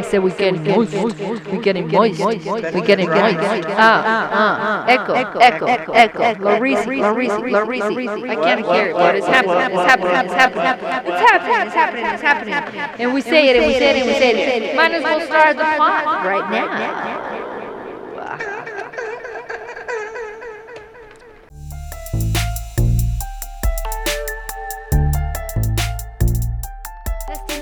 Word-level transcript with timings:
I 0.00 0.02
said 0.02 0.24
we're 0.24 0.34
getting 0.34 0.64
moist. 0.64 0.94
We're 0.94 1.60
getting 1.60 1.88
moist. 1.88 2.20
We're 2.20 2.86
getting 2.86 3.10
moist. 3.10 3.66
Ah, 3.68 4.30
ah, 4.32 4.86
echo, 4.88 5.12
echo, 5.12 5.38
echo, 5.38 5.92
echo. 5.92 6.22
Larisi, 6.40 7.04
Larisi, 7.04 7.52
Larisi. 7.52 8.30
I 8.30 8.34
can't 8.36 8.64
hear 8.64 8.86
it, 8.86 8.94
but 8.94 9.14
it's 9.16 9.26
happening. 9.26 9.76
It's 9.76 9.90
happening. 9.90 10.16
It's 10.16 10.32
happening. 10.32 10.64
It's 11.04 11.20
happening. 11.20 11.66
It's 11.66 11.74
happening. 11.74 12.04
It's 12.06 12.22
happening. 12.22 13.00
And 13.00 13.12
we 13.12 13.20
say 13.20 13.50
it, 13.50 13.56
and 13.56 13.66
we 13.66 13.74
say 13.74 13.90
it, 13.90 13.96
and 14.00 14.06
we 14.06 14.14
say 14.14 14.70
it. 14.70 14.74
Might 14.74 14.92
as 14.92 15.02
well 15.02 15.20
start 15.20 15.58
the 15.58 15.64
pod 15.64 16.24
right 16.24 16.50
now. 16.50 17.29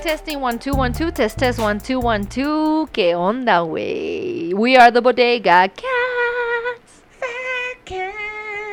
Testing, 0.08 0.40
one, 0.40 0.58
two, 0.58 0.72
one, 0.72 0.94
two, 0.94 1.10
test, 1.10 1.36
test, 1.36 1.58
one, 1.58 1.78
two, 1.78 2.00
one, 2.00 2.24
two. 2.24 2.88
¿Qué 2.94 3.12
onda, 3.14 3.60
güey? 3.60 4.54
We 4.54 4.74
are 4.74 4.90
the 4.90 5.02
Bodega 5.02 5.68
Cats. 5.68 7.02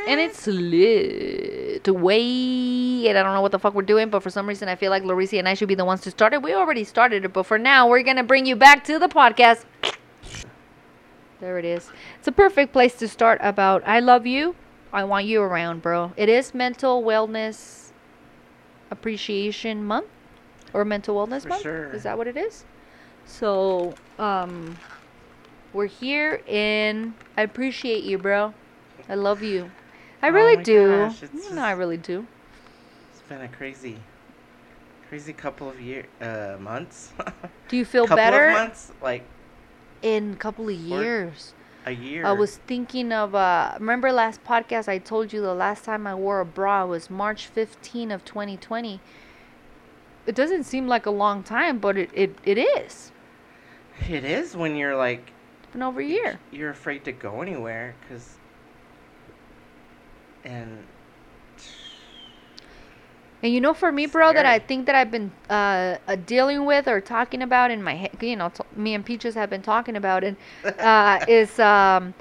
And 0.07 0.21
it's 0.21 0.47
lit. 0.47 1.85
Wait, 1.89 3.09
and 3.09 3.17
I 3.17 3.21
don't 3.21 3.33
know 3.33 3.41
what 3.41 3.51
the 3.51 3.59
fuck 3.59 3.73
we're 3.73 3.81
doing, 3.81 4.09
but 4.09 4.23
for 4.23 4.29
some 4.29 4.47
reason 4.47 4.69
I 4.69 4.77
feel 4.77 4.91
like 4.91 5.03
Larissa 5.03 5.37
and 5.37 5.49
I 5.49 5.55
should 5.55 5.67
be 5.67 5.75
the 5.75 5.83
ones 5.83 5.99
to 6.03 6.11
start 6.11 6.31
it. 6.31 6.41
We 6.41 6.53
already 6.53 6.85
started 6.85 7.25
it, 7.25 7.33
but 7.33 7.43
for 7.43 7.59
now 7.59 7.89
we're 7.89 8.03
gonna 8.03 8.23
bring 8.23 8.45
you 8.45 8.55
back 8.55 8.85
to 8.85 8.97
the 8.97 9.09
podcast. 9.09 9.65
There 11.41 11.59
it 11.59 11.65
is. 11.65 11.91
It's 12.17 12.29
a 12.29 12.31
perfect 12.31 12.71
place 12.71 12.95
to 12.99 13.09
start 13.09 13.39
about 13.43 13.83
I 13.85 13.99
love 13.99 14.25
you. 14.25 14.55
I 14.93 15.03
want 15.03 15.25
you 15.25 15.41
around, 15.41 15.81
bro. 15.81 16.13
It 16.15 16.29
is 16.29 16.53
mental 16.53 17.03
wellness 17.03 17.91
appreciation 18.89 19.83
month 19.83 20.05
or 20.75 20.83
mental 20.83 21.15
wellness 21.15 21.43
For 21.43 21.49
month. 21.49 21.63
sure. 21.63 21.93
Is 21.93 22.03
that 22.03 22.17
what 22.17 22.27
it 22.27 22.35
is? 22.35 22.65
So, 23.25 23.95
um 24.19 24.77
we're 25.73 25.87
here 25.87 26.41
and 26.47 27.13
I 27.35 27.41
appreciate 27.41 28.03
you, 28.03 28.17
bro. 28.17 28.53
I 29.09 29.15
love 29.15 29.41
you. 29.41 29.71
I 30.21 30.27
Oh 30.27 30.31
really 30.31 30.63
do. 30.63 31.05
gosh, 31.05 31.23
know, 31.55 31.61
I 31.63 31.71
really 31.71 31.97
do. 31.97 32.27
It's 33.11 33.21
been 33.29 33.41
a 33.41 33.47
crazy, 33.47 33.97
crazy 35.09 35.33
couple 35.33 35.69
of 35.69 35.79
year, 35.79 36.05
uh, 36.21 36.57
months. 36.59 37.13
Do 37.69 37.77
you 37.77 37.85
feel 37.85 38.05
couple 38.05 38.17
better 38.17 38.47
of 38.47 38.53
months, 38.53 38.91
like 39.01 39.23
in 40.01 40.33
a 40.33 40.35
couple 40.35 40.67
of 40.69 40.75
years? 40.75 41.53
a 41.85 41.91
year. 41.91 42.25
I 42.25 42.31
was 42.31 42.57
thinking 42.67 43.11
of 43.11 43.35
uh 43.35 43.75
remember 43.79 44.11
last 44.11 44.43
podcast 44.43 44.87
I 44.87 44.97
told 44.97 45.31
you 45.33 45.41
the 45.41 45.53
last 45.53 45.83
time 45.83 46.07
I 46.07 46.15
wore 46.15 46.39
a 46.39 46.45
bra 46.45 46.85
was 46.85 47.09
March 47.09 47.47
15 47.47 48.11
of 48.11 48.25
2020. 48.25 48.99
It 50.25 50.35
doesn't 50.35 50.63
seem 50.63 50.87
like 50.87 51.05
a 51.05 51.11
long 51.11 51.43
time, 51.43 51.77
but 51.79 51.97
it, 51.97 52.09
it, 52.13 52.35
it 52.43 52.57
is. 52.57 53.11
It 54.09 54.23
is 54.25 54.55
when 54.55 54.75
you're 54.75 54.95
like 54.95 55.31
It's 55.63 55.71
been 55.71 55.83
over 55.83 56.01
a 56.01 56.05
year. 56.05 56.39
you're 56.51 56.71
afraid 56.71 57.05
to 57.05 57.11
go 57.11 57.41
anywhere 57.41 57.95
because, 58.01 58.35
and 60.43 60.83
And 63.43 63.53
you 63.53 63.61
know, 63.61 63.73
for 63.75 63.91
me, 63.91 64.07
bro, 64.07 64.33
that 64.33 64.45
I 64.45 64.57
think 64.57 64.87
that 64.87 64.95
I've 64.95 65.11
been 65.11 65.31
uh, 65.49 65.97
uh, 66.07 66.15
dealing 66.25 66.65
with 66.65 66.87
or 66.87 66.99
talking 66.99 67.43
about 67.43 67.69
in 67.69 67.83
my 67.83 67.93
head, 67.93 68.11
you 68.19 68.35
know, 68.35 68.49
t- 68.49 68.63
me 68.75 68.95
and 68.95 69.05
Peaches 69.05 69.35
have 69.35 69.51
been 69.51 69.61
talking 69.61 69.95
about 69.95 70.23
it, 70.23 70.35
uh, 70.79 71.19
is 71.27 71.59
um, 71.59 72.15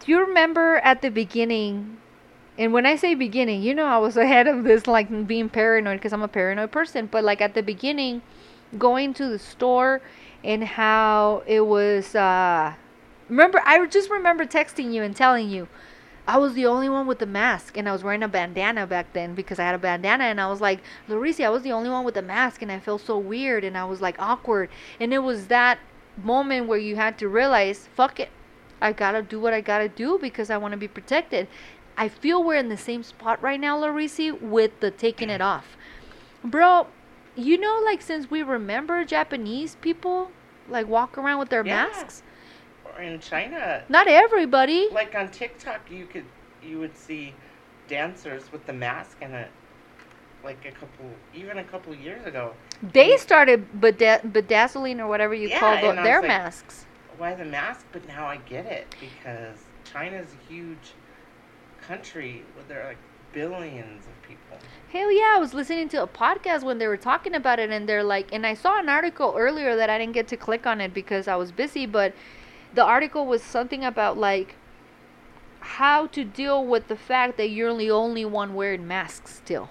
do 0.00 0.10
you 0.10 0.20
remember 0.26 0.76
at 0.78 1.00
the 1.00 1.10
beginning? 1.10 1.98
And 2.58 2.72
when 2.72 2.84
I 2.84 2.96
say 2.96 3.14
beginning, 3.14 3.62
you 3.62 3.72
know, 3.72 3.86
I 3.86 3.98
was 3.98 4.16
ahead 4.26 4.48
of 4.48 4.64
this, 4.64 4.86
like 4.86 5.26
being 5.26 5.48
paranoid 5.48 5.98
because 5.98 6.12
I'm 6.12 6.22
a 6.22 6.28
paranoid 6.28 6.72
person. 6.72 7.06
But 7.06 7.24
like 7.24 7.40
at 7.40 7.54
the 7.54 7.62
beginning, 7.62 8.20
going 8.76 9.14
to 9.14 9.28
the 9.28 9.38
store 9.38 10.02
and 10.44 10.64
how 10.64 11.42
it 11.46 11.60
was. 11.62 12.14
Uh, 12.14 12.74
remember, 13.28 13.62
I 13.64 13.86
just 13.86 14.10
remember 14.10 14.44
texting 14.44 14.92
you 14.92 15.02
and 15.02 15.16
telling 15.16 15.48
you. 15.48 15.68
I 16.26 16.36
was 16.36 16.52
the 16.52 16.66
only 16.66 16.90
one 16.90 17.06
with 17.06 17.20
the 17.20 17.26
mask, 17.26 17.78
and 17.78 17.88
I 17.88 17.92
was 17.92 18.04
wearing 18.04 18.22
a 18.22 18.28
bandana 18.28 18.86
back 18.86 19.14
then 19.14 19.34
because 19.34 19.58
I 19.58 19.64
had 19.64 19.74
a 19.74 19.78
bandana, 19.78 20.24
and 20.24 20.38
I 20.38 20.46
was 20.50 20.60
like, 20.60 20.80
Larissa, 21.08 21.44
I 21.44 21.48
was 21.48 21.62
the 21.62 21.72
only 21.72 21.88
one 21.88 22.04
with 22.04 22.16
the 22.16 22.20
mask, 22.20 22.60
and 22.60 22.70
I 22.70 22.78
felt 22.78 23.00
so 23.00 23.16
weird, 23.16 23.64
and 23.64 23.78
I 23.78 23.86
was 23.86 24.02
like 24.02 24.16
awkward, 24.18 24.68
and 25.00 25.14
it 25.14 25.20
was 25.20 25.46
that 25.46 25.78
moment 26.22 26.68
where 26.68 26.76
you 26.76 26.96
had 26.96 27.16
to 27.20 27.30
realize, 27.30 27.88
fuck 27.96 28.20
it, 28.20 28.28
I 28.80 28.92
gotta 28.92 29.22
do 29.22 29.40
what 29.40 29.54
I 29.54 29.62
gotta 29.62 29.88
do 29.88 30.18
because 30.20 30.50
I 30.50 30.58
want 30.58 30.72
to 30.72 30.78
be 30.78 30.88
protected. 30.88 31.48
I 31.98 32.08
feel 32.08 32.42
we're 32.44 32.54
in 32.56 32.68
the 32.68 32.76
same 32.76 33.02
spot 33.02 33.42
right 33.42 33.58
now, 33.60 33.76
Larissa, 33.76 34.34
with 34.40 34.78
the 34.80 34.90
taking 34.90 35.28
it 35.30 35.40
off, 35.40 35.76
bro. 36.44 36.86
You 37.36 37.58
know, 37.58 37.80
like 37.84 38.00
since 38.02 38.30
we 38.30 38.42
remember 38.42 39.04
Japanese 39.04 39.76
people 39.80 40.30
like 40.68 40.86
walk 40.88 41.18
around 41.18 41.38
with 41.40 41.50
their 41.50 41.64
Yeah. 41.66 41.84
masks. 41.86 42.22
or 42.96 43.02
in 43.02 43.20
China, 43.20 43.82
Not 43.88 44.08
everybody. 44.08 44.88
like 44.90 45.14
on 45.14 45.28
TikTok, 45.28 45.90
you 45.90 46.06
could 46.06 46.24
you 46.62 46.78
would 46.80 46.96
see 46.96 47.34
dancers 47.88 48.50
with 48.52 48.66
the 48.66 48.72
mask 48.72 49.16
in 49.20 49.32
it 49.34 49.50
like 50.44 50.64
a 50.66 50.72
couple 50.72 51.06
even 51.34 51.58
a 51.58 51.64
couple 51.64 51.94
years 51.94 52.24
ago. 52.26 52.54
They 52.82 53.16
started 53.16 53.80
beda- 53.80 54.22
bedazzling 54.24 55.00
or 55.00 55.06
whatever 55.08 55.34
you 55.34 55.48
Yeah, 55.48 55.60
call 55.60 55.94
the, 55.94 56.02
their 56.02 56.20
like- 56.20 56.28
masks. 56.28 56.86
Why 57.18 57.34
the 57.34 57.44
mask? 57.44 57.86
But 57.92 58.06
now 58.08 58.26
I 58.26 58.36
get 58.38 58.66
it 58.66 58.94
because 59.00 59.58
China's 59.84 60.28
a 60.34 60.52
huge 60.52 60.92
country 61.88 62.42
where 62.54 62.64
there 62.68 62.82
are 62.82 62.88
like 62.88 62.98
billions 63.32 64.04
of 64.06 64.22
people. 64.22 64.58
Hell 64.92 65.10
yeah, 65.10 65.34
I 65.34 65.38
was 65.38 65.54
listening 65.54 65.88
to 65.90 66.02
a 66.02 66.06
podcast 66.06 66.62
when 66.62 66.78
they 66.78 66.86
were 66.86 66.98
talking 66.98 67.34
about 67.34 67.58
it, 67.58 67.70
and 67.70 67.88
they're 67.88 68.04
like, 68.04 68.32
and 68.32 68.46
I 68.46 68.54
saw 68.54 68.78
an 68.78 68.88
article 68.88 69.34
earlier 69.36 69.74
that 69.76 69.88
I 69.88 69.98
didn't 69.98 70.12
get 70.12 70.28
to 70.28 70.36
click 70.36 70.66
on 70.66 70.80
it 70.80 70.92
because 70.92 71.26
I 71.28 71.36
was 71.36 71.50
busy, 71.50 71.86
but 71.86 72.12
the 72.74 72.84
article 72.84 73.26
was 73.26 73.42
something 73.42 73.84
about 73.84 74.18
like 74.18 74.56
how 75.60 76.06
to 76.08 76.24
deal 76.24 76.64
with 76.64 76.88
the 76.88 76.96
fact 76.96 77.36
that 77.38 77.48
you're 77.48 77.76
the 77.76 77.90
only 77.90 78.24
one 78.24 78.54
wearing 78.54 78.86
masks 78.86 79.34
still. 79.34 79.70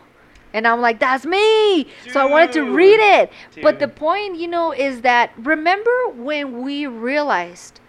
And 0.54 0.68
I'm 0.68 0.82
like, 0.82 1.00
that's 1.00 1.26
me. 1.26 1.88
So 2.10 2.20
I 2.20 2.26
wanted 2.26 2.54
to 2.54 2.64
read 2.64 3.00
it. 3.00 3.32
But 3.62 3.80
the 3.80 3.88
point, 3.88 4.38
you 4.38 4.48
know, 4.48 4.72
is 4.72 5.02
that 5.02 5.32
remember 5.38 6.10
when 6.10 6.64
we 6.64 6.88
realized, 6.88 7.80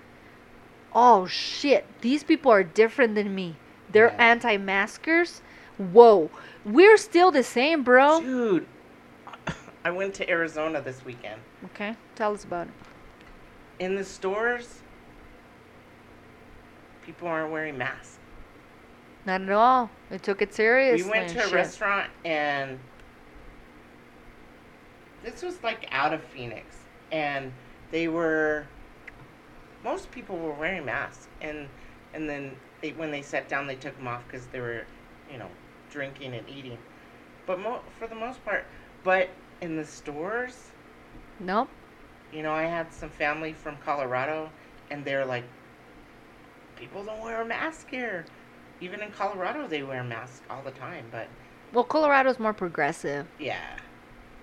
oh 0.92 1.26
shit, 1.26 1.86
these 2.02 2.24
people 2.24 2.52
are 2.52 2.64
different 2.64 3.14
than 3.14 3.34
me. 3.34 3.56
They're 3.90 4.08
Yeah. 4.08 4.16
anti-maskers. 4.30 5.42
Whoa, 5.78 6.30
we're 6.64 6.96
still 6.96 7.30
the 7.30 7.42
same, 7.42 7.82
bro. 7.84 8.20
Dude, 8.20 8.66
I 9.84 9.90
went 9.90 10.14
to 10.14 10.28
Arizona 10.28 10.80
this 10.80 11.04
weekend. 11.04 11.40
Okay, 11.66 11.94
tell 12.16 12.34
us 12.34 12.44
about 12.44 12.66
it. 12.66 12.72
In 13.78 13.94
the 13.94 14.04
stores, 14.04 14.80
people 17.02 17.28
aren't 17.28 17.52
wearing 17.52 17.78
masks. 17.78 18.18
Not 19.24 19.42
at 19.42 19.50
all. 19.50 19.90
We 20.10 20.18
took 20.18 20.42
it 20.42 20.52
seriously. 20.54 21.04
we 21.04 21.10
went 21.10 21.28
to 21.30 21.38
a 21.38 21.42
shit. 21.44 21.52
restaurant 21.52 22.10
and 22.24 22.78
this 25.22 25.42
was 25.42 25.62
like 25.62 25.86
out 25.90 26.12
of 26.14 26.22
Phoenix 26.24 26.76
and 27.12 27.52
they 27.90 28.08
were 28.08 28.66
most 29.84 30.10
people 30.10 30.38
were 30.38 30.52
wearing 30.52 30.84
masks 30.84 31.28
and 31.40 31.68
and 32.14 32.28
then 32.28 32.52
they 32.82 32.90
when 32.92 33.10
they 33.10 33.22
sat 33.22 33.48
down 33.48 33.66
they 33.66 33.74
took 33.74 33.96
them 33.96 34.08
off 34.08 34.22
because 34.26 34.46
they 34.48 34.60
were 34.60 34.84
you 35.30 35.38
know 35.38 35.48
drinking 35.90 36.34
and 36.34 36.48
eating 36.48 36.78
but 37.46 37.58
mo- 37.58 37.80
for 37.98 38.06
the 38.06 38.14
most 38.14 38.44
part 38.44 38.64
but 39.04 39.28
in 39.60 39.76
the 39.76 39.84
stores 39.84 40.70
Nope. 41.40 41.68
you 42.32 42.42
know 42.42 42.52
I 42.52 42.64
had 42.64 42.92
some 42.92 43.10
family 43.10 43.52
from 43.52 43.76
Colorado 43.84 44.50
and 44.90 45.04
they're 45.04 45.24
like 45.26 45.44
people 46.76 47.04
don't 47.04 47.20
wear 47.20 47.42
a 47.42 47.44
mask 47.44 47.88
here 47.90 48.24
even 48.80 49.02
in 49.02 49.10
Colorado 49.10 49.66
they 49.66 49.82
wear 49.82 50.04
masks 50.04 50.40
all 50.50 50.62
the 50.62 50.70
time 50.72 51.04
but 51.10 51.26
Well, 51.72 51.84
Colorado's 51.84 52.38
more 52.38 52.52
progressive. 52.52 53.26
yeah 53.38 53.76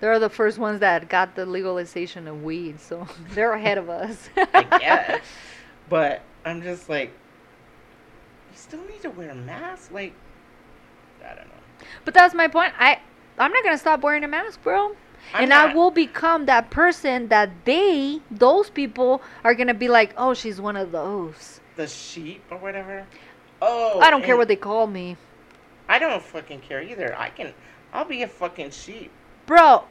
They're 0.00 0.18
the 0.18 0.28
first 0.28 0.58
ones 0.58 0.80
that 0.80 1.08
got 1.08 1.34
the 1.36 1.46
legalization 1.46 2.28
of 2.28 2.42
weed, 2.44 2.78
so 2.80 3.06
they're 3.30 3.52
ahead 3.54 3.78
of 3.78 3.88
us. 3.88 4.28
I 4.52 4.62
guess. 4.78 5.22
But 5.88 6.20
I'm 6.44 6.60
just 6.62 6.90
like, 6.90 7.12
still 8.56 8.84
need 8.86 9.02
to 9.02 9.10
wear 9.10 9.30
a 9.30 9.34
mask? 9.34 9.92
Like, 9.92 10.12
I 11.24 11.34
don't 11.34 11.46
know. 11.46 11.86
But 12.04 12.14
that's 12.14 12.34
my 12.34 12.48
point. 12.48 12.72
I 12.78 13.00
I'm 13.38 13.52
not 13.52 13.64
gonna 13.64 13.78
stop 13.78 14.02
wearing 14.02 14.24
a 14.24 14.28
mask, 14.28 14.62
bro. 14.62 14.96
I'm 15.34 15.44
and 15.44 15.52
I 15.52 15.74
will 15.74 15.90
become 15.90 16.46
that 16.46 16.70
person 16.70 17.28
that 17.28 17.50
they, 17.64 18.20
those 18.30 18.70
people, 18.70 19.22
are 19.42 19.54
gonna 19.54 19.74
be 19.74 19.88
like, 19.88 20.14
oh, 20.16 20.34
she's 20.34 20.60
one 20.60 20.76
of 20.76 20.92
those. 20.92 21.60
The 21.74 21.86
sheep 21.86 22.42
or 22.50 22.58
whatever. 22.58 23.06
Oh. 23.60 23.98
I 24.00 24.10
don't 24.10 24.22
care 24.22 24.36
what 24.36 24.48
they 24.48 24.56
call 24.56 24.86
me, 24.86 25.16
I 25.88 25.98
don't 25.98 26.22
fucking 26.22 26.60
care 26.60 26.82
either. 26.82 27.16
I 27.18 27.30
can. 27.30 27.52
I'll 27.92 28.04
be 28.04 28.22
a 28.22 28.28
fucking 28.28 28.70
sheep. 28.70 29.10
bro. 29.46 29.84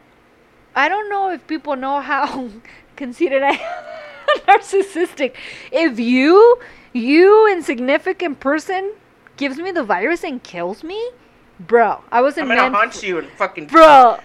I 0.76 0.90
don't 0.90 1.10
know 1.10 1.30
if 1.30 1.48
people 1.48 1.78
know 1.78 2.02
how 2.02 2.50
conceited 2.98 3.42
I 3.42 3.52
am, 3.52 4.40
narcissistic. 4.48 5.34
If 5.72 6.00
you, 6.00 6.60
you 6.96 7.52
insignificant 7.52 8.40
person, 8.40 8.94
gives 9.38 9.58
me 9.58 9.72
the 9.72 9.84
virus 9.84 10.24
and 10.24 10.42
kills 10.42 10.84
me, 10.84 11.12
bro, 11.60 12.02
I 12.12 12.22
wasn't 12.22 12.50
I'm 12.50 12.58
gonna 12.58 12.70
meant. 12.72 12.76
haunt 12.76 13.04
you 13.04 13.20
and 13.20 13.30
fucking. 13.30 13.68
Bro, 13.68 14.20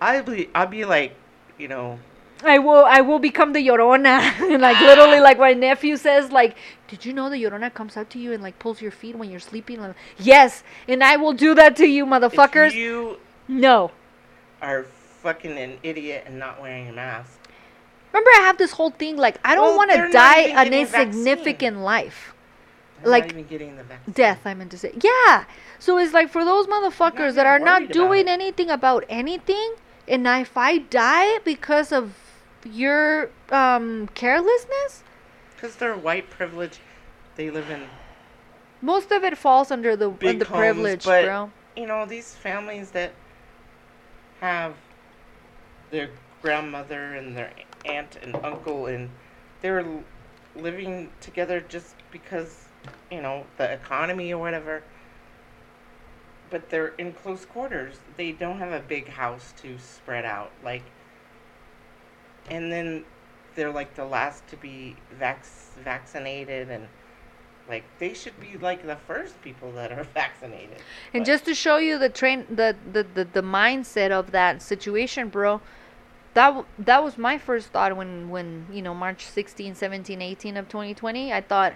I'll 0.00 0.22
be. 0.22 0.48
I'll 0.54 0.66
be 0.66 0.84
like, 0.84 1.14
you 1.58 1.68
know, 1.68 1.98
I 2.42 2.58
will 2.58 2.84
I 2.84 3.00
will 3.00 3.18
become 3.18 3.52
the 3.52 3.66
Llorona. 3.66 4.18
like 4.60 4.80
literally 4.80 5.20
like 5.20 5.38
my 5.38 5.52
nephew 5.52 5.96
says 5.96 6.32
like 6.32 6.56
did 6.88 7.04
you 7.04 7.12
know 7.12 7.30
the 7.30 7.36
Llorona 7.36 7.72
comes 7.72 7.96
out 7.96 8.10
to 8.10 8.18
you 8.18 8.32
and 8.32 8.42
like 8.42 8.58
pulls 8.58 8.80
your 8.80 8.90
feet 8.90 9.16
when 9.16 9.30
you're 9.30 9.40
sleeping? 9.40 9.80
Like, 9.80 9.94
yes, 10.18 10.62
and 10.88 11.04
I 11.04 11.16
will 11.16 11.32
do 11.32 11.54
that 11.54 11.76
to 11.76 11.86
you 11.86 12.06
motherfuckers. 12.06 12.68
If 12.68 12.74
you 12.74 13.18
no. 13.48 13.90
are 14.62 14.84
fucking 15.22 15.56
an 15.58 15.78
idiot 15.82 16.24
and 16.26 16.38
not 16.38 16.60
wearing 16.60 16.88
a 16.88 16.92
mask. 16.92 17.39
Remember 18.12 18.30
I 18.36 18.40
have 18.42 18.58
this 18.58 18.72
whole 18.72 18.90
thing 18.90 19.16
like 19.16 19.38
I 19.44 19.54
don't 19.54 19.68
Well, 19.68 19.76
want 19.76 19.90
to 19.92 20.10
die 20.10 20.40
an 20.40 20.64
getting 20.66 20.82
a 20.82 20.86
vaccine. 20.86 21.08
insignificant 21.08 21.78
life. 21.78 22.34
Like, 23.02 23.24
not 23.24 23.32
even 23.32 23.46
getting 23.46 23.76
the 23.76 23.84
vaccine. 23.84 24.12
Death, 24.12 24.40
I 24.44 24.52
meant 24.54 24.70
to 24.72 24.78
say. 24.78 24.92
Yeah. 25.00 25.44
So 25.78 25.96
it's 25.98 26.12
like 26.12 26.28
for 26.28 26.44
those 26.44 26.66
motherfuckers 26.66 27.34
that 27.34 27.46
are 27.46 27.58
not 27.58 27.82
worried 27.82 27.90
about 27.96 28.08
doing 28.08 28.28
anything 28.28 28.70
about 28.70 29.04
anything, 29.08 29.74
and 30.06 30.26
if 30.26 30.56
I 30.56 30.78
die 30.78 31.38
because 31.44 31.92
of 31.92 32.14
your 32.64 33.30
um 33.50 34.08
carelessness, 34.14 35.02
Because 35.56 35.76
they're 35.76 35.96
white 35.96 36.28
privilege. 36.30 36.80
They 37.36 37.48
live 37.50 37.70
in, 37.70 37.84
most 38.82 39.10
of 39.12 39.24
it 39.24 39.38
falls 39.38 39.70
under 39.70 39.96
the 39.96 40.10
Big 40.10 40.28
under 40.28 40.44
homes, 40.44 40.58
privilege, 40.58 41.04
but- 41.04 41.24
bro. 41.24 41.50
you 41.76 41.86
know, 41.86 42.04
these 42.04 42.34
families 42.34 42.90
that 42.90 43.12
have 44.40 44.74
their 45.90 46.10
grandmother 46.42 47.14
and 47.14 47.34
their 47.36 47.50
aunt 47.84 48.16
and 48.22 48.34
uncle, 48.36 48.86
and 48.86 49.10
they're 49.60 49.84
living 50.56 51.10
together 51.20 51.60
just 51.60 51.94
because, 52.10 52.66
you 53.10 53.20
know, 53.22 53.44
the 53.56 53.72
economy 53.72 54.32
or 54.32 54.38
whatever. 54.38 54.82
But 56.50 56.70
they're 56.70 56.88
in 56.98 57.12
close 57.12 57.44
quarters. 57.44 58.00
They 58.16 58.32
don't 58.32 58.58
have 58.58 58.72
a 58.72 58.80
big 58.80 59.08
house 59.08 59.54
to 59.62 59.78
spread 59.78 60.24
out. 60.24 60.50
Like, 60.64 60.82
and 62.50 62.72
then 62.72 63.04
they're 63.54 63.70
like 63.72 63.94
the 63.94 64.04
last 64.04 64.46
to 64.48 64.56
be 64.56 64.96
vac- 65.12 65.44
vaccinated 65.84 66.70
and 66.70 66.88
like 67.68 67.84
they 67.98 68.14
should 68.14 68.38
be 68.40 68.56
like 68.58 68.84
the 68.84 68.96
first 68.96 69.40
people 69.42 69.70
that 69.72 69.92
are 69.92 70.04
vaccinated. 70.14 70.78
And 71.14 71.22
But- 71.22 71.26
just 71.26 71.44
to 71.44 71.54
show 71.54 71.76
you 71.76 71.98
the 71.98 72.08
train, 72.08 72.46
the, 72.50 72.74
the 72.92 73.04
the 73.14 73.24
the 73.24 73.42
mindset 73.42 74.10
of 74.10 74.32
that 74.32 74.60
situation, 74.62 75.28
bro. 75.28 75.60
That 76.34 76.46
w- 76.48 76.66
that 76.78 77.02
was 77.02 77.18
my 77.18 77.38
first 77.38 77.68
thought 77.68 77.96
when 77.96 78.30
when 78.30 78.66
you 78.72 78.82
know 78.82 78.94
March 78.94 79.26
16, 79.26 79.74
17, 79.74 80.22
18 80.22 80.56
of 80.56 80.68
2020. 80.68 81.32
I 81.32 81.40
thought 81.40 81.74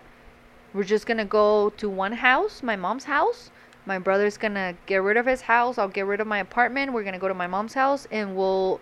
we're 0.72 0.84
just 0.84 1.06
gonna 1.06 1.24
go 1.24 1.70
to 1.70 1.88
one 1.88 2.12
house, 2.12 2.62
my 2.62 2.76
mom's 2.76 3.04
house. 3.04 3.50
My 3.86 3.98
brother's 3.98 4.38
gonna 4.38 4.74
get 4.86 5.02
rid 5.02 5.16
of 5.16 5.26
his 5.26 5.42
house. 5.42 5.76
I'll 5.76 5.88
get 5.88 6.06
rid 6.06 6.20
of 6.20 6.26
my 6.26 6.38
apartment. 6.38 6.92
We're 6.92 7.02
gonna 7.04 7.18
go 7.18 7.28
to 7.28 7.34
my 7.34 7.46
mom's 7.46 7.74
house, 7.74 8.06
and 8.10 8.36
we'll 8.36 8.80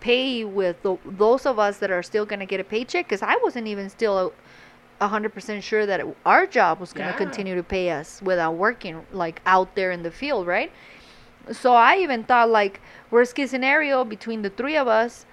pay 0.00 0.44
with 0.44 0.82
the, 0.82 0.96
those 1.04 1.46
of 1.46 1.58
us 1.58 1.78
that 1.78 1.90
are 1.90 2.02
still 2.02 2.26
gonna 2.26 2.46
get 2.46 2.58
a 2.60 2.64
paycheck. 2.64 3.08
Cause 3.08 3.22
I 3.22 3.36
wasn't 3.42 3.66
even 3.68 3.88
still 3.90 4.32
a 5.00 5.08
hundred 5.08 5.32
percent 5.32 5.62
sure 5.64 5.86
that 5.86 6.00
it, 6.00 6.16
our 6.26 6.46
job 6.46 6.80
was 6.80 6.92
gonna 6.92 7.10
Yeah. 7.10 7.16
continue 7.16 7.54
to 7.54 7.62
pay 7.62 7.90
us 7.90 8.20
without 8.22 8.54
working 8.56 9.06
like 9.12 9.40
out 9.46 9.74
there 9.76 9.90
in 9.92 10.02
the 10.02 10.10
field, 10.10 10.46
right? 10.46 10.70
So 11.52 11.74
I 11.74 11.96
even 11.98 12.24
thought 12.24 12.48
like 12.50 12.80
worst 13.10 13.34
case 13.34 13.50
scenario 13.50 14.04
between 14.04 14.42
the 14.42 14.50
three 14.50 14.76
of 14.76 14.88
us, 14.88 15.26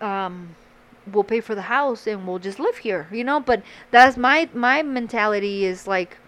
um, 0.00 0.54
we'll 1.10 1.24
pay 1.24 1.40
for 1.40 1.54
the 1.54 1.62
house 1.62 2.06
and 2.06 2.26
we'll 2.26 2.38
just 2.38 2.58
live 2.58 2.78
here, 2.78 3.08
you 3.12 3.24
know. 3.24 3.40
But 3.40 3.62
that's 3.90 4.16
my 4.16 4.48
my 4.54 4.82
mentality 4.82 5.64
is 5.64 5.86
like 5.86 6.18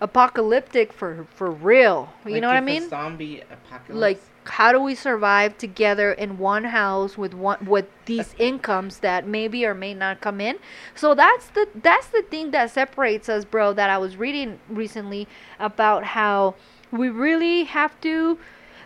apocalyptic 0.00 0.92
for 0.92 1.26
for 1.30 1.50
real. 1.50 2.12
You 2.24 2.32
Like 2.32 2.42
know 2.42 2.48
what 2.48 2.56
I 2.56 2.60
mean? 2.60 2.88
zombie 2.88 3.42
apocalypse. 3.50 4.00
Like 4.00 4.20
how 4.44 4.70
do 4.72 4.80
we 4.80 4.94
survive 4.94 5.58
together 5.58 6.12
in 6.12 6.38
one 6.38 6.64
house 6.64 7.18
with 7.18 7.34
one 7.34 7.64
with 7.66 7.86
these 8.06 8.34
incomes 8.38 9.00
that 9.00 9.26
maybe 9.26 9.64
or 9.66 9.74
may 9.74 9.94
not 9.94 10.20
come 10.20 10.40
in? 10.40 10.58
So 10.94 11.14
that's 11.14 11.48
the 11.48 11.68
that's 11.74 12.08
the 12.08 12.22
thing 12.22 12.50
that 12.52 12.70
separates 12.70 13.28
us, 13.28 13.44
bro. 13.44 13.72
That 13.72 13.90
I 13.90 13.98
was 13.98 14.16
reading 14.16 14.60
recently 14.68 15.26
about 15.58 16.04
how 16.04 16.54
we 16.98 17.08
really 17.08 17.64
have 17.64 18.00
to. 18.02 18.38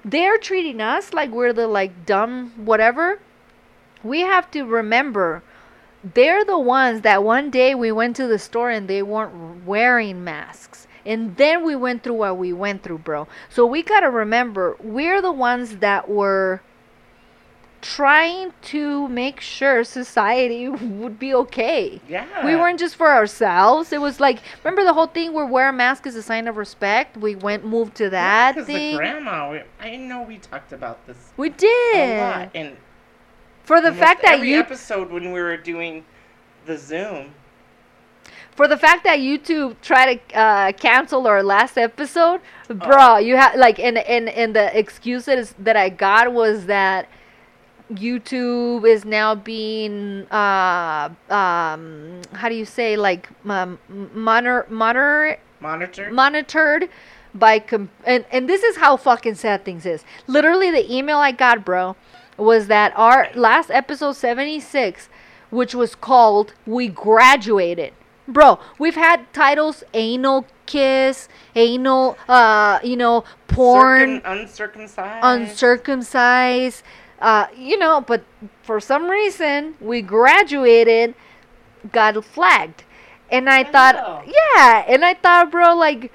They're 0.04 0.38
treating 0.38 0.80
us 0.80 1.12
like 1.12 1.30
we're 1.30 1.52
the 1.52 1.66
like 1.66 2.06
dumb 2.06 2.52
whatever. 2.56 3.20
We 4.02 4.20
have 4.20 4.50
to 4.52 4.64
remember 4.64 5.42
they're 6.02 6.44
the 6.44 6.58
ones 6.58 7.02
that 7.02 7.22
one 7.22 7.50
day 7.50 7.74
we 7.74 7.92
went 7.92 8.16
to 8.16 8.26
the 8.26 8.38
store 8.38 8.70
and 8.70 8.88
they 8.88 9.02
weren't 9.02 9.66
wearing 9.66 10.24
masks. 10.24 10.86
And 11.04 11.36
then 11.36 11.64
we 11.64 11.76
went 11.76 12.02
through 12.02 12.14
what 12.14 12.38
we 12.38 12.52
went 12.52 12.82
through, 12.82 12.98
bro. 12.98 13.26
So 13.48 13.66
we 13.66 13.82
got 13.82 14.00
to 14.00 14.10
remember 14.10 14.76
we're 14.80 15.20
the 15.20 15.32
ones 15.32 15.78
that 15.78 16.08
were 16.08 16.62
trying 17.82 18.52
to 18.62 19.08
make 19.08 19.40
sure 19.40 19.84
society 19.84 20.68
would 21.00 21.18
be 21.18 21.34
okay. 21.34 22.00
yeah. 22.08 22.44
We 22.44 22.54
weren't 22.56 22.78
just 22.78 22.96
for 22.96 23.10
ourselves. 23.10 23.92
It 23.92 24.00
was 24.00 24.20
like 24.20 24.40
remember 24.62 24.84
the 24.84 24.92
whole 24.92 25.06
thing 25.06 25.32
where 25.32 25.46
wear 25.46 25.68
a 25.68 25.72
mask 25.72 26.06
is 26.06 26.14
a 26.16 26.22
sign 26.22 26.46
of 26.48 26.56
respect. 26.56 27.16
We 27.16 27.36
went 27.36 27.64
moved 27.64 27.94
to 27.96 28.10
that 28.10 28.54
Because 28.54 28.66
thing. 28.66 28.92
the 28.92 28.96
grandma, 28.98 29.50
we, 29.50 29.60
I 29.80 29.96
know 29.96 30.22
we 30.22 30.38
talked 30.38 30.72
about 30.72 31.06
this 31.06 31.16
we 31.36 31.48
did. 31.50 32.18
a 32.18 32.20
lot, 32.20 32.50
and 32.54 32.76
For 33.62 33.80
the 33.80 33.92
fact 33.92 34.22
that 34.22 34.34
every 34.34 34.50
you 34.50 34.60
episode 34.60 35.10
when 35.10 35.32
we 35.32 35.40
were 35.40 35.56
doing 35.56 36.04
the 36.66 36.76
Zoom, 36.76 37.34
for 38.56 38.68
the 38.68 38.76
fact 38.76 39.04
that 39.04 39.20
YouTube 39.20 39.80
tried 39.80 40.20
to 40.28 40.36
uh, 40.36 40.72
cancel 40.72 41.26
our 41.26 41.42
last 41.42 41.78
episode, 41.78 42.40
bro, 42.68 43.16
you 43.16 43.36
have 43.36 43.54
like, 43.54 43.78
and 43.78 43.96
and 43.98 44.28
and 44.28 44.54
the 44.54 44.76
excuses 44.78 45.54
that 45.58 45.76
I 45.76 45.88
got 45.88 46.32
was 46.32 46.66
that 46.66 47.08
YouTube 47.90 48.86
is 48.88 49.04
now 49.04 49.34
being 49.34 50.26
uh 50.30 51.10
um 51.28 52.20
how 52.32 52.48
do 52.48 52.54
you 52.54 52.64
say 52.64 52.96
like 52.96 53.28
um, 53.46 53.78
monitor 53.88 54.66
monitor 54.70 55.38
monitor. 55.60 56.10
monitored 56.10 56.88
by 57.34 57.58
com- 57.58 57.90
and 58.04 58.24
and 58.30 58.48
this 58.48 58.62
is 58.62 58.76
how 58.76 58.96
fucking 58.96 59.34
sad 59.34 59.64
things 59.64 59.84
is. 59.86 60.04
Literally 60.26 60.70
the 60.70 60.92
email 60.92 61.18
I 61.18 61.32
got, 61.32 61.64
bro, 61.64 61.96
was 62.36 62.66
that 62.68 62.92
our 62.96 63.28
last 63.34 63.70
episode 63.70 64.12
76 64.12 65.08
which 65.50 65.74
was 65.74 65.94
called 65.96 66.54
We 66.64 66.86
Graduated. 66.88 67.92
Bro, 68.28 68.60
we've 68.78 68.94
had 68.94 69.32
titles 69.32 69.82
anal 69.94 70.46
kiss, 70.66 71.28
anal 71.56 72.16
uh, 72.28 72.78
you 72.84 72.96
know, 72.96 73.24
porn, 73.48 74.20
Circum- 74.22 74.38
uncircumcised. 74.38 75.24
uncircumcised, 75.24 76.84
uh, 77.20 77.46
you 77.56 77.78
know, 77.78 78.00
but 78.00 78.24
for 78.62 78.80
some 78.80 79.08
reason 79.08 79.74
we 79.80 80.02
graduated, 80.02 81.14
got 81.92 82.22
flagged. 82.24 82.84
And 83.30 83.48
I, 83.48 83.60
I 83.60 83.64
thought, 83.64 83.94
know. 83.94 84.32
yeah, 84.56 84.84
and 84.88 85.04
I 85.04 85.14
thought, 85.14 85.50
bro, 85.50 85.74
like, 85.74 86.12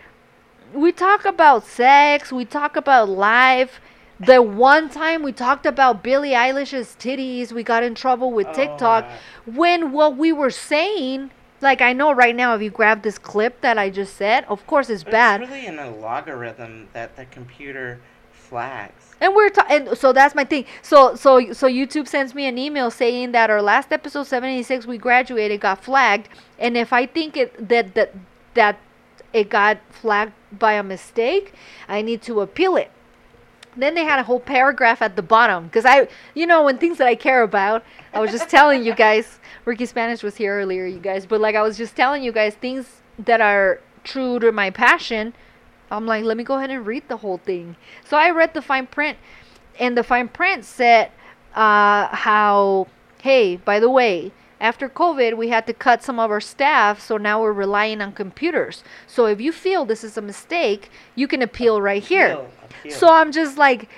we 0.73 0.91
talk 0.91 1.23
about 1.25 1.65
sex, 1.65 2.31
we 2.31 2.43
talk 2.43 2.75
about 2.75 3.07
life. 3.09 3.79
The 4.19 4.41
one 4.41 4.89
time 4.89 5.23
we 5.23 5.31
talked 5.31 5.65
about 5.65 6.01
Billie 6.03 6.31
Eilish's 6.31 6.95
titties, 6.97 7.51
we 7.51 7.63
got 7.63 7.83
in 7.83 7.95
trouble 7.95 8.31
with 8.31 8.47
Oh, 8.47 8.53
TikTok. 8.53 9.05
When 9.45 9.91
what 9.91 10.15
we 10.17 10.31
were 10.31 10.49
saying, 10.49 11.31
like, 11.61 11.81
I 11.81 11.93
know 11.93 12.13
right 12.13 12.35
now, 12.35 12.55
if 12.55 12.61
you 12.61 12.69
grab 12.69 13.01
this 13.01 13.17
clip 13.17 13.61
that 13.61 13.77
I 13.77 13.89
just 13.89 14.15
said, 14.15 14.45
of 14.45 14.65
course 14.67 14.89
it's 14.89 15.03
But 15.03 15.11
bad. 15.11 15.41
It's 15.41 15.51
really 15.51 15.67
in 15.67 15.79
a 15.79 15.89
logarithm 15.95 16.87
that 16.93 17.15
the 17.15 17.25
computer 17.25 17.99
flags. 18.31 19.04
And 19.25 19.33
we're 19.33 19.49
and 19.71 19.97
so 19.97 20.13
that's 20.13 20.35
my 20.35 20.43
thing. 20.43 20.65
So 20.83 21.15
so 21.15 21.51
so 21.51 21.67
YouTube 21.67 22.07
sends 22.07 22.35
me 22.35 22.45
an 22.45 22.59
email 22.59 22.91
saying 22.91 23.31
that 23.31 23.49
our 23.49 23.59
last 23.59 23.91
episode 23.91 24.27
76 24.27 24.85
we 24.85 24.99
graduated 24.99 25.61
got 25.61 25.83
flagged 25.83 26.29
and 26.59 26.77
if 26.77 26.93
I 26.93 27.07
think 27.07 27.35
it 27.35 27.67
that 27.67 27.95
that 27.95 28.13
that 28.53 28.77
it 29.33 29.49
got 29.49 29.79
flagged 29.89 30.33
by 30.51 30.73
a 30.73 30.83
mistake, 30.83 31.53
I 31.87 32.03
need 32.03 32.21
to 32.21 32.41
appeal 32.41 32.75
it. 32.75 32.91
Then 33.75 33.95
they 33.95 34.03
had 34.03 34.19
a 34.19 34.23
whole 34.23 34.39
paragraph 34.39 35.01
at 35.01 35.15
the 35.15 35.23
bottom 35.23 35.65
because 35.65 35.85
I, 35.85 36.07
you 36.35 36.45
know, 36.45 36.63
when 36.63 36.77
things 36.77 36.99
that 36.99 37.07
I 37.07 37.15
care 37.15 37.41
about, 37.41 37.83
I 38.13 38.19
was 38.19 38.29
just 38.29 38.47
telling 38.47 38.85
you 38.85 38.93
guys. 38.93 39.39
Ricky 39.65 39.87
Spanish 39.87 40.21
was 40.21 40.35
here 40.35 40.59
earlier, 40.59 40.85
you 40.85 40.99
guys, 40.99 41.25
but 41.25 41.41
like 41.41 41.55
I 41.55 41.63
was 41.63 41.77
just 41.77 41.95
telling 41.95 42.21
you 42.21 42.31
guys 42.31 42.53
things 42.53 43.01
that 43.17 43.41
are 43.41 43.81
true 44.03 44.37
to 44.37 44.51
my 44.51 44.69
passion. 44.69 45.33
I'm 45.91 46.05
like, 46.05 46.23
let 46.23 46.37
me 46.37 46.43
go 46.43 46.57
ahead 46.57 46.71
and 46.71 46.85
read 46.85 47.07
the 47.07 47.17
whole 47.17 47.37
thing. 47.37 47.75
So 48.03 48.17
I 48.17 48.29
read 48.31 48.53
the 48.53 48.61
fine 48.61 48.87
print, 48.87 49.17
and 49.79 49.97
the 49.97 50.03
fine 50.03 50.27
print 50.27 50.65
said 50.65 51.11
uh, 51.53 52.07
how, 52.07 52.87
hey, 53.21 53.57
by 53.57 53.79
the 53.79 53.89
way, 53.89 54.31
after 54.59 54.87
COVID, 54.87 55.35
we 55.37 55.49
had 55.49 55.67
to 55.67 55.73
cut 55.73 56.01
some 56.01 56.19
of 56.19 56.31
our 56.31 56.41
staff, 56.41 57.01
so 57.01 57.17
now 57.17 57.41
we're 57.41 57.51
relying 57.51 58.01
on 58.01 58.13
computers. 58.13 58.83
So 59.05 59.25
if 59.25 59.41
you 59.41 59.51
feel 59.51 59.85
this 59.85 60.03
is 60.03 60.17
a 60.17 60.21
mistake, 60.21 60.89
you 61.13 61.27
can 61.27 61.41
appeal 61.41 61.81
right 61.81 62.01
here. 62.01 62.31
Appeal, 62.31 62.51
appeal. 62.63 62.91
So 62.93 63.11
I'm 63.11 63.31
just 63.31 63.57
like, 63.57 63.89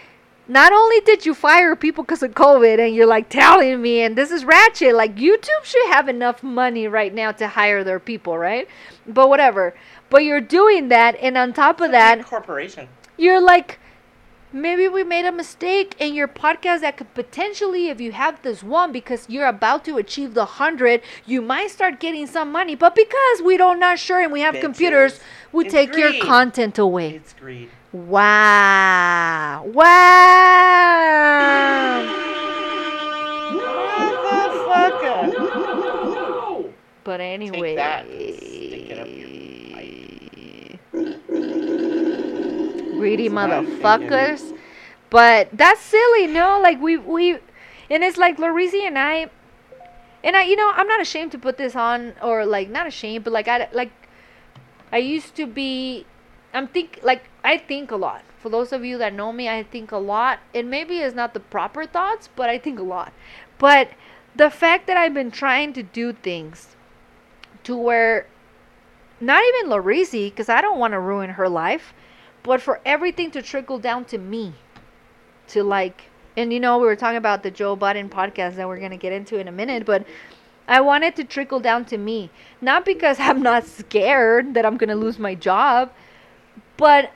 not 0.47 0.71
only 0.71 1.01
did 1.01 1.25
you 1.25 1.33
fire 1.33 1.75
people 1.75 2.03
because 2.03 2.23
of 2.23 2.31
COVID, 2.31 2.79
and 2.79 2.95
you're 2.95 3.05
like 3.05 3.29
telling 3.29 3.81
me, 3.81 4.01
and 4.01 4.15
this 4.15 4.31
is 4.31 4.45
ratchet, 4.45 4.95
like 4.95 5.15
YouTube 5.15 5.63
should 5.63 5.87
have 5.87 6.07
enough 6.09 6.41
money 6.41 6.87
right 6.87 7.13
now 7.13 7.31
to 7.33 7.47
hire 7.47 7.83
their 7.83 7.99
people, 7.99 8.37
right? 8.37 8.67
But 9.05 9.29
whatever. 9.29 9.75
But 10.09 10.23
you're 10.23 10.41
doing 10.41 10.87
that, 10.89 11.15
and 11.21 11.37
on 11.37 11.53
top 11.53 11.81
of 11.81 11.91
that, 11.91 12.25
corporation. 12.25 12.87
you're 13.17 13.41
like 13.41 13.79
maybe 14.53 14.87
we 14.87 15.03
made 15.03 15.25
a 15.25 15.31
mistake 15.31 15.93
in 15.99 16.13
your 16.13 16.27
podcast 16.27 16.79
that 16.79 16.95
could 16.95 17.13
potentially 17.13 17.89
if 17.89 17.99
you 17.99 18.13
have 18.13 18.41
this 18.43 18.63
one 18.63 18.93
because 18.93 19.25
you're 19.29 19.45
about 19.45 19.83
to 19.83 19.97
achieve 19.97 20.33
the 20.33 20.45
100 20.45 21.01
you 21.25 21.41
might 21.41 21.69
start 21.69 21.99
getting 21.99 22.25
some 22.25 22.49
money 22.49 22.73
but 22.73 22.95
because 22.95 23.41
we 23.43 23.57
don't 23.57 23.77
not 23.77 23.99
sure 23.99 24.21
and 24.21 24.31
we 24.31 24.39
have 24.39 24.55
Bitches. 24.55 24.61
computers 24.61 25.19
we 25.51 25.65
It's 25.65 25.73
take 25.73 25.95
your 25.97 26.13
content 26.23 26.77
away 26.79 27.15
It's 27.15 27.33
greed. 27.33 27.69
wow 27.91 29.63
wow 29.65 31.17
Motherfucker. 35.37 36.73
but 37.03 37.19
anyway 37.19 37.75
that 37.75 38.05
and 38.05 38.33
stick 38.33 38.89
it 38.91 38.99
up 38.99 39.07
greedy 42.97 43.27
That's 43.27 43.35
what 43.35 43.51
I'm 43.51 43.65
thinking. 43.65 43.81
motherfuckers. 43.81 44.57
But 45.09 45.49
that's 45.53 45.81
silly, 45.81 46.27
no? 46.27 46.59
Like 46.61 46.81
we 46.81 46.97
we, 46.97 47.33
and 47.89 48.03
it's 48.03 48.17
like 48.17 48.37
Larisi 48.37 48.85
and 48.85 48.97
I, 48.97 49.29
and 50.23 50.35
I, 50.35 50.43
you 50.43 50.55
know, 50.55 50.71
I'm 50.75 50.87
not 50.87 51.01
ashamed 51.01 51.31
to 51.31 51.37
put 51.37 51.57
this 51.57 51.75
on, 51.75 52.13
or 52.21 52.45
like 52.45 52.69
not 52.69 52.87
ashamed, 52.87 53.23
but 53.23 53.31
like 53.31 53.47
I 53.47 53.69
like, 53.71 53.91
I 54.91 54.97
used 54.97 55.35
to 55.35 55.45
be, 55.45 56.05
I'm 56.53 56.67
think 56.67 56.99
like 57.03 57.29
I 57.43 57.57
think 57.57 57.91
a 57.91 57.95
lot. 57.95 58.23
For 58.39 58.49
those 58.49 58.71
of 58.71 58.85
you 58.85 58.97
that 58.97 59.13
know 59.13 59.33
me, 59.33 59.49
I 59.49 59.63
think 59.63 59.91
a 59.91 59.97
lot, 59.97 60.39
and 60.53 60.69
maybe 60.69 60.99
it's 60.99 61.15
not 61.15 61.33
the 61.33 61.39
proper 61.39 61.85
thoughts, 61.85 62.29
but 62.35 62.49
I 62.49 62.57
think 62.57 62.79
a 62.79 62.83
lot. 62.83 63.13
But 63.57 63.89
the 64.35 64.49
fact 64.49 64.87
that 64.87 64.97
I've 64.97 65.13
been 65.13 65.31
trying 65.31 65.73
to 65.73 65.83
do 65.83 66.13
things 66.13 66.75
to 67.63 67.75
where 67.75 68.27
not 69.19 69.43
even 69.43 69.71
Larisi, 69.71 70.29
because 70.29 70.49
I 70.49 70.61
don't 70.61 70.77
want 70.77 70.91
to 70.93 70.99
ruin 70.99 71.31
her 71.31 71.49
life, 71.49 71.93
but 72.47 72.61
for 72.61 72.79
everything 72.85 73.29
to 73.31 73.41
trickle 73.41 73.77
down 73.77 74.05
to 74.05 74.17
me. 74.17 74.53
To 75.49 75.63
like, 75.63 76.03
and 76.37 76.51
you 76.51 76.59
know, 76.59 76.77
we 76.77 76.85
were 76.85 76.95
talking 76.95 77.17
about 77.17 77.43
the 77.43 77.51
Joe 77.51 77.75
Budden 77.75 78.09
podcast 78.09 78.55
that 78.55 78.67
we're 78.67 78.79
going 78.79 78.91
to 78.91 78.97
get 78.97 79.11
into 79.11 79.37
in 79.37 79.47
a 79.47 79.51
minute, 79.51 79.85
but 79.85 80.05
I 80.67 80.81
want 80.81 81.03
it 81.03 81.15
to 81.17 81.23
trickle 81.25 81.59
down 81.59 81.85
to 81.85 81.97
me. 81.97 82.29
Not 82.61 82.85
because 82.85 83.19
I'm 83.19 83.43
not 83.43 83.65
scared 83.65 84.53
that 84.53 84.65
I'm 84.65 84.77
going 84.77 84.89
to 84.89 84.95
lose 84.95 85.19
my 85.19 85.35
job, 85.35 85.91
but 86.77 87.11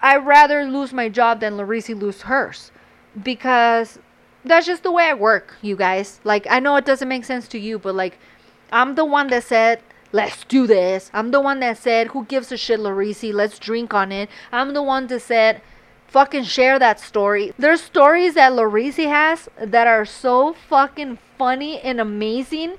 I'd 0.00 0.24
rather 0.24 0.64
lose 0.64 0.92
my 0.92 1.08
job 1.08 1.40
than 1.40 1.54
Larisi 1.54 2.00
lose 2.00 2.22
hers. 2.22 2.70
Because 3.20 3.98
that's 4.44 4.66
just 4.66 4.84
the 4.84 4.92
way 4.92 5.04
I 5.04 5.14
work, 5.14 5.56
you 5.62 5.76
guys. 5.76 6.20
Like, 6.24 6.46
I 6.48 6.60
know 6.60 6.76
it 6.76 6.84
doesn't 6.84 7.08
make 7.08 7.24
sense 7.24 7.46
to 7.48 7.58
you, 7.58 7.78
but 7.78 7.94
like, 7.94 8.18
I'm 8.70 8.94
the 8.94 9.04
one 9.04 9.28
that 9.28 9.44
said, 9.44 9.82
let's 10.12 10.44
do 10.44 10.66
this. 10.66 11.10
I'm 11.12 11.30
the 11.30 11.40
one 11.40 11.60
that 11.60 11.78
said, 11.78 12.08
who 12.08 12.24
gives 12.24 12.52
a 12.52 12.56
shit, 12.56 12.80
Larisi? 12.80 13.32
Let's 13.32 13.58
drink 13.58 13.92
on 13.94 14.12
it. 14.12 14.28
I'm 14.52 14.74
the 14.74 14.82
one 14.82 15.06
that 15.08 15.20
said, 15.22 15.62
fucking 16.06 16.44
share 16.44 16.78
that 16.78 17.00
story. 17.00 17.52
There's 17.58 17.80
stories 17.80 18.34
that 18.34 18.52
Larisi 18.52 19.08
has 19.08 19.48
that 19.58 19.86
are 19.86 20.04
so 20.04 20.52
fucking 20.52 21.18
funny 21.38 21.80
and 21.80 22.00
amazing. 22.00 22.74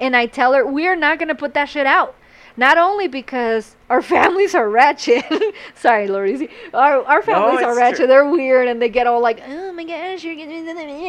And 0.00 0.16
I 0.16 0.26
tell 0.26 0.52
her, 0.52 0.66
we 0.66 0.86
are 0.86 0.96
not 0.96 1.18
going 1.18 1.28
to 1.28 1.34
put 1.34 1.54
that 1.54 1.68
shit 1.68 1.86
out. 1.86 2.16
Not 2.56 2.78
only 2.78 3.08
because 3.08 3.76
our 3.88 4.02
families 4.14 4.54
are 4.54 4.68
ratchet. 4.68 5.24
Sorry, 5.74 6.08
Larisi. 6.08 6.50
Our, 6.72 7.04
our 7.04 7.22
families 7.22 7.62
are 7.62 7.70
it's 7.70 7.78
ratchet. 7.78 7.96
true. 7.98 8.06
They're 8.08 8.28
weird 8.28 8.68
and 8.68 8.82
they 8.82 8.88
get 8.88 9.06
all 9.06 9.20
like, 9.20 9.40
oh 9.46 9.72
my 9.72 9.84
gosh, 9.84 10.24
you're 10.24 10.34
getting. 10.34 10.66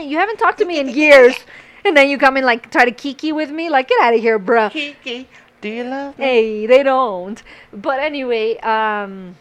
You 0.10 0.18
haven't 0.18 0.38
talked 0.38 0.60
to 0.60 0.66
me 0.66 0.80
in 0.80 0.90
years. 1.04 1.36
And 1.84 1.96
then 1.96 2.10
you 2.10 2.18
come 2.18 2.36
in 2.36 2.44
like 2.44 2.72
try 2.72 2.86
to 2.86 2.92
kiki 2.92 3.32
with 3.32 3.52
me. 3.52 3.70
Like, 3.70 3.90
get 3.90 4.02
out 4.02 4.16
of 4.16 4.20
here, 4.20 4.40
bruh. 4.40 4.72
Kiki, 4.72 5.28
do 5.66 5.72
you 5.72 5.84
love 5.84 6.18
me? 6.20 6.24
Hey, 6.26 6.66
they 6.68 6.84
don't. 6.84 7.42
But 7.74 8.00
anyway, 8.00 8.58
um, 8.60 9.36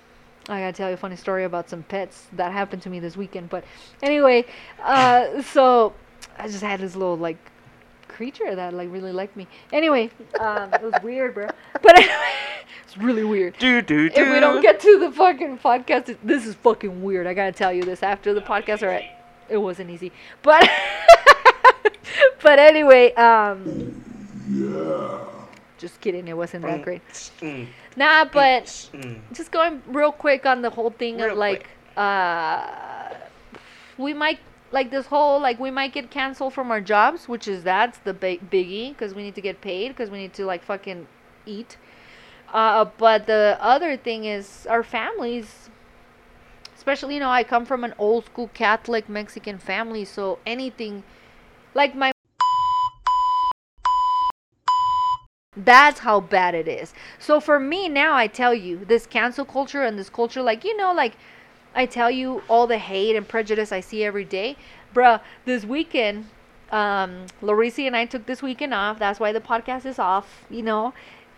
I 0.49 0.59
gotta 0.61 0.73
tell 0.73 0.89
you 0.89 0.95
a 0.95 0.97
funny 0.97 1.17
story 1.17 1.45
about 1.45 1.69
some 1.69 1.83
pets 1.83 2.27
that 2.33 2.51
happened 2.51 2.81
to 2.83 2.89
me 2.91 2.99
this 2.99 3.15
weekend. 3.15 3.51
But 3.51 3.63
anyway, 4.03 4.47
uh, 4.83 5.43
so 5.43 5.93
I 6.39 6.47
just 6.49 6.63
had 6.63 6.81
this 6.81 6.97
little 6.97 7.19
like 7.19 7.37
creature 8.09 8.55
that 8.55 8.73
like 8.73 8.91
really 8.91 9.13
liked 9.13 9.37
me. 9.37 9.47
Anyway, 9.71 10.11
um, 10.41 10.73
it 10.73 10.81
was 10.83 10.95
weird, 11.03 11.35
bro. 11.35 11.49
But 11.83 11.99
anyway, 11.99 12.33
it's 12.85 12.97
really 12.97 13.25
weird. 13.25 13.59
Do 13.59 13.83
do 13.83 14.09
do. 14.09 14.23
If 14.23 14.33
we 14.33 14.41
don't 14.41 14.63
get 14.63 14.81
to 14.81 14.99
the 14.99 15.13
fucking 15.13 15.59
podcast, 15.59 16.09
it- 16.09 16.27
this 16.27 16.47
is 16.47 16.55
fucking 16.55 17.03
weird. 17.03 17.27
I 17.27 17.35
gotta 17.35 17.53
tell 17.53 17.73
you 17.73 17.83
this 17.83 18.03
after 18.03 18.33
the 18.33 18.41
podcast. 18.41 18.83
All 18.83 18.89
right, 18.89 19.11
it 19.51 19.59
wasn't 19.59 19.91
easy, 19.91 20.11
but 20.43 20.67
but 22.43 22.59
anyway, 22.59 23.13
um, 23.15 24.01
just 25.79 26.01
kidding. 26.01 26.29
It 26.29 26.37
wasn't 26.37 26.65
that 26.65 26.83
great. 26.83 27.03
Mm, 27.41 27.67
Nah, 27.97 28.25
but 28.25 28.65
mm. 28.65 29.21
just 29.33 29.51
going 29.51 29.83
real 29.87 30.13
quick 30.13 30.47
on 30.47 30.63
the 30.63 30.71
whole 30.71 30.91
thing 30.91 31.19
Real 31.19 31.33
of 31.33 31.39
like, 31.39 31.69
uh, 31.97 33.15
we 33.99 34.13
might 34.13 34.41
like 34.73 34.91
this 34.91 35.07
whole 35.07 35.39
like 35.41 35.61
we 35.61 35.71
might 35.71 35.93
get 35.93 36.11
canceled 36.11 36.53
from 36.53 36.71
our 36.71 36.81
jobs, 36.81 37.29
which 37.29 37.47
is 37.47 37.63
that's 37.63 37.99
the 37.99 38.13
big 38.13 38.51
biggie 38.51 38.91
because 38.91 39.15
we 39.15 39.23
need 39.23 39.35
to 39.37 39.41
get 39.41 39.61
paid 39.61 39.89
because 39.89 40.11
we 40.11 40.19
need 40.19 40.35
to 40.35 40.45
like 40.45 40.63
fucking 40.63 41.07
eat. 41.47 41.77
Uh, 42.53 42.85
but 42.99 43.27
the 43.27 43.57
other 43.61 43.97
thing 43.97 44.25
is 44.25 44.67
our 44.69 44.83
families, 44.83 45.71
especially 46.77 47.15
you 47.15 47.21
know 47.21 47.31
I 47.31 47.45
come 47.45 47.65
from 47.65 47.85
an 47.85 47.95
old 47.99 48.27
school 48.27 48.51
Catholic 48.55 49.09
Mexican 49.09 49.59
family, 49.59 50.05
so 50.05 50.39
anything 50.45 51.05
like 51.75 51.95
my 51.95 52.14
That's 55.57 56.01
how 56.01 56.21
bad 56.21 56.55
it 56.55 56.67
is. 56.67 56.93
So 57.19 57.41
for 57.41 57.61
me 57.61 57.89
now, 57.89 58.15
I 58.15 58.27
tell 58.27 58.53
you, 58.55 58.85
this 58.85 59.07
cancel 59.07 59.45
culture 59.45 59.83
and 59.83 59.99
this 59.99 60.11
culture, 60.11 60.43
like, 60.43 60.65
you 60.65 60.77
know, 60.77 60.93
like, 60.93 61.15
I 61.75 61.87
tell 61.87 62.11
you 62.11 62.43
all 62.49 62.67
the 62.67 62.79
hate 62.79 63.17
and 63.17 63.27
prejudice 63.27 63.73
I 63.73 63.81
see 63.81 64.05
every 64.05 64.25
day. 64.25 64.57
Bruh, 64.95 65.21
this 65.45 65.65
weekend, 65.65 66.27
um, 66.71 67.27
Larisi 67.43 67.87
and 67.87 67.97
I 67.97 68.05
took 68.07 68.27
this 68.27 68.43
weekend 68.43 68.75
off. 68.75 68.99
That's 68.99 69.21
why 69.21 69.33
the 69.33 69.41
podcast 69.41 69.87
is 69.87 69.99
off, 69.99 70.45
you 70.51 70.63
know. 70.63 70.93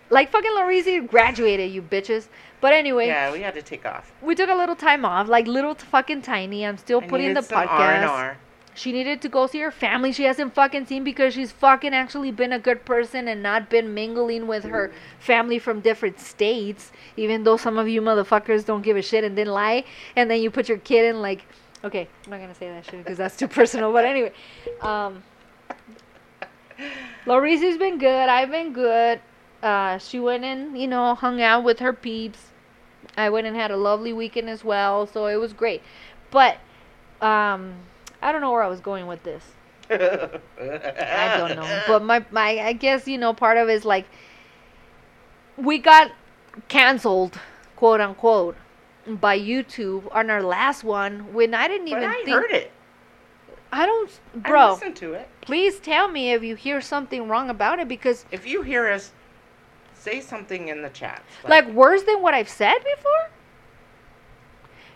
Like, 0.09 0.31
fucking 0.31 0.53
Larisi 0.53 1.07
graduated, 1.09 1.71
you 1.73 1.83
bitches. 1.83 2.29
But 2.61 2.73
anyway, 2.73 3.09
Yeah, 3.09 3.33
we 3.33 3.41
had 3.41 3.55
to 3.55 3.63
take 3.63 3.85
off. 3.85 4.13
we 4.23 4.35
took 4.35 4.49
a 4.49 4.55
little 4.55 4.77
time 4.77 5.05
off, 5.05 5.29
like, 5.29 5.47
little 5.47 5.75
t- 5.75 5.85
fucking 5.85 6.23
tiny. 6.23 6.65
I'm 6.65 6.79
still 6.79 7.01
I 7.03 7.09
putting 7.09 7.35
the 7.35 7.41
podcast. 7.41 8.07
R&R. 8.09 8.39
She 8.77 8.93
needed 8.93 9.23
to 9.23 9.31
go 9.31 9.47
see 9.47 9.61
her 9.61 9.71
family 9.71 10.13
she 10.13 10.25
hasn't 10.25 10.53
fucking 10.53 10.85
seen 10.85 11.03
because 11.03 11.33
she's 11.33 11.51
fucking 11.51 11.95
actually 11.95 12.31
been 12.31 12.53
a 12.53 12.59
good 12.59 12.85
person 12.85 13.27
and 13.27 13.43
not 13.43 13.71
been 13.71 13.95
mingling 13.95 14.47
with 14.47 14.65
her 14.65 14.93
family 15.19 15.59
from 15.59 15.81
different 15.81 16.21
states. 16.21 16.93
Even 17.17 17.45
though 17.45 17.57
some 17.57 17.79
of 17.79 17.89
you 17.89 18.03
motherfuckers 18.03 18.67
don't 18.67 18.83
give 18.83 18.99
a 18.99 19.03
shit 19.03 19.25
and 19.25 19.37
then 19.37 19.47
lie. 19.47 19.85
And 20.15 20.31
then 20.31 20.43
you 20.43 20.51
put 20.51 20.69
your 20.69 20.77
kid 20.77 21.07
in, 21.07 21.23
like, 21.23 21.47
okay, 21.85 22.07
I'm 22.27 22.31
not 22.31 22.41
gonna 22.41 22.55
say 22.55 22.69
that 22.69 22.85
shit 22.85 23.03
because 23.03 23.17
that's 23.17 23.35
too 23.35 23.49
personal. 23.49 23.93
But 23.95 24.05
anyway, 24.05 24.33
um, 24.83 25.23
Laurisi's 27.25 27.79
been 27.79 27.97
good. 27.97 28.29
I've 28.29 28.51
been 28.51 28.75
good. 28.75 29.21
Uh, 29.63 29.97
she 29.97 30.21
went 30.21 30.45
and, 30.45 30.79
you 30.79 30.87
know, 30.87 31.15
hung 31.15 31.41
out 31.41 31.65
with 31.65 31.79
her 31.79 31.95
peeps. 31.95 32.51
I 33.17 33.31
went 33.31 33.47
and 33.47 33.57
had 33.57 33.71
a 33.71 33.77
lovely 33.79 34.13
weekend 34.13 34.51
as 34.51 34.63
well. 34.63 35.07
So 35.07 35.29
it 35.29 35.37
was 35.37 35.55
great. 35.55 35.81
But, 36.31 36.59
um, 37.23 37.77
I 38.23 38.33
don't 38.33 38.41
know 38.41 38.51
where 38.53 38.63
I 38.63 38.69
was 38.69 38.81
going 38.81 39.07
with 39.07 39.23
this. 39.23 39.43
I 39.91 41.37
don't 41.39 41.57
know. 41.57 41.83
But 41.87 42.03
my, 42.03 42.25
my 42.31 42.59
I 42.59 42.73
guess, 42.73 43.07
you 43.07 43.19
know, 43.19 43.33
part 43.33 43.57
of 43.57 43.69
it 43.69 43.73
is 43.73 43.85
like 43.85 44.07
we 45.57 45.79
got 45.79 46.11
canceled, 46.69 47.39
quote 47.77 48.01
unquote, 48.01 48.57
by 49.07 49.39
YouTube 49.39 50.09
on 50.15 50.31
our 50.31 50.43
last 50.43 50.83
one 50.85 51.33
when 51.33 51.55
I 51.55 51.69
didn't 51.69 51.89
but 51.91 51.99
even 51.99 52.11
I 52.11 52.15
think 52.25 52.29
heard 52.29 52.51
it. 52.51 52.73
I 53.73 53.85
don't 53.87 54.11
I 54.45 54.49
bro, 54.49 54.73
listened 54.73 54.97
to 54.97 55.13
it. 55.15 55.29
please 55.41 55.79
tell 55.81 56.09
me 56.09 56.33
if 56.33 56.43
you 56.43 56.55
hear 56.57 56.81
something 56.81 57.29
wrong 57.29 57.51
about 57.51 57.79
it 57.79 57.89
because 57.89 58.25
If 58.31 58.47
you 58.47 58.63
hear 58.63 58.89
us, 58.91 59.13
say 59.95 60.21
something 60.21 60.69
in 60.69 60.83
the 60.83 60.89
chat. 60.91 61.23
like 61.47 61.69
worse 61.69 62.03
than 62.05 62.23
what 62.23 62.33
I've 62.35 62.49
said 62.49 62.79
before. 62.79 63.31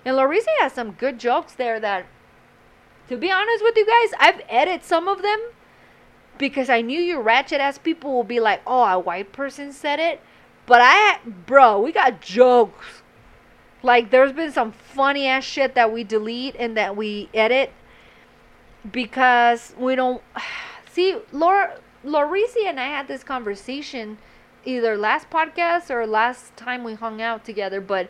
And 0.04 0.16
Larissa 0.16 0.50
has 0.60 0.72
some 0.72 0.92
good 0.92 1.18
jokes 1.18 1.52
there 1.52 1.78
that 1.80 2.06
to 3.10 3.16
be 3.16 3.28
honest 3.28 3.64
with 3.64 3.76
you 3.76 3.84
guys, 3.84 4.12
I've 4.20 4.40
edited 4.48 4.84
some 4.84 5.08
of 5.08 5.20
them 5.20 5.40
because 6.38 6.70
I 6.70 6.80
knew 6.80 7.00
you 7.00 7.20
ratchet 7.20 7.60
ass 7.60 7.76
people 7.76 8.12
will 8.12 8.22
be 8.22 8.38
like, 8.38 8.62
"Oh, 8.64 8.84
a 8.84 9.00
white 9.00 9.32
person 9.32 9.72
said 9.72 9.98
it." 9.98 10.20
But 10.64 10.80
I 10.80 11.18
bro, 11.26 11.80
we 11.80 11.90
got 11.90 12.20
jokes. 12.20 13.02
Like 13.82 14.10
there's 14.10 14.32
been 14.32 14.52
some 14.52 14.70
funny 14.70 15.26
ass 15.26 15.42
shit 15.42 15.74
that 15.74 15.92
we 15.92 16.04
delete 16.04 16.54
and 16.56 16.76
that 16.76 16.96
we 16.96 17.28
edit 17.34 17.72
because 18.92 19.74
we 19.76 19.96
don't 19.96 20.22
see 20.92 21.16
Laura 21.32 21.80
Laurisi 22.04 22.64
and 22.64 22.78
I 22.78 22.86
had 22.86 23.08
this 23.08 23.24
conversation 23.24 24.18
either 24.64 24.96
last 24.96 25.28
podcast 25.30 25.90
or 25.90 26.06
last 26.06 26.56
time 26.56 26.84
we 26.84 26.94
hung 26.94 27.20
out 27.20 27.44
together, 27.44 27.80
but 27.80 28.08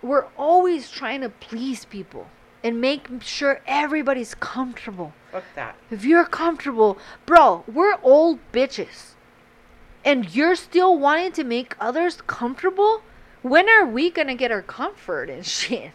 we're 0.00 0.26
always 0.38 0.92
trying 0.92 1.22
to 1.22 1.28
please 1.28 1.84
people 1.86 2.28
and 2.64 2.80
make 2.80 3.08
sure 3.20 3.60
everybody's 3.66 4.34
comfortable. 4.34 5.12
Fuck 5.30 5.44
that. 5.54 5.76
If 5.90 6.04
you're 6.04 6.24
comfortable, 6.24 6.98
bro, 7.26 7.64
we're 7.66 7.98
old 8.02 8.38
bitches. 8.52 9.14
And 10.04 10.34
you're 10.34 10.56
still 10.56 10.98
wanting 10.98 11.32
to 11.32 11.44
make 11.44 11.76
others 11.80 12.20
comfortable? 12.26 13.02
When 13.42 13.68
are 13.68 13.86
we 13.86 14.10
gonna 14.10 14.34
get 14.34 14.50
our 14.50 14.62
comfort 14.62 15.30
and 15.30 15.44
shit? 15.58 15.92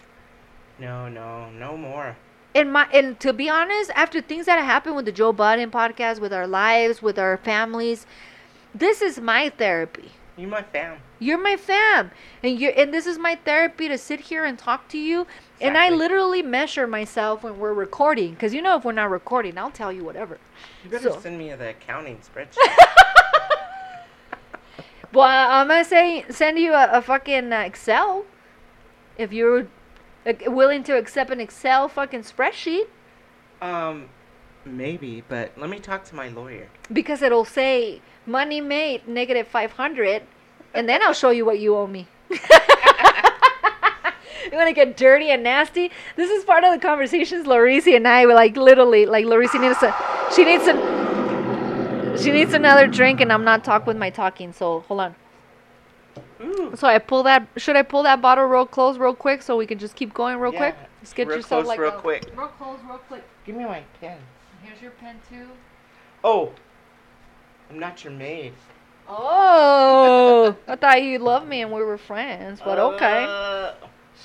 No, 0.80 1.08
no, 1.08 1.50
no 1.50 1.78
more. 1.78 2.16
And 2.54 2.72
my 2.72 2.88
and 2.94 3.20
to 3.20 3.34
be 3.34 3.50
honest, 3.50 3.92
after 3.96 4.22
things 4.22 4.46
that 4.46 4.64
happened 4.64 4.96
with 4.96 5.06
the 5.06 5.12
Joe 5.12 5.34
Budden 5.34 5.72
podcast, 5.72 6.20
with 6.20 6.34
our 6.34 6.48
lives, 6.48 7.02
with 7.02 7.20
our 7.20 7.38
families, 7.38 8.06
this 8.74 9.02
is 9.02 9.20
my 9.20 9.50
therapy. 9.50 10.12
You 10.38 10.48
my 10.48 10.62
fam. 10.62 11.00
You're 11.20 11.40
my 11.42 11.58
fam, 11.58 12.12
and 12.44 12.60
you 12.60 12.70
and 12.70 12.94
this 12.94 13.08
is 13.08 13.18
my 13.18 13.36
therapy 13.44 13.88
to 13.88 13.98
sit 13.98 14.20
here 14.20 14.46
and 14.46 14.58
talk 14.58 14.88
to 14.90 14.98
you. 14.98 15.26
And 15.60 15.76
I 15.76 15.90
literally 15.90 16.44
measure 16.44 16.86
myself 16.86 17.42
when 17.42 17.58
we're 17.58 17.74
recording, 17.74 18.34
because 18.36 18.54
you 18.54 18.62
know 18.62 18.78
if 18.78 18.86
we're 18.86 18.92
not 18.92 19.10
recording, 19.10 19.58
I'll 19.58 19.72
tell 19.72 19.92
you 19.92 20.04
whatever. 20.04 20.38
You 20.84 20.92
better 20.92 21.10
So- 21.12 21.20
send 21.20 21.40
me 21.40 21.52
the 21.56 21.70
accounting 21.70 22.20
spreadsheet. 22.20 22.58
Well, 25.14 25.52
I'm 25.52 25.68
gonna 25.70 25.86
say 25.86 26.26
send 26.30 26.60
you 26.60 26.74
a, 26.74 26.90
a 26.92 27.02
fucking 27.02 27.52
uh, 27.54 27.62
Excel 27.62 28.26
if 29.18 29.32
you're 29.32 29.68
uh, 30.26 30.34
willing 30.48 30.84
to 30.84 30.98
accept 30.98 31.32
an 31.32 31.40
Excel 31.40 31.88
fucking 31.88 32.22
spreadsheet 32.24 32.88
um, 33.62 34.10
maybe, 34.66 35.24
but 35.28 35.58
let 35.58 35.70
me 35.70 35.80
talk 35.80 36.04
to 36.06 36.16
my 36.16 36.28
lawyer. 36.28 36.68
because 36.92 37.22
it'll 37.24 37.46
say 37.46 38.02
money 38.28 38.62
made 38.62 39.08
negative 39.08 39.48
500, 39.48 40.22
and 40.74 40.88
then 40.88 41.02
I'll 41.02 41.14
show 41.14 41.30
you 41.32 41.46
what 41.46 41.60
you 41.60 41.76
owe 41.76 41.88
me. 41.88 42.08
you 42.30 42.38
want 44.52 44.68
to 44.68 44.74
get 44.74 44.98
dirty 44.98 45.30
and 45.30 45.44
nasty? 45.44 45.92
This 46.16 46.30
is 46.30 46.44
part 46.44 46.64
of 46.64 46.74
the 46.74 46.80
conversations 46.80 47.48
Larisi 47.48 47.96
and 47.96 48.08
I 48.08 48.26
were 48.26 48.34
like 48.34 48.58
literally 48.58 49.06
like 49.06 49.26
Larisi 49.26 49.60
needs 49.60 49.82
a 49.82 49.96
she 50.36 50.44
needs 50.44 50.68
a 50.68 52.18
she 52.22 52.32
needs 52.32 52.54
another 52.54 52.88
drink 52.88 53.22
and 53.22 53.32
I'm 53.32 53.44
not 53.44 53.64
talk 53.64 53.88
with 53.88 53.98
my 53.98 54.10
talking. 54.10 54.52
So 54.52 54.82
hold 54.82 55.00
on. 55.00 55.16
Ooh. 56.42 56.74
So 56.76 56.88
I 56.88 57.00
pull 57.00 57.24
that. 57.24 57.48
Should 57.58 57.76
I 57.76 57.84
pull 57.84 58.04
that 58.04 58.22
bottle 58.22 58.46
real 58.46 58.66
close, 58.66 58.98
real 58.98 59.16
quick, 59.16 59.42
so 59.42 59.56
we 59.58 59.66
can 59.66 59.80
just 59.80 59.96
keep 59.96 60.14
going 60.14 60.38
real 60.40 60.54
Yeah, 60.54 60.72
quick? 60.72 60.76
Just 61.02 61.16
get 61.16 61.28
real 61.28 61.38
yourself 61.38 61.64
close, 61.64 61.68
like 61.68 61.80
real 61.80 61.98
a- 61.98 62.02
quick. 62.02 62.30
Real 62.36 62.48
close, 62.48 62.80
real 62.88 62.98
quick. 63.00 63.24
Give 63.46 63.56
me 63.56 63.66
my 63.66 63.84
pen. 64.02 64.18
Here's 64.64 64.82
your 64.82 64.92
pen 64.92 65.20
too. 65.30 65.48
Oh, 66.24 66.52
I'm 67.70 67.80
not 67.80 68.04
your 68.04 68.14
maid. 68.14 68.54
Oh, 69.10 70.56
I 70.68 70.76
thought 70.76 71.02
you 71.02 71.20
loved 71.20 71.48
me 71.48 71.62
and 71.62 71.72
we 71.72 71.82
were 71.82 71.98
friends, 71.98 72.60
but 72.64 72.78
okay. 72.78 73.26
Uh, 73.28 73.72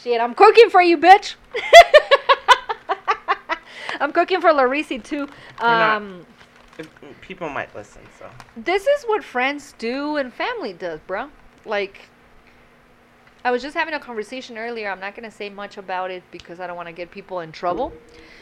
Shit, 0.02 0.20
I'm 0.20 0.34
cooking 0.34 0.70
for 0.70 0.82
you, 0.82 0.98
bitch. 0.98 1.34
I'm 4.00 4.12
cooking 4.12 4.40
for 4.40 4.50
Larisi 4.50 5.02
too. 5.02 5.28
Um, 5.60 6.26
if- 6.78 6.88
people 7.20 7.48
might 7.48 7.74
listen, 7.76 8.02
so. 8.18 8.28
this 8.56 8.86
is 8.86 9.04
what 9.04 9.22
friends 9.22 9.74
do 9.78 10.16
and 10.16 10.32
family 10.32 10.72
does, 10.72 10.98
bro. 11.06 11.28
Like, 11.64 12.08
I 13.44 13.50
was 13.50 13.60
just 13.60 13.76
having 13.76 13.94
a 13.94 14.00
conversation 14.00 14.56
earlier. 14.56 14.90
I'm 14.90 15.00
not 15.00 15.16
gonna 15.16 15.30
say 15.30 15.50
much 15.50 15.76
about 15.76 16.10
it 16.10 16.22
because 16.30 16.60
I 16.60 16.66
don't 16.66 16.76
want 16.76 16.88
to 16.88 16.92
get 16.92 17.10
people 17.10 17.40
in 17.40 17.52
trouble. 17.52 17.92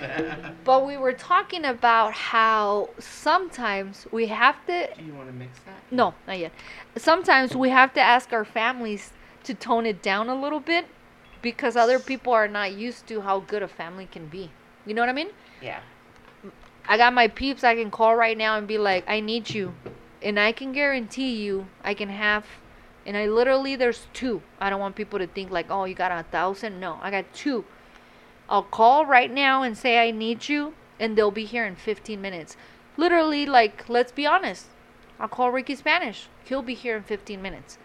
But 0.65 0.87
we 0.87 0.97
were 0.97 1.13
talking 1.13 1.65
about 1.65 2.13
how 2.13 2.91
sometimes 2.99 4.07
we 4.13 4.27
have 4.27 4.57
to. 4.67 4.89
Do 4.97 5.05
you 5.05 5.15
want 5.15 5.29
to 5.29 5.33
mix 5.35 5.59
that? 5.61 5.81
No, 5.91 6.15
not 6.27 6.39
yet. 6.39 6.53
Sometimes 6.97 7.57
we 7.57 7.71
have 7.71 7.93
to 7.95 8.01
ask 8.01 8.33
our 8.33 8.45
families 8.45 9.13
to 9.45 9.55
tone 9.55 9.87
it 9.87 10.03
down 10.03 10.29
a 10.29 10.35
little 10.35 10.61
bit 10.61 10.87
because 11.43 11.77
other 11.77 11.99
people 11.99 12.33
are 12.33 12.49
not 12.49 12.73
used 12.73 13.07
to 13.09 13.23
how 13.23 13.41
good 13.41 13.63
a 13.63 13.69
family 13.69 14.07
can 14.07 14.27
be. 14.27 14.51
You 14.87 14.95
know 14.95 15.03
what 15.03 15.09
I 15.09 15.15
mean? 15.15 15.31
Yeah. 15.61 15.81
I 16.87 16.97
got 16.97 17.13
my 17.13 17.29
peeps 17.29 17.65
I 17.65 17.75
can 17.75 17.91
call 17.91 18.17
right 18.17 18.37
now 18.37 18.57
and 18.57 18.67
be 18.67 18.79
like, 18.79 19.05
I 19.09 19.21
need 19.21 19.51
you. 19.51 19.75
And 20.23 20.39
I 20.39 20.53
can 20.53 20.73
guarantee 20.73 21.35
you 21.35 21.67
I 21.83 21.95
can 21.95 22.11
have 22.11 22.45
and 23.07 23.17
I 23.17 23.27
literally 23.27 23.77
there's 23.77 24.07
two. 24.13 24.43
I 24.61 24.71
don't 24.71 24.81
want 24.81 24.97
people 24.97 25.19
to 25.19 25.27
think 25.27 25.51
like, 25.51 25.71
oh, 25.71 25.85
you 25.85 25.95
got 25.95 26.13
a 26.13 26.23
thousand. 26.25 26.81
No, 26.81 26.99
I 27.03 27.11
got 27.11 27.33
two. 27.33 27.65
I'll 28.49 28.63
call 28.63 29.07
right 29.07 29.33
now 29.33 29.63
and 29.63 29.77
say 29.77 30.07
I 30.07 30.11
need 30.11 30.49
you 30.49 30.75
and 30.99 31.17
they'll 31.17 31.31
be 31.31 31.45
here 31.45 31.65
in 31.65 31.77
15 31.77 32.21
minutes. 32.21 32.57
Literally, 32.97 33.47
like, 33.47 33.89
let's 33.89 34.13
be 34.13 34.27
honest. 34.27 34.67
I'll 35.19 35.29
call 35.29 35.51
Ricky 35.51 35.75
Spanish. 35.75 36.29
He'll 36.45 36.63
be 36.63 36.75
here 36.75 36.97
in 36.97 37.03
15 37.03 37.41
minutes. 37.41 37.79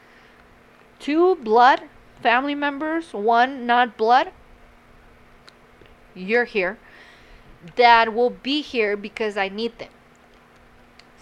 Two 1.00 1.36
blood 1.36 1.84
family 2.22 2.56
members, 2.56 3.14
one 3.14 3.66
not 3.66 3.98
blood. 3.98 4.32
You're 6.14 6.46
here 6.46 6.78
that 7.76 8.14
will 8.14 8.30
be 8.30 8.62
here 8.62 8.96
because 8.96 9.38
I 9.38 9.50
need 9.50 9.78
them. 9.80 9.90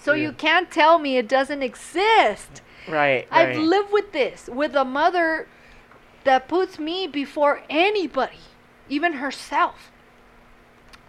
So 0.01 0.13
you 0.13 0.33
can't 0.33 0.69
tell 0.69 0.99
me 0.99 1.17
it 1.17 1.29
doesn't 1.29 1.63
exist. 1.63 2.61
Right. 2.87 3.27
I've 3.31 3.55
right. 3.55 3.59
lived 3.59 3.91
with 3.91 4.11
this, 4.11 4.49
with 4.51 4.75
a 4.75 4.85
mother 4.85 5.47
that 6.23 6.47
puts 6.47 6.79
me 6.79 7.07
before 7.07 7.63
anybody, 7.69 8.39
even 8.89 9.13
herself. 9.13 9.91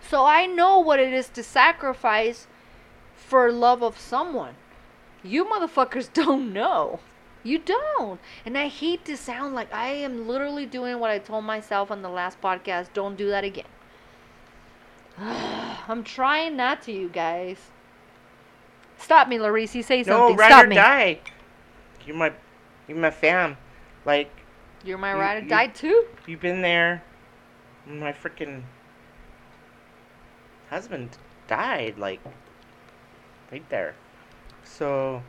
So 0.09 0.25
I 0.25 0.47
know 0.47 0.79
what 0.79 1.01
it 1.01 1.13
is 1.13 1.29
to 1.31 1.43
sacrifice 1.43 2.47
for 3.17 3.51
love 3.51 3.83
of 3.83 3.99
someone. 3.99 4.55
You 5.23 5.45
motherfuckers 5.45 6.13
don't 6.13 6.53
know. 6.53 7.01
You 7.43 7.59
don't. 7.59 8.21
And 8.47 8.57
I 8.57 8.69
hate 8.69 9.05
to 9.05 9.17
sound 9.17 9.55
like 9.55 9.73
I 9.73 9.89
am 9.89 10.27
literally 10.27 10.67
doing 10.67 10.99
what 10.99 11.11
I 11.11 11.19
told 11.19 11.45
myself 11.45 11.91
on 11.91 12.03
the 12.03 12.09
last 12.09 12.41
podcast. 12.41 12.89
Don't 12.95 13.17
do 13.17 13.29
that 13.29 13.45
again. 13.45 13.67
I'm 15.19 16.03
trying 16.05 16.57
not 16.57 16.83
to, 16.83 16.93
you 16.93 17.09
guys. 17.09 17.59
Stop 18.99 19.29
me, 19.29 19.37
Larisi. 19.37 19.85
Say 19.85 19.99
no, 19.99 20.05
something. 20.05 20.37
ride 20.37 20.49
Stop 20.49 20.65
or 20.65 20.69
me. 20.69 20.77
die. 20.77 21.21
You're 22.07 22.17
my, 22.17 22.33
you're 22.89 22.99
my 22.99 23.11
fam. 23.11 23.57
Like 24.05 24.31
You're 24.85 24.99
my 24.99 25.13
You- 25.15 25.21
ride 25.21 25.51
or 25.51 25.63
you- 25.65 25.71
too. 25.73 26.07
you've 26.27 26.41
been 26.41 26.61
there. 26.63 27.03
My 27.87 28.13
freaking 28.13 28.63
husband 30.71 31.17
died. 31.49 31.99
Like 31.99 32.21
right 33.51 33.67
there. 33.71 33.95
So 34.63 35.23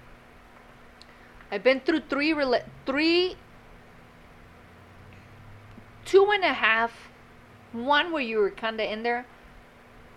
I've 1.51 1.63
been 1.63 1.79
through 1.79 2.01
three, 2.09 2.33
rela- 2.33 2.65
three, 2.85 3.37
two 6.05 6.29
and 6.31 6.43
a 6.43 6.53
half, 6.53 7.09
one 7.71 8.11
where 8.11 8.21
you 8.21 8.39
were 8.39 8.49
kind 8.51 8.79
of 8.79 8.89
in 8.89 9.03
there, 9.03 9.25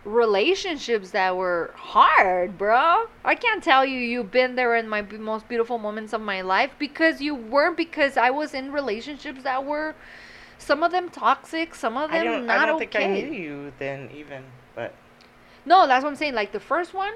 relationships 0.05 1.11
that 1.11 1.37
were 1.37 1.73
hard, 1.77 2.57
bro. 2.57 3.07
I 3.25 3.35
can't 3.35 3.63
tell 3.63 3.85
you 3.85 3.99
you've 3.99 4.31
been 4.31 4.55
there 4.55 4.77
in 4.77 4.89
my 4.89 5.03
b- 5.03 5.19
most 5.19 5.49
beautiful 5.49 5.79
moments 5.79 6.13
of 6.13 6.21
my 6.21 6.41
life 6.41 6.71
because 6.79 7.21
you 7.21 7.35
weren't 7.35 7.77
because 7.77 8.17
I 8.17 8.31
was 8.31 8.55
in 8.55 8.73
relationships 8.73 9.43
that 9.43 9.65
were 9.65 9.95
some 10.59 10.83
of 10.83 10.93
them 10.93 11.09
toxic, 11.09 11.75
some 11.75 11.97
of 11.97 12.11
them 12.11 12.21
I 12.21 12.25
don't. 12.25 12.47
not 12.47 12.59
I 12.59 12.67
don't 12.67 12.77
okay. 12.83 12.87
think 12.87 13.05
I 13.05 13.29
knew 13.29 13.33
you 13.33 13.73
then 13.79 14.11
even. 14.15 14.45
But 14.75 14.95
No, 15.65 15.87
that's 15.87 16.03
what 16.05 16.11
I'm 16.11 16.17
saying. 16.17 16.35
Like 16.35 16.53
the 16.53 16.61
first 16.61 16.95
one, 16.95 17.15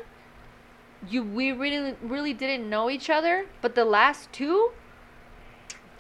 you 1.08 1.22
we 1.22 1.52
really 1.52 1.94
really 2.02 2.32
didn't 2.34 2.68
know 2.68 2.90
each 2.90 3.10
other, 3.10 3.46
but 3.60 3.74
the 3.74 3.84
last 3.84 4.32
two, 4.32 4.70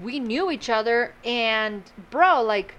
we 0.00 0.18
knew 0.20 0.50
each 0.50 0.68
other, 0.68 1.14
and 1.24 1.82
bro, 2.10 2.42
like, 2.42 2.74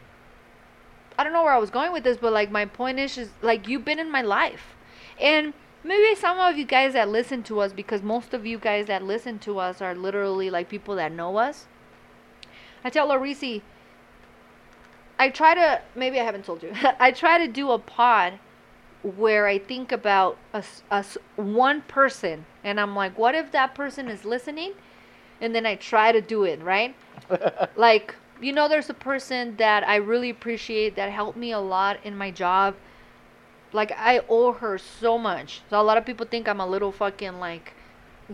I 1.17 1.23
don't 1.23 1.33
know 1.33 1.43
where 1.43 1.53
I 1.53 1.57
was 1.57 1.69
going 1.69 1.91
with 1.91 2.03
this, 2.03 2.17
but 2.17 2.33
like 2.33 2.51
my 2.51 2.65
point 2.65 2.99
is, 2.99 3.17
is 3.17 3.29
like 3.41 3.67
you've 3.67 3.85
been 3.85 3.99
in 3.99 4.11
my 4.11 4.21
life, 4.21 4.75
and 5.19 5.53
maybe 5.83 6.15
some 6.15 6.39
of 6.39 6.57
you 6.57 6.65
guys 6.65 6.93
that 6.93 7.09
listen 7.09 7.43
to 7.43 7.59
us, 7.59 7.73
because 7.73 8.01
most 8.01 8.33
of 8.33 8.45
you 8.45 8.57
guys 8.57 8.87
that 8.87 9.03
listen 9.03 9.39
to 9.39 9.59
us 9.59 9.81
are 9.81 9.95
literally 9.95 10.49
like 10.49 10.69
people 10.69 10.95
that 10.95 11.11
know 11.11 11.37
us. 11.37 11.67
I 12.83 12.89
tell 12.89 13.07
Larisi. 13.09 13.61
I 15.19 15.29
try 15.29 15.53
to 15.53 15.81
maybe 15.95 16.19
I 16.19 16.23
haven't 16.23 16.45
told 16.45 16.63
you. 16.63 16.73
I 16.99 17.11
try 17.11 17.37
to 17.37 17.51
do 17.51 17.71
a 17.71 17.79
pod 17.79 18.39
where 19.03 19.47
I 19.47 19.59
think 19.59 19.91
about 19.91 20.37
us, 20.53 21.17
one 21.35 21.81
person 21.81 22.45
and 22.63 22.79
I'm 22.79 22.95
like, 22.95 23.17
what 23.17 23.35
if 23.35 23.51
that 23.51 23.75
person 23.75 24.07
is 24.07 24.23
listening? 24.23 24.73
And 25.41 25.53
then 25.53 25.65
I 25.65 25.75
try 25.75 26.11
to 26.11 26.21
do 26.21 26.45
it, 26.45 26.61
right? 26.61 26.95
like, 27.75 28.15
you 28.43 28.53
know, 28.53 28.67
there's 28.67 28.89
a 28.89 28.93
person 28.93 29.55
that 29.57 29.87
I 29.87 29.95
really 29.95 30.29
appreciate 30.29 30.95
that 30.95 31.11
helped 31.11 31.37
me 31.37 31.51
a 31.51 31.59
lot 31.59 31.97
in 32.03 32.17
my 32.17 32.31
job. 32.31 32.75
Like, 33.71 33.91
I 33.91 34.21
owe 34.29 34.53
her 34.53 34.77
so 34.77 35.17
much. 35.17 35.61
So, 35.69 35.79
a 35.79 35.83
lot 35.83 35.97
of 35.97 36.05
people 36.05 36.25
think 36.25 36.47
I'm 36.47 36.59
a 36.59 36.67
little 36.67 36.91
fucking 36.91 37.39
like 37.39 37.73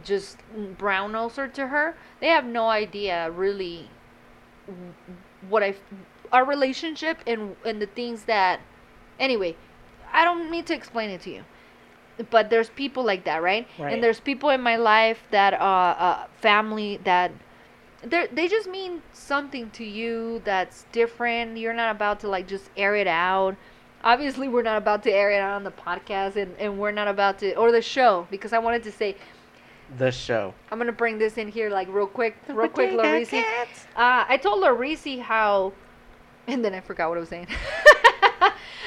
just 0.03 0.37
brown 0.77 1.13
noser 1.13 1.51
to 1.53 1.67
her. 1.67 1.95
They 2.19 2.27
have 2.27 2.45
no 2.45 2.69
idea 2.69 3.31
really 3.31 3.89
what 5.47 5.63
I, 5.63 5.75
our 6.31 6.45
relationship 6.45 7.19
and, 7.25 7.55
and 7.65 7.81
the 7.81 7.87
things 7.87 8.23
that, 8.23 8.59
anyway, 9.19 9.55
I 10.11 10.25
don't 10.25 10.51
need 10.51 10.65
to 10.67 10.73
explain 10.73 11.09
it 11.09 11.21
to 11.21 11.31
you. 11.31 11.43
But 12.29 12.49
there's 12.49 12.69
people 12.69 13.05
like 13.05 13.23
that, 13.23 13.41
right? 13.41 13.65
Right. 13.77 13.93
And 13.93 14.03
there's 14.03 14.19
people 14.19 14.49
in 14.49 14.61
my 14.61 14.75
life 14.75 15.19
that 15.31 15.53
uh, 15.53 15.55
uh 15.55 16.27
family 16.41 16.99
that 17.05 17.31
they 18.03 18.27
they 18.27 18.47
just 18.47 18.67
mean 18.69 19.01
something 19.13 19.69
to 19.71 19.83
you 19.83 20.41
that's 20.45 20.85
different. 20.91 21.57
You're 21.57 21.73
not 21.73 21.95
about 21.95 22.19
to 22.21 22.27
like 22.27 22.47
just 22.47 22.69
air 22.77 22.95
it 22.95 23.07
out. 23.07 23.55
Obviously, 24.03 24.47
we're 24.47 24.61
not 24.61 24.77
about 24.77 25.03
to 25.03 25.11
air 25.11 25.31
it 25.31 25.39
out 25.39 25.55
on 25.55 25.63
the 25.63 25.71
podcast, 25.71 26.37
and, 26.37 26.55
and 26.57 26.79
we're 26.79 26.91
not 26.91 27.07
about 27.09 27.39
to 27.39 27.53
or 27.55 27.71
the 27.71 27.81
show 27.81 28.27
because 28.31 28.53
I 28.53 28.59
wanted 28.59 28.83
to 28.83 28.91
say 28.91 29.17
the 29.97 30.11
show. 30.11 30.53
I'm 30.71 30.77
gonna 30.77 30.91
bring 30.91 31.17
this 31.17 31.37
in 31.37 31.47
here 31.47 31.69
like 31.69 31.87
real 31.89 32.07
quick, 32.07 32.37
real 32.47 32.69
quick, 32.69 32.91
Larisi. 32.91 33.43
Uh, 33.95 34.25
I 34.27 34.37
told 34.37 34.63
Larisi 34.63 35.19
how, 35.19 35.73
and 36.47 36.63
then 36.63 36.73
I 36.73 36.79
forgot 36.79 37.09
what 37.09 37.17
I 37.17 37.21
was 37.21 37.29
saying. 37.29 37.47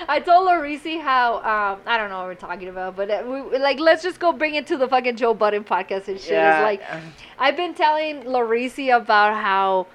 I 0.08 0.20
told 0.20 0.48
Larisi 0.48 1.00
how 1.00 1.36
um, 1.36 1.80
I 1.86 1.96
don't 1.96 2.10
know 2.10 2.18
what 2.18 2.26
we're 2.26 2.34
talking 2.34 2.68
about, 2.68 2.96
but 2.96 3.10
uh, 3.10 3.22
we, 3.26 3.58
like 3.58 3.78
let's 3.78 4.02
just 4.02 4.18
go 4.18 4.32
bring 4.32 4.54
it 4.54 4.66
to 4.68 4.76
the 4.76 4.88
fucking 4.88 5.16
Joe 5.16 5.34
Budden 5.34 5.64
podcast 5.64 6.08
and 6.08 6.20
shit. 6.20 6.32
It's 6.32 6.62
like 6.62 6.82
I've 7.38 7.56
been 7.56 7.74
telling 7.74 8.22
Larisi 8.22 8.94
about 8.94 9.34
how 9.34 9.86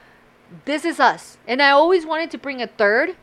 this 0.66 0.86
is 0.86 1.00
us, 1.00 1.38
and 1.48 1.62
I 1.62 1.72
always 1.72 2.06
wanted 2.06 2.32
to 2.32 2.38
bring 2.38 2.62
a 2.62 2.68
third, 2.68 3.16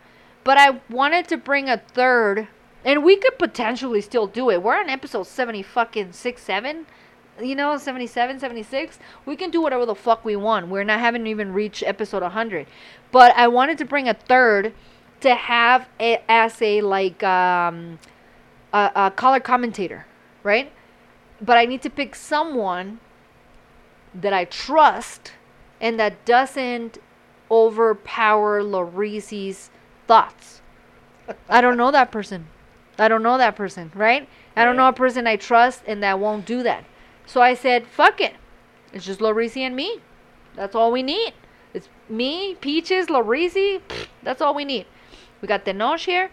but 0.43 0.59
I 0.59 0.81
wanted 0.91 1.29
to 1.29 1.37
bring 1.37 1.69
a 1.69 1.79
third, 1.79 2.49
and 2.85 3.05
we 3.05 3.17
could 3.17 3.39
potentially 3.39 4.01
still 4.01 4.27
do 4.27 4.51
it. 4.51 4.63
We're 4.63 4.79
on 4.79 4.91
episode 4.91 5.27
seventy 5.27 5.63
fucking 5.63 6.13
six 6.13 6.43
seven. 6.43 6.87
You 7.43 7.57
know, 7.57 7.77
77, 7.77 8.39
76. 8.39 9.01
We 9.27 9.35
can 9.35 9.51
do 9.51 9.61
whatever 9.61 9.85
the 9.85 9.97
fuck 9.97 10.25
we 10.25 10.37
want. 10.37 10.69
We're 10.69 10.85
not 10.85 11.01
having 11.01 11.27
even 11.27 11.53
reached 11.53 11.83
episode 11.83 12.23
100. 12.23 12.69
But 13.11 13.35
I 13.35 13.49
wanted 13.49 13.77
to 13.79 13.85
bring 13.85 14.09
a 14.09 14.15
third 14.15 14.73
to 15.25 15.35
have 15.35 15.89
it 15.99 16.23
as 16.29 16.61
a 16.61 16.83
like 16.83 17.23
um, 17.23 17.99
a, 18.75 18.91
a 18.95 19.11
color 19.11 19.41
commentator, 19.41 20.05
right? 20.43 20.71
But 21.41 21.57
I 21.57 21.65
need 21.65 21.81
to 21.81 21.91
pick 21.91 22.15
someone 22.15 23.01
that 24.15 24.35
I 24.35 24.45
trust 24.45 25.33
and 25.81 25.99
that 25.99 26.27
doesn't 26.27 26.99
overpower 27.51 28.63
Larisi's 28.63 29.71
thoughts. 30.07 30.61
I 31.49 31.63
don't 31.63 31.79
know 31.79 31.91
that 31.91 32.13
person. 32.13 32.47
I 32.99 33.09
don't 33.09 33.23
know 33.23 33.39
that 33.39 33.57
person, 33.57 33.93
right? 33.95 34.29
I 34.55 34.67
don't 34.67 34.77
know 34.77 34.89
a 34.89 34.93
person 34.93 35.27
I 35.27 35.37
trust 35.37 35.85
and 35.87 36.03
that 36.03 36.19
won't 36.21 36.45
do 36.45 36.63
that. 36.65 36.85
So 37.25 37.41
I 37.41 37.55
said, 37.55 37.87
fuck 37.87 38.21
it. 38.21 38.35
It's 38.93 39.07
just 39.07 39.21
Larisi 39.21 39.63
and 39.63 39.75
me. 39.75 40.01
That's 40.55 40.75
all 40.75 40.93
we 40.93 41.03
need. 41.03 41.33
It's 41.73 41.89
me, 42.11 42.57
Peaches, 42.57 43.07
Larisi. 43.07 43.81
That's 44.23 44.43
all 44.43 44.55
we 44.55 44.67
need. 44.67 44.85
We 45.45 45.49
got 45.49 45.67
Tenoch 45.67 46.01
here. 46.01 46.31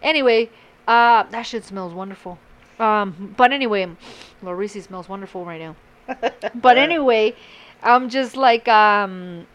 Anyway, 0.00 0.48
uh, 0.88 1.24
that 1.24 1.42
shit 1.42 1.64
smells 1.64 1.92
wonderful. 1.92 2.38
Um, 2.78 3.34
but 3.36 3.52
anyway, 3.52 3.94
Larisi 4.42 4.82
smells 4.82 5.06
wonderful 5.06 5.44
right 5.44 5.60
now. 5.60 5.76
but 6.54 6.78
anyway, 6.78 7.36
I'm 7.82 8.08
just 8.08 8.38
like, 8.38 8.66
um, 8.66 9.46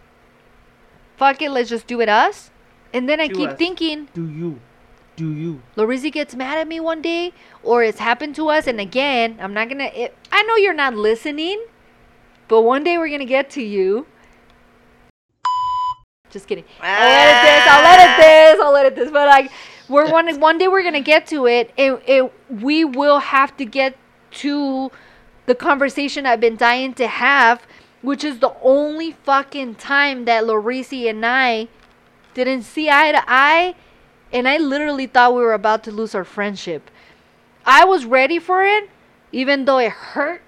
fuck 1.18 1.42
it, 1.42 1.50
let's 1.50 1.72
just 1.72 1.88
do 1.88 2.00
it 2.02 2.08
us. 2.08 2.52
And 2.94 3.10
then 3.10 3.20
I 3.20 3.30
Do 3.30 3.34
keep 3.34 3.50
us. 3.50 3.58
thinking, 3.58 4.10
Do 4.14 4.30
you? 4.30 4.60
Do 5.16 5.34
you? 5.34 5.64
Larisi 5.76 6.12
gets 6.12 6.36
mad 6.36 6.60
at 6.60 6.68
me 6.68 6.80
one 6.80 7.02
day, 7.02 7.34
or 7.64 7.82
it's 7.84 7.98
happened 7.98 8.36
to 8.36 8.50
us, 8.50 8.68
and 8.68 8.80
again, 8.80 9.40
I'm 9.42 9.56
not 9.56 9.70
gonna. 9.70 9.86
It, 9.86 10.16
I 10.32 10.44
know 10.44 10.56
you're 10.56 10.76
not 10.76 10.94
listening, 10.94 11.66
but 12.48 12.62
one 12.62 12.84
day 12.84 13.00
we're 13.00 13.10
gonna 13.10 13.26
get 13.26 13.50
to 13.58 13.64
you. 13.64 14.06
Just 16.30 16.48
kidding. 16.48 16.66
I'll 16.82 17.06
edit 17.06 17.42
this. 17.44 17.68
I'll 17.72 17.86
edit 17.86 18.08
ah. 18.08 18.18
this. 18.20 18.60
I'll 18.62 18.76
edit 18.76 18.96
this. 18.96 19.12
But 19.12 19.28
like, 19.28 19.52
we're 19.88 20.12
one. 20.12 20.40
One 20.40 20.58
day 20.58 20.68
we're 20.68 20.84
gonna 20.84 21.02
get 21.02 21.28
to 21.28 21.48
it, 21.48 21.72
and 21.78 22.00
it. 22.06 22.32
We 22.50 22.86
will 22.86 23.20
have 23.20 23.56
to 23.58 23.66
get 23.66 23.98
to 24.32 24.92
the 25.46 25.56
conversation 25.56 26.26
I've 26.26 26.40
been 26.40 26.58
dying 26.58 26.94
to 26.96 27.08
have, 27.08 27.66
which 28.02 28.24
is 28.24 28.40
the 28.40 28.54
only 28.62 29.14
fucking 29.24 29.76
time 29.76 30.26
that 30.26 30.44
Larisi 30.44 31.10
and 31.10 31.26
I 31.26 31.68
didn't 32.36 32.64
see 32.64 32.90
eye 32.90 33.12
to 33.12 33.24
eye 33.28 33.76
and 34.32 34.48
I 34.48 34.58
literally 34.58 35.08
thought 35.08 35.34
we 35.34 35.42
were 35.42 35.54
about 35.54 35.84
to 35.86 35.92
lose 35.92 36.14
our 36.14 36.24
friendship. 36.24 36.90
I 37.66 37.86
was 37.86 38.06
ready 38.06 38.40
for 38.40 38.64
it, 38.64 38.90
even 39.32 39.66
though 39.66 39.80
it 39.80 39.92
hurt. 39.92 40.42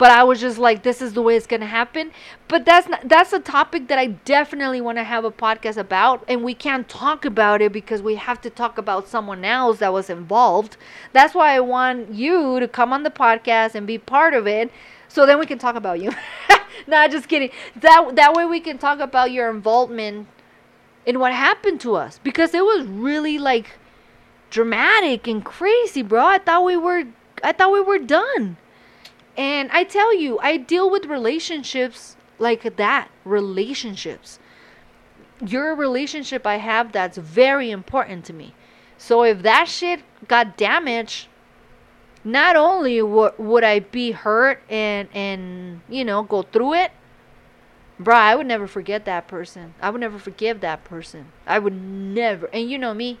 But 0.00 0.12
I 0.12 0.24
was 0.24 0.40
just 0.40 0.56
like, 0.56 0.82
this 0.82 1.02
is 1.02 1.12
the 1.12 1.20
way 1.20 1.36
it's 1.36 1.46
gonna 1.46 1.66
happen. 1.66 2.12
But 2.48 2.64
that's 2.64 2.88
not, 2.88 3.06
that's 3.06 3.34
a 3.34 3.38
topic 3.38 3.88
that 3.88 3.98
I 3.98 4.06
definitely 4.06 4.80
want 4.80 4.96
to 4.96 5.04
have 5.04 5.26
a 5.26 5.30
podcast 5.30 5.76
about, 5.76 6.24
and 6.26 6.42
we 6.42 6.54
can't 6.54 6.88
talk 6.88 7.26
about 7.26 7.60
it 7.60 7.70
because 7.70 8.00
we 8.00 8.14
have 8.14 8.40
to 8.40 8.48
talk 8.48 8.78
about 8.78 9.08
someone 9.08 9.44
else 9.44 9.80
that 9.80 9.92
was 9.92 10.08
involved. 10.08 10.78
That's 11.12 11.34
why 11.34 11.54
I 11.54 11.60
want 11.60 12.14
you 12.14 12.58
to 12.60 12.66
come 12.66 12.94
on 12.94 13.02
the 13.02 13.10
podcast 13.10 13.74
and 13.74 13.86
be 13.86 13.98
part 13.98 14.32
of 14.32 14.46
it, 14.46 14.72
so 15.06 15.26
then 15.26 15.38
we 15.38 15.44
can 15.44 15.58
talk 15.58 15.76
about 15.76 16.00
you. 16.00 16.12
nah, 16.86 17.06
just 17.06 17.28
kidding. 17.28 17.50
That 17.76 18.16
that 18.16 18.32
way 18.32 18.46
we 18.46 18.60
can 18.60 18.78
talk 18.78 19.00
about 19.00 19.32
your 19.32 19.50
involvement 19.50 20.28
in 21.04 21.18
what 21.20 21.34
happened 21.34 21.78
to 21.82 21.96
us 21.96 22.18
because 22.22 22.54
it 22.54 22.64
was 22.64 22.86
really 22.86 23.36
like 23.36 23.76
dramatic 24.48 25.28
and 25.28 25.44
crazy, 25.44 26.00
bro. 26.00 26.24
I 26.24 26.38
thought 26.38 26.64
we 26.64 26.78
were 26.78 27.04
I 27.44 27.52
thought 27.52 27.70
we 27.70 27.82
were 27.82 27.98
done. 27.98 28.56
And 29.36 29.70
I 29.72 29.84
tell 29.84 30.14
you, 30.14 30.38
I 30.40 30.56
deal 30.56 30.90
with 30.90 31.06
relationships 31.06 32.16
like 32.38 32.76
that, 32.76 33.10
relationships. 33.24 34.38
Your 35.44 35.74
relationship 35.74 36.46
I 36.46 36.56
have 36.56 36.92
that's 36.92 37.16
very 37.16 37.70
important 37.70 38.24
to 38.26 38.32
me. 38.32 38.54
So 38.98 39.22
if 39.22 39.42
that 39.42 39.68
shit 39.68 40.02
got 40.28 40.56
damaged, 40.56 41.28
not 42.22 42.56
only 42.56 42.98
w- 42.98 43.32
would 43.38 43.64
I 43.64 43.80
be 43.80 44.10
hurt 44.12 44.62
and 44.68 45.08
and 45.14 45.80
you 45.88 46.04
know 46.04 46.22
go 46.22 46.42
through 46.42 46.74
it, 46.74 46.92
bro, 47.98 48.14
I 48.14 48.34
would 48.34 48.46
never 48.46 48.66
forget 48.66 49.06
that 49.06 49.26
person. 49.26 49.74
I 49.80 49.88
would 49.88 50.00
never 50.00 50.18
forgive 50.18 50.60
that 50.60 50.84
person. 50.84 51.32
I 51.46 51.58
would 51.58 51.72
never. 51.72 52.46
And 52.52 52.70
you 52.70 52.76
know 52.76 52.92
me. 52.92 53.18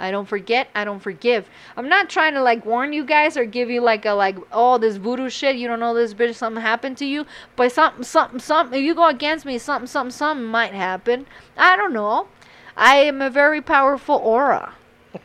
I 0.00 0.10
don't 0.10 0.26
forget. 0.26 0.68
I 0.74 0.84
don't 0.84 1.00
forgive. 1.00 1.48
I'm 1.76 1.88
not 1.88 2.08
trying 2.08 2.34
to 2.34 2.42
like 2.42 2.64
warn 2.64 2.92
you 2.92 3.04
guys 3.04 3.36
or 3.36 3.44
give 3.44 3.70
you 3.70 3.80
like 3.80 4.06
a 4.06 4.12
like 4.12 4.36
oh 4.50 4.78
this 4.78 4.96
voodoo 4.96 5.28
shit. 5.28 5.56
You 5.56 5.68
don't 5.68 5.80
know 5.80 5.94
this 5.94 6.14
bitch. 6.14 6.34
Something 6.34 6.62
happened 6.62 6.96
to 6.98 7.04
you. 7.04 7.26
But 7.54 7.72
something 7.72 8.02
something 8.02 8.40
something. 8.40 8.80
If 8.80 8.84
you 8.84 8.94
go 8.94 9.06
against 9.06 9.44
me, 9.44 9.58
something 9.58 9.86
something 9.86 10.10
something 10.10 10.46
might 10.46 10.72
happen. 10.72 11.26
I 11.56 11.76
don't 11.76 11.92
know. 11.92 12.28
I 12.76 12.96
am 12.96 13.20
a 13.20 13.30
very 13.30 13.60
powerful 13.60 14.16
aura. 14.16 14.74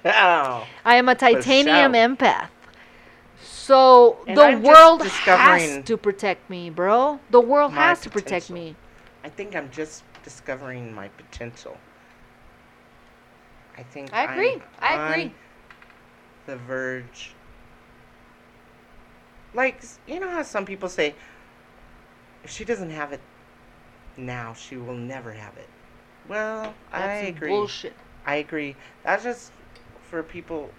Oh. 0.04 0.68
I 0.84 0.96
am 0.96 1.10
a 1.10 1.16
titanium 1.16 1.94
empath. 1.94 2.50
So 3.42 4.18
And 4.28 4.38
the 4.38 4.44
I'm 4.44 4.64
world 4.64 5.04
has 5.04 5.84
to 5.86 5.98
protect 5.98 6.50
me, 6.50 6.70
bro. 6.70 7.20
The 7.32 7.42
world 7.42 7.72
has 7.74 8.02
to 8.02 8.10
protect 8.10 8.50
me. 8.50 8.76
I 9.24 9.30
think 9.30 9.56
I'm 9.56 9.72
just 9.72 10.04
discovering 10.24 10.94
my 10.94 11.08
potential. 11.10 11.78
I 13.78 13.84
think 13.84 14.14
I 14.14 14.24
agree. 14.24 14.62
I'm 14.80 15.00
I 15.00 15.16
agree. 15.18 15.34
The 16.46 16.56
verge. 16.58 17.34
Like 19.54 19.82
you 20.08 20.20
know 20.20 20.30
how 20.30 20.44
some 20.44 20.66
people 20.66 20.90
say, 20.90 21.16
if 22.44 22.52
she 22.52 22.66
doesn't 22.66 22.90
have 22.92 23.14
it 23.14 23.22
now, 24.18 24.54
she 24.54 24.78
will 24.78 24.96
never 24.96 25.32
have 25.32 25.58
it. 25.58 25.70
Well, 26.28 26.74
I 26.92 27.00
That's 27.00 27.38
agree. 27.38 27.52
bullshit. 27.52 27.94
I 28.26 28.36
agree. 28.36 28.76
That's 29.04 29.24
just 29.24 29.52
for 30.10 30.24
people 30.24 30.72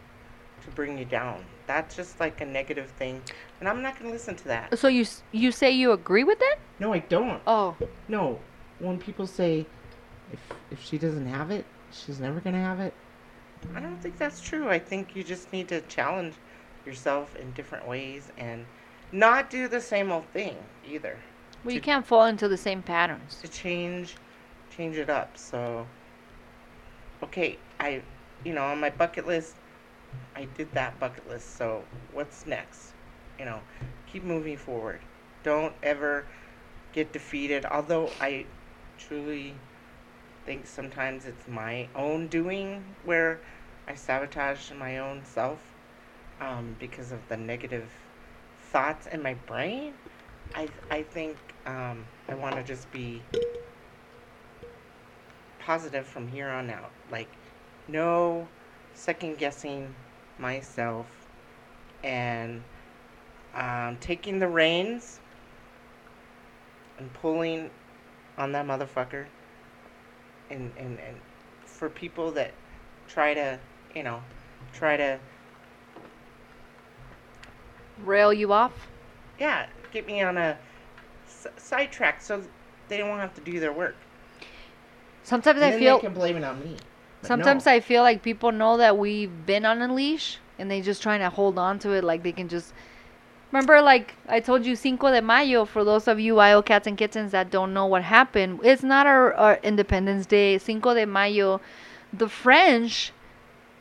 to 0.65 0.71
bring 0.71 0.99
you 0.99 1.05
down. 1.05 1.45
That's 1.67 1.97
just 1.97 2.21
like 2.21 2.41
a 2.41 2.47
negative 2.47 2.91
thing, 2.91 3.23
and 3.61 3.69
I'm 3.69 3.83
not 3.83 3.99
gonna 3.99 4.11
listen 4.11 4.37
to 4.37 4.45
that. 4.49 4.79
So 4.79 4.89
you 4.89 5.05
you 5.33 5.53
say 5.53 5.71
you 5.71 5.93
agree 5.93 6.25
with 6.25 6.39
that? 6.39 6.57
No, 6.79 6.93
I 6.93 7.01
don't. 7.01 7.43
Oh, 7.47 7.77
No, 8.09 8.41
when 8.79 8.99
people 8.99 9.27
say 9.27 9.67
if 10.33 10.41
if 10.71 10.83
she 10.83 10.99
doesn't 10.99 11.27
have 11.27 11.51
it, 11.51 11.65
she's 12.05 12.21
never 12.21 12.41
gonna 12.41 12.61
have 12.63 12.81
it. 12.81 12.95
I 13.75 13.81
don't 13.81 14.01
think 14.01 14.19
that's 14.19 14.41
true. 14.41 14.69
I 14.69 14.79
think 14.79 15.15
you 15.17 15.23
just 15.25 15.53
need 15.53 15.69
to 15.69 15.81
challenge 15.83 16.35
yourself 16.85 17.35
in 17.37 17.53
different 17.53 17.87
ways 17.87 18.33
and 18.39 18.67
not 19.13 19.51
do 19.51 19.69
the 19.69 19.81
same 19.81 20.11
old 20.11 20.27
thing 20.33 20.57
either. 20.85 21.19
well, 21.65 21.75
you 21.75 21.81
can't 21.81 22.07
fall 22.07 22.25
into 22.27 22.49
the 22.49 22.57
same 22.57 22.83
patterns. 22.83 23.39
To 23.43 23.49
change, 23.49 24.17
change 24.71 24.97
it 24.97 25.11
up. 25.11 25.37
So, 25.37 25.87
okay, 27.23 27.59
I, 27.81 28.03
you 28.45 28.53
know, 28.55 28.63
on 28.65 28.81
my 28.81 28.91
bucket 28.91 29.27
list, 29.27 29.57
I 30.37 30.47
did 30.57 30.73
that 30.73 30.99
bucket 30.99 31.29
list. 31.29 31.57
So 31.57 31.85
what's 32.13 32.47
next? 32.47 32.93
You 33.39 33.45
know, 33.47 33.61
keep 34.07 34.25
moving 34.25 34.57
forward. 34.57 35.01
Don't 35.43 35.75
ever 35.83 36.27
get 36.93 37.13
defeated. 37.13 37.65
Although 37.67 38.11
I 38.21 38.47
truly 38.99 39.55
think 40.47 40.65
sometimes 40.65 41.27
it's 41.27 41.49
my 41.49 41.89
own 41.97 42.29
doing 42.29 42.85
where 43.05 43.41
I 43.89 43.97
sabotage 43.97 44.71
my 44.79 44.99
own 44.99 45.23
self 45.25 45.61
um, 46.41 46.77
because 46.79 47.11
of 47.11 47.19
the 47.29 47.37
negative 47.37 47.91
thoughts 48.71 49.09
in 49.09 49.23
my 49.23 49.35
brain. 49.35 49.93
I 50.55 50.69
I 50.89 51.03
think 51.03 51.37
um, 51.67 52.05
I 52.29 52.37
want 52.37 52.55
to 52.55 52.63
just 52.63 52.91
be 52.93 53.21
positive 55.59 56.07
from 56.07 56.29
here 56.29 56.49
on 56.49 56.71
out. 56.71 56.93
Like 57.11 57.29
no 57.89 58.47
second 58.95 59.39
guessing 59.39 59.93
myself 60.39 61.07
and 62.05 62.63
um, 63.53 63.97
taking 64.01 64.39
the 64.39 64.49
reins 64.49 65.19
and 66.99 67.13
pulling 67.15 67.69
on 68.39 68.53
that 68.53 68.65
motherfucker 68.65 69.27
and, 70.51 70.73
and, 70.77 70.99
and 71.01 71.17
for 71.65 71.89
people 71.89 72.31
that 72.33 72.53
try 73.09 73.35
to 73.35 73.59
you 73.95 74.03
know 74.03 74.23
try 74.73 74.97
to 74.97 75.19
Rail 78.05 78.33
you 78.33 78.53
off? 78.53 78.73
yeah 79.39 79.67
get 79.93 80.07
me 80.07 80.23
on 80.23 80.37
a 80.37 80.57
s- 81.27 81.47
sidetrack 81.57 82.21
so 82.21 82.43
they 82.89 82.97
don't 82.97 83.19
have 83.19 83.35
to 83.35 83.41
do 83.41 83.61
their 83.61 83.73
work 83.73 83.97
Sometimes 85.23 85.57
and 85.57 85.65
I 85.75 85.79
feel 85.79 85.97
they 85.97 86.03
can 86.03 86.15
blame 86.15 86.37
it 86.37 86.45
on 86.45 86.61
me 86.63 86.77
Sometimes 87.23 87.67
no. 87.67 87.73
I 87.73 87.81
feel 87.81 88.03
like 88.03 88.23
people 88.23 88.53
know 88.53 88.77
that 88.77 88.97
we've 88.99 89.47
been 89.47 89.65
on 89.65 89.83
a 89.83 89.93
leash 89.93 90.39
and 90.59 90.71
they 90.71 90.81
just 90.81 91.03
trying 91.03 91.21
to 91.21 91.31
hold 91.31 91.59
on 91.59 91.79
to 91.81 91.91
it 91.93 92.05
like 92.05 92.23
they 92.23 92.33
can 92.33 92.49
just 92.49 92.73
Remember 93.53 93.81
like 93.81 94.15
I 94.29 94.41
told 94.41 94.67
you 94.67 94.75
Cinco 94.77 95.11
de 95.11 95.23
Mayo 95.23 95.65
for 95.65 95.85
those 95.85 96.09
of 96.09 96.19
you 96.19 96.39
IO 96.39 96.63
cats 96.63 96.87
and 96.87 96.99
kittens 96.99 97.33
that 97.33 97.51
don't 97.51 97.73
know 97.73 97.87
what 97.87 98.03
happened. 98.03 98.61
It's 98.63 98.83
not 98.83 99.07
our, 99.07 99.33
our 99.35 99.59
Independence 99.63 100.27
Day. 100.27 100.59
Cinco 100.59 100.95
de 100.95 101.07
Mayo 101.07 101.61
the 102.13 102.29
French 102.29 103.13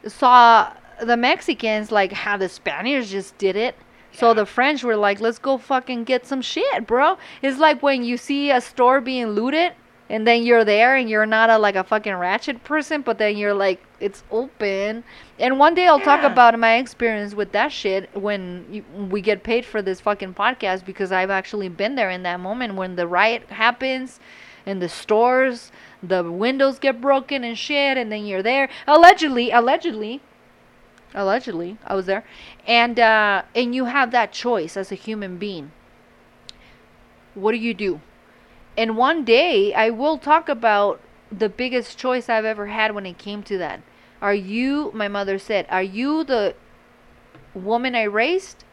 saw 0.08 0.72
the 1.02 1.18
Mexicans 1.18 1.92
like 1.92 2.12
how 2.12 2.38
the 2.38 2.50
Spaniards 2.50 3.12
just 3.12 3.38
did 3.38 3.56
it. 3.56 3.76
So 4.12 4.34
the 4.34 4.46
French 4.46 4.84
were 4.84 4.96
like, 4.96 5.20
let's 5.20 5.40
go 5.40 5.58
fucking 5.58 6.06
get 6.06 6.26
some 6.26 6.42
shit, 6.42 6.88
bro. 6.88 7.18
It's 7.42 7.58
like 7.58 7.84
when 7.84 8.04
you 8.04 8.16
see 8.16 8.50
a 8.50 8.62
store 8.62 9.02
being 9.02 9.28
looted 9.28 9.74
and 10.10 10.28
then 10.28 10.44
you're 10.44 10.64
there 10.64 10.96
and 10.96 11.10
you're 11.10 11.26
not 11.26 11.50
a 11.50 11.58
like 11.58 11.76
a 11.76 11.84
fucking 11.84 12.14
ratchet 12.14 12.64
person, 12.64 13.02
but 13.02 13.18
then 13.18 13.38
you're 13.38 13.54
like, 13.54 13.84
it's 14.00 14.24
open. 14.30 15.04
And 15.40 15.58
one 15.58 15.74
day 15.74 15.88
I'll 15.88 16.00
talk 16.00 16.24
about 16.24 16.58
my 16.60 16.76
experience 16.76 17.34
with 17.34 17.52
that 17.54 17.72
shit 17.72 18.10
when 18.16 18.66
you, 18.70 18.84
we 19.10 19.22
get 19.22 19.44
paid 19.44 19.66
for 19.66 19.82
this 19.82 20.00
fucking 20.00 20.36
podcast 20.36 20.86
because 20.86 21.12
I've 21.12 21.32
actually 21.32 21.70
been 21.70 21.96
there 21.96 22.10
in 22.10 22.24
that 22.24 22.40
moment 22.40 22.76
when 22.76 22.96
the 22.96 23.08
riot 23.08 23.50
happens 23.50 24.20
in 24.66 24.80
the 24.80 24.90
stores, 24.90 25.72
the 26.02 26.24
windows 26.24 26.80
get 26.80 27.02
broken 27.02 27.44
and 27.44 27.58
shit, 27.58 27.98
and 27.98 28.12
then 28.12 28.26
you're 28.26 28.44
there. 28.44 28.70
Allegedly, 28.88 29.52
allegedly, 29.52 30.22
allegedly, 31.14 31.78
I 31.86 31.96
was 31.96 32.08
there, 32.08 32.24
and 32.68 33.00
uh, 33.00 33.44
and 33.54 33.76
you 33.76 33.86
have 33.86 34.12
that 34.12 34.32
choice 34.32 34.76
as 34.76 34.92
a 34.92 34.96
human 34.96 35.38
being. 35.38 35.72
What 37.36 37.52
do 37.52 37.58
you 37.58 37.74
do? 37.74 38.02
And 38.78 38.98
one 38.98 39.24
day 39.24 39.74
I 39.74 39.90
will 39.90 40.18
talk 40.18 40.50
about 40.50 41.00
the 41.32 41.50
biggest 41.50 41.98
choice 41.98 42.30
I've 42.30 42.46
ever 42.46 42.68
had 42.68 42.94
when 42.94 43.06
it 43.06 43.18
came 43.18 43.44
to 43.44 43.58
that. 43.58 43.82
Are 44.22 44.34
you, 44.34 44.92
my 44.94 45.08
mother 45.08 45.38
said, 45.40 45.66
are 45.70 45.84
you 45.84 46.24
the 46.24 46.56
woman 47.54 47.96
I 47.96 48.04
raised? 48.04 48.64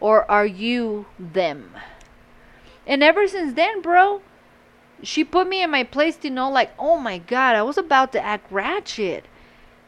Or 0.00 0.28
are 0.30 0.46
you 0.46 1.06
them? 1.18 1.70
And 2.86 3.02
ever 3.02 3.28
since 3.28 3.54
then, 3.54 3.80
bro, 3.82 4.22
she 5.02 5.24
put 5.24 5.48
me 5.48 5.62
in 5.62 5.70
my 5.70 5.84
place 5.84 6.16
to 6.16 6.30
know, 6.30 6.50
like, 6.50 6.72
oh 6.78 6.98
my 6.98 7.18
God, 7.18 7.54
I 7.54 7.62
was 7.62 7.78
about 7.78 8.12
to 8.12 8.20
act 8.20 8.50
ratchet. 8.50 9.26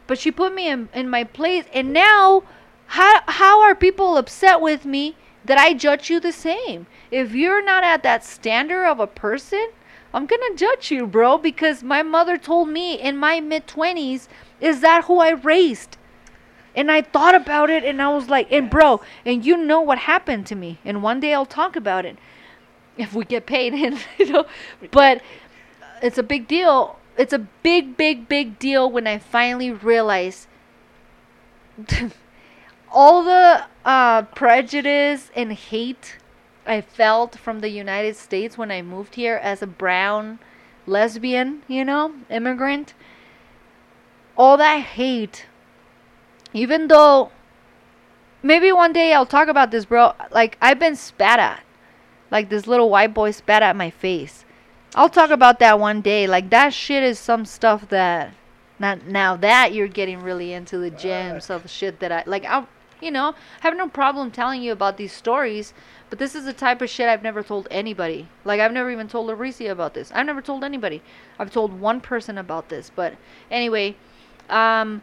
But 0.07 0.19
she 0.19 0.31
put 0.31 0.55
me 0.55 0.69
in, 0.69 0.89
in 0.95 1.09
my 1.09 1.25
place. 1.25 1.65
And 1.73 1.93
now, 1.93 2.45
how, 2.87 3.23
how 3.27 3.63
are 3.63 3.75
people 3.75 4.17
upset 4.17 4.61
with 4.61 4.85
me 4.85 5.17
that 5.45 5.59
I 5.59 5.75
judge 5.75 6.11
you 6.11 6.21
the 6.21 6.33
same? 6.33 6.87
If 7.11 7.35
you're 7.35 7.65
not 7.65 7.85
at 7.85 8.03
that 8.03 8.25
standard 8.25 8.87
of 8.87 9.01
a 9.01 9.07
person, 9.07 9.71
I'm 10.13 10.27
gonna 10.27 10.55
judge 10.55 10.91
you, 10.91 11.07
bro, 11.07 11.39
because 11.39 11.83
my 11.83 12.03
mother 12.03 12.39
told 12.39 12.69
me 12.69 12.95
in 12.95 13.17
my 13.17 13.41
mid 13.41 13.67
20s, 13.67 14.29
is 14.61 14.81
that 14.81 15.05
who 15.05 15.19
I 15.19 15.31
raised? 15.31 15.97
And 16.77 16.91
I 16.91 17.03
thought 17.03 17.35
about 17.35 17.71
it 17.71 17.85
and 17.85 18.01
I 18.01 18.09
was 18.09 18.29
like, 18.29 18.51
and 18.51 18.71
bro, 18.71 19.01
and 19.25 19.45
you 19.45 19.57
know 19.57 19.81
what 19.81 19.99
happened 19.99 20.47
to 20.47 20.55
me. 20.55 20.79
And 20.85 21.03
one 21.03 21.21
day 21.21 21.35
I'll 21.35 21.47
talk 21.47 21.77
about 21.77 22.05
it 22.05 22.17
if 22.97 23.13
we 23.15 23.25
get 23.25 23.47
paid. 23.47 23.75
And, 23.75 23.99
you 24.19 24.33
know, 24.33 24.47
but 24.91 25.21
it's 26.03 26.19
a 26.19 26.23
big 26.23 26.49
deal. 26.49 26.99
It's 27.17 27.33
a 27.33 27.39
big, 27.39 27.97
big, 27.97 28.29
big 28.29 28.59
deal 28.59 28.91
when 28.91 29.07
I 29.07 29.19
finally 29.19 29.71
realized 29.71 30.47
all 32.95 33.25
the 33.25 33.65
uh, 33.85 34.23
prejudice 34.23 35.31
and 35.35 35.53
hate 35.53 36.17
I 36.67 36.81
felt 36.81 37.37
from 37.37 37.61
the 37.61 37.69
United 37.69 38.17
States 38.17 38.57
when 38.57 38.71
I 38.71 38.83
moved 38.83 39.17
here 39.17 39.37
as 39.43 39.63
a 39.63 39.67
brown 39.67 40.39
lesbian, 40.87 41.63
you 41.69 41.85
know, 41.85 42.15
immigrant. 42.31 42.95
All 44.37 44.57
that 44.57 44.81
hate, 44.81 45.47
even 46.53 46.89
though 46.89 47.31
maybe 48.43 48.73
one 48.73 48.93
day 48.93 49.13
I'll 49.13 49.27
talk 49.27 49.49
about 49.49 49.71
this, 49.71 49.85
bro. 49.85 50.13
Like, 50.31 50.57
I've 50.61 50.79
been 50.79 50.97
spat 50.97 51.39
at. 51.39 51.63
Like, 52.31 52.49
this 52.49 52.67
little 52.67 52.91
white 52.91 53.15
boy 53.15 53.31
spat 53.31 53.63
at 53.63 53.77
my 53.77 53.91
face. 53.91 54.45
I'll 54.95 55.09
talk 55.09 55.31
about 55.31 55.59
that 55.59 55.79
one 55.79 56.01
day. 56.01 56.27
Like, 56.27 56.51
that 56.51 56.73
shit 56.73 57.03
is 57.03 57.19
some 57.19 57.45
stuff 57.45 57.89
that. 57.91 58.33
Not 58.77 59.07
now 59.07 59.37
that 59.37 59.73
you're 59.73 59.87
getting 59.87 60.21
really 60.21 60.53
into 60.53 60.79
the 60.79 60.91
gems 60.91 61.49
of 61.49 61.71
shit 61.71 62.01
that 62.01 62.11
I 62.11 62.25
like. 62.27 62.45
I, 62.45 62.67
you 63.05 63.11
know, 63.11 63.35
I 63.63 63.67
have 63.67 63.77
no 63.77 63.89
problem 63.89 64.31
telling 64.31 64.63
you 64.63 64.73
about 64.73 64.97
these 64.97 65.13
stories, 65.13 65.75
but 66.11 66.19
this 66.19 66.35
is 66.35 66.45
the 66.45 66.53
type 66.53 66.81
of 66.81 66.89
shit 66.89 67.09
I've 67.09 67.23
never 67.23 67.43
told 67.43 67.69
anybody. 67.71 68.29
Like 68.45 68.61
I've 68.61 68.73
never 68.73 68.91
even 68.91 69.09
told 69.09 69.29
Laricia 69.29 69.71
about 69.71 69.95
this. 69.95 70.11
I've 70.13 70.27
never 70.27 70.43
told 70.43 70.65
anybody. 70.65 71.03
I've 71.39 71.53
told 71.53 71.79
one 71.79 72.01
person 72.01 72.39
about 72.39 72.69
this. 72.69 72.91
But 72.95 73.15
anyway, 73.51 73.97
um, 74.49 75.03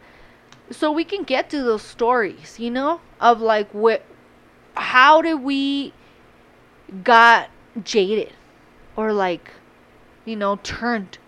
so 0.70 0.90
we 0.90 1.04
can 1.04 1.22
get 1.22 1.50
to 1.50 1.62
those 1.62 1.82
stories, 1.82 2.58
you 2.58 2.70
know, 2.70 3.00
of 3.20 3.40
like 3.40 3.70
what, 3.72 4.02
how 4.74 5.22
did 5.22 5.42
we 5.42 5.92
got 7.04 7.48
jaded, 7.84 8.32
or 8.96 9.12
like, 9.12 9.50
you 10.24 10.36
know, 10.36 10.58
turned. 10.62 11.18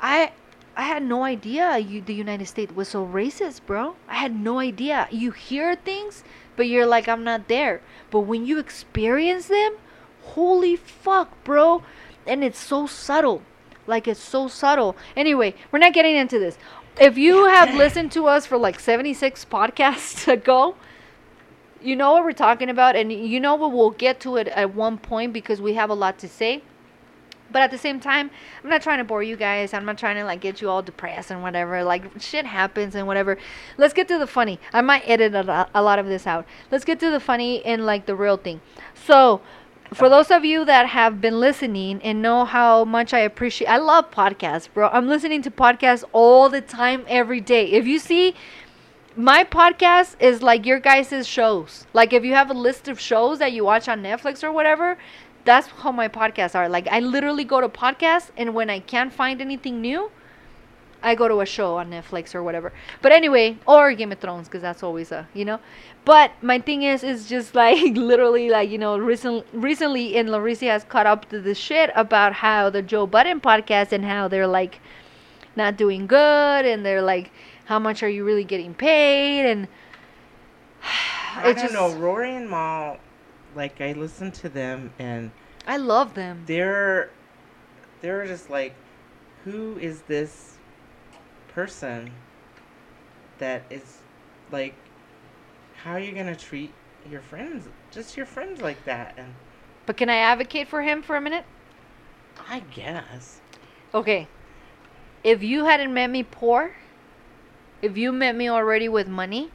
I 0.00 0.32
I 0.74 0.82
had 0.82 1.02
no 1.02 1.24
idea 1.24 1.76
you, 1.78 2.00
the 2.00 2.14
United 2.14 2.46
States 2.46 2.74
was 2.74 2.88
so 2.88 3.06
racist, 3.06 3.60
bro. 3.66 3.96
I 4.08 4.14
had 4.14 4.34
no 4.34 4.58
idea. 4.58 5.06
You 5.10 5.30
hear 5.30 5.76
things, 5.76 6.24
but 6.56 6.66
you're 6.66 6.86
like, 6.86 7.08
I'm 7.08 7.24
not 7.24 7.48
there. 7.48 7.82
But 8.10 8.20
when 8.20 8.46
you 8.46 8.58
experience 8.58 9.48
them, 9.48 9.76
holy 10.22 10.76
fuck, 10.76 11.44
bro. 11.44 11.82
And 12.26 12.42
it's 12.42 12.58
so 12.58 12.86
subtle. 12.86 13.42
Like, 13.86 14.08
it's 14.08 14.20
so 14.20 14.48
subtle. 14.48 14.96
Anyway, 15.14 15.54
we're 15.70 15.78
not 15.78 15.92
getting 15.92 16.16
into 16.16 16.38
this. 16.38 16.56
If 16.98 17.18
you 17.18 17.46
have 17.46 17.74
listened 17.84 18.12
to 18.12 18.26
us 18.26 18.46
for 18.46 18.56
like 18.56 18.80
76 18.80 19.44
podcasts 19.46 20.26
ago, 20.32 20.76
you 21.82 21.96
know 21.96 22.12
what 22.12 22.24
we're 22.24 22.32
talking 22.32 22.70
about. 22.70 22.96
And 22.96 23.12
you 23.12 23.40
know 23.40 23.56
what 23.56 23.72
we'll 23.72 23.90
get 23.90 24.20
to 24.20 24.36
it 24.36 24.48
at 24.48 24.74
one 24.74 24.96
point 24.96 25.34
because 25.34 25.60
we 25.60 25.74
have 25.74 25.90
a 25.90 25.94
lot 25.94 26.18
to 26.20 26.28
say. 26.28 26.62
But 27.52 27.62
at 27.62 27.70
the 27.70 27.78
same 27.78 28.00
time, 28.00 28.30
I'm 28.62 28.70
not 28.70 28.82
trying 28.82 28.98
to 28.98 29.04
bore 29.04 29.22
you 29.22 29.36
guys. 29.36 29.74
I'm 29.74 29.84
not 29.84 29.98
trying 29.98 30.16
to 30.16 30.24
like 30.24 30.40
get 30.40 30.60
you 30.60 30.70
all 30.70 30.82
depressed 30.82 31.30
and 31.30 31.42
whatever. 31.42 31.84
Like 31.84 32.20
shit 32.20 32.46
happens 32.46 32.94
and 32.94 33.06
whatever. 33.06 33.38
Let's 33.76 33.94
get 33.94 34.08
to 34.08 34.18
the 34.18 34.26
funny. 34.26 34.58
I 34.72 34.80
might 34.80 35.02
edit 35.06 35.34
a, 35.34 35.68
a 35.74 35.82
lot 35.82 35.98
of 35.98 36.06
this 36.06 36.26
out. 36.26 36.46
Let's 36.70 36.84
get 36.84 36.98
to 37.00 37.10
the 37.10 37.20
funny 37.20 37.64
and 37.64 37.86
like 37.86 38.06
the 38.06 38.16
real 38.16 38.36
thing. 38.36 38.60
So, 38.94 39.40
for 39.92 40.08
those 40.08 40.30
of 40.30 40.42
you 40.42 40.64
that 40.64 40.86
have 40.86 41.20
been 41.20 41.38
listening 41.38 42.00
and 42.02 42.22
know 42.22 42.46
how 42.46 42.84
much 42.84 43.12
I 43.12 43.18
appreciate, 43.18 43.68
I 43.68 43.76
love 43.76 44.10
podcasts, 44.10 44.68
bro. 44.72 44.88
I'm 44.88 45.06
listening 45.06 45.42
to 45.42 45.50
podcasts 45.50 46.02
all 46.12 46.48
the 46.48 46.62
time, 46.62 47.04
every 47.08 47.42
day. 47.42 47.66
If 47.66 47.86
you 47.86 47.98
see, 47.98 48.34
my 49.16 49.44
podcast 49.44 50.16
is 50.20 50.42
like 50.42 50.64
your 50.64 50.80
guys' 50.80 51.26
shows. 51.26 51.86
Like 51.92 52.14
if 52.14 52.24
you 52.24 52.32
have 52.32 52.50
a 52.50 52.54
list 52.54 52.88
of 52.88 52.98
shows 52.98 53.38
that 53.40 53.52
you 53.52 53.64
watch 53.64 53.86
on 53.88 54.02
Netflix 54.02 54.42
or 54.42 54.50
whatever, 54.50 54.96
that's 55.44 55.68
how 55.68 55.92
my 55.92 56.08
podcasts 56.08 56.54
are. 56.54 56.68
Like 56.68 56.86
I 56.88 57.00
literally 57.00 57.44
go 57.44 57.60
to 57.60 57.68
podcasts 57.68 58.30
and 58.36 58.54
when 58.54 58.70
I 58.70 58.78
can't 58.80 59.12
find 59.12 59.40
anything 59.40 59.80
new, 59.80 60.10
I 61.02 61.16
go 61.16 61.26
to 61.26 61.40
a 61.40 61.46
show 61.46 61.76
on 61.78 61.90
Netflix 61.90 62.32
or 62.34 62.42
whatever. 62.44 62.72
But 63.00 63.10
anyway, 63.12 63.58
or 63.66 63.92
Game 63.92 64.12
of 64.12 64.20
Thrones 64.20 64.46
because 64.46 64.62
that's 64.62 64.82
always 64.84 65.10
a, 65.10 65.26
you 65.34 65.44
know. 65.44 65.58
But 66.04 66.30
my 66.42 66.60
thing 66.60 66.82
is 66.84 67.02
is 67.02 67.28
just 67.28 67.54
like 67.64 67.96
literally 67.96 68.48
like, 68.50 68.70
you 68.70 68.78
know, 68.78 68.96
recent, 68.96 69.44
recently 69.52 70.14
in 70.16 70.30
Larissa 70.30 70.66
has 70.66 70.84
caught 70.84 71.06
up 71.06 71.28
to 71.30 71.40
the 71.40 71.54
shit 71.54 71.90
about 71.96 72.34
how 72.34 72.70
the 72.70 72.82
Joe 72.82 73.06
Budden 73.06 73.40
podcast 73.40 73.90
and 73.92 74.04
how 74.04 74.28
they're 74.28 74.46
like 74.46 74.80
not 75.56 75.76
doing 75.76 76.06
good 76.06 76.64
and 76.64 76.86
they're 76.86 77.02
like 77.02 77.30
how 77.66 77.78
much 77.78 78.02
are 78.02 78.08
you 78.08 78.24
really 78.24 78.44
getting 78.44 78.72
paid 78.74 79.44
and 79.50 79.68
I 81.36 81.42
don't 81.44 81.58
just- 81.58 81.74
know. 81.74 81.94
Rory 81.96 82.34
and 82.36 82.48
Mal, 82.48 82.98
like 83.54 83.80
I 83.80 83.92
listen 83.92 84.30
to 84.32 84.48
them 84.48 84.92
and 84.98 85.30
I 85.66 85.76
love 85.76 86.14
them. 86.14 86.44
they're 86.46 87.10
they're 88.00 88.26
just 88.26 88.50
like, 88.50 88.74
who 89.44 89.78
is 89.78 90.02
this 90.02 90.56
person 91.48 92.10
that 93.38 93.62
is 93.70 93.98
like, 94.50 94.74
how 95.76 95.92
are 95.92 96.00
you 96.00 96.12
gonna 96.12 96.36
treat 96.36 96.72
your 97.10 97.20
friends, 97.20 97.68
just 97.90 98.16
your 98.16 98.26
friends 98.26 98.60
like 98.60 98.84
that? 98.84 99.14
And 99.16 99.34
But 99.86 99.96
can 99.96 100.10
I 100.10 100.16
advocate 100.16 100.68
for 100.68 100.82
him 100.82 101.02
for 101.02 101.16
a 101.16 101.20
minute? 101.20 101.44
I 102.48 102.60
guess. 102.60 103.40
Okay. 103.94 104.26
If 105.22 105.42
you 105.42 105.64
hadn't 105.64 105.94
met 105.94 106.08
me 106.08 106.24
poor, 106.24 106.74
if 107.80 107.96
you 107.96 108.10
met 108.10 108.34
me 108.34 108.48
already 108.48 108.88
with 108.88 109.06
money, 109.06 109.50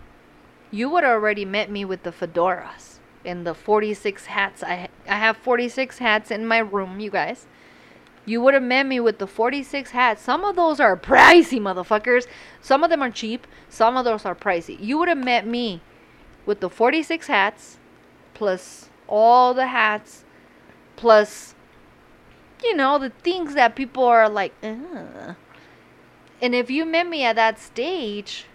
you 0.71 0.89
would 0.89 1.03
already 1.03 1.43
met 1.43 1.69
me 1.69 1.83
with 1.83 2.03
the 2.03 2.11
fedoras 2.11 2.96
and 3.27 3.45
the 3.45 3.53
46 3.53 4.25
hats. 4.25 4.63
I 4.63 4.89
I 5.07 5.15
have 5.15 5.37
46 5.37 5.99
hats 5.99 6.31
in 6.31 6.45
my 6.45 6.59
room, 6.59 6.99
you 6.99 7.11
guys. 7.11 7.47
You 8.25 8.41
would 8.41 8.53
have 8.53 8.63
met 8.63 8.85
me 8.85 8.99
with 8.99 9.19
the 9.19 9.27
46 9.27 9.91
hats. 9.91 10.21
Some 10.21 10.43
of 10.43 10.55
those 10.55 10.79
are 10.81 10.97
pricey, 10.97 11.59
motherfuckers. 11.61 12.27
Some 12.61 12.83
of 12.83 12.89
them 12.89 13.01
are 13.01 13.11
cheap. 13.11 13.47
Some 13.69 13.95
of 13.95 14.03
those 14.03 14.25
are 14.25 14.35
pricey. 14.35 14.77
You 14.81 14.97
would 14.97 15.07
have 15.07 15.17
met 15.17 15.47
me 15.47 15.81
with 16.45 16.59
the 16.61 16.69
46 16.69 17.27
hats 17.27 17.77
plus 18.33 18.89
all 19.07 19.53
the 19.53 19.67
hats 19.67 20.23
plus 20.95 21.55
you 22.63 22.75
know 22.75 22.97
the 22.97 23.09
things 23.09 23.53
that 23.53 23.75
people 23.75 24.03
are 24.03 24.29
like 24.29 24.53
Ugh. 24.63 25.35
and 26.41 26.55
if 26.55 26.69
you 26.69 26.85
met 26.85 27.07
me 27.07 27.23
at 27.23 27.35
that 27.35 27.59
stage, 27.59 28.45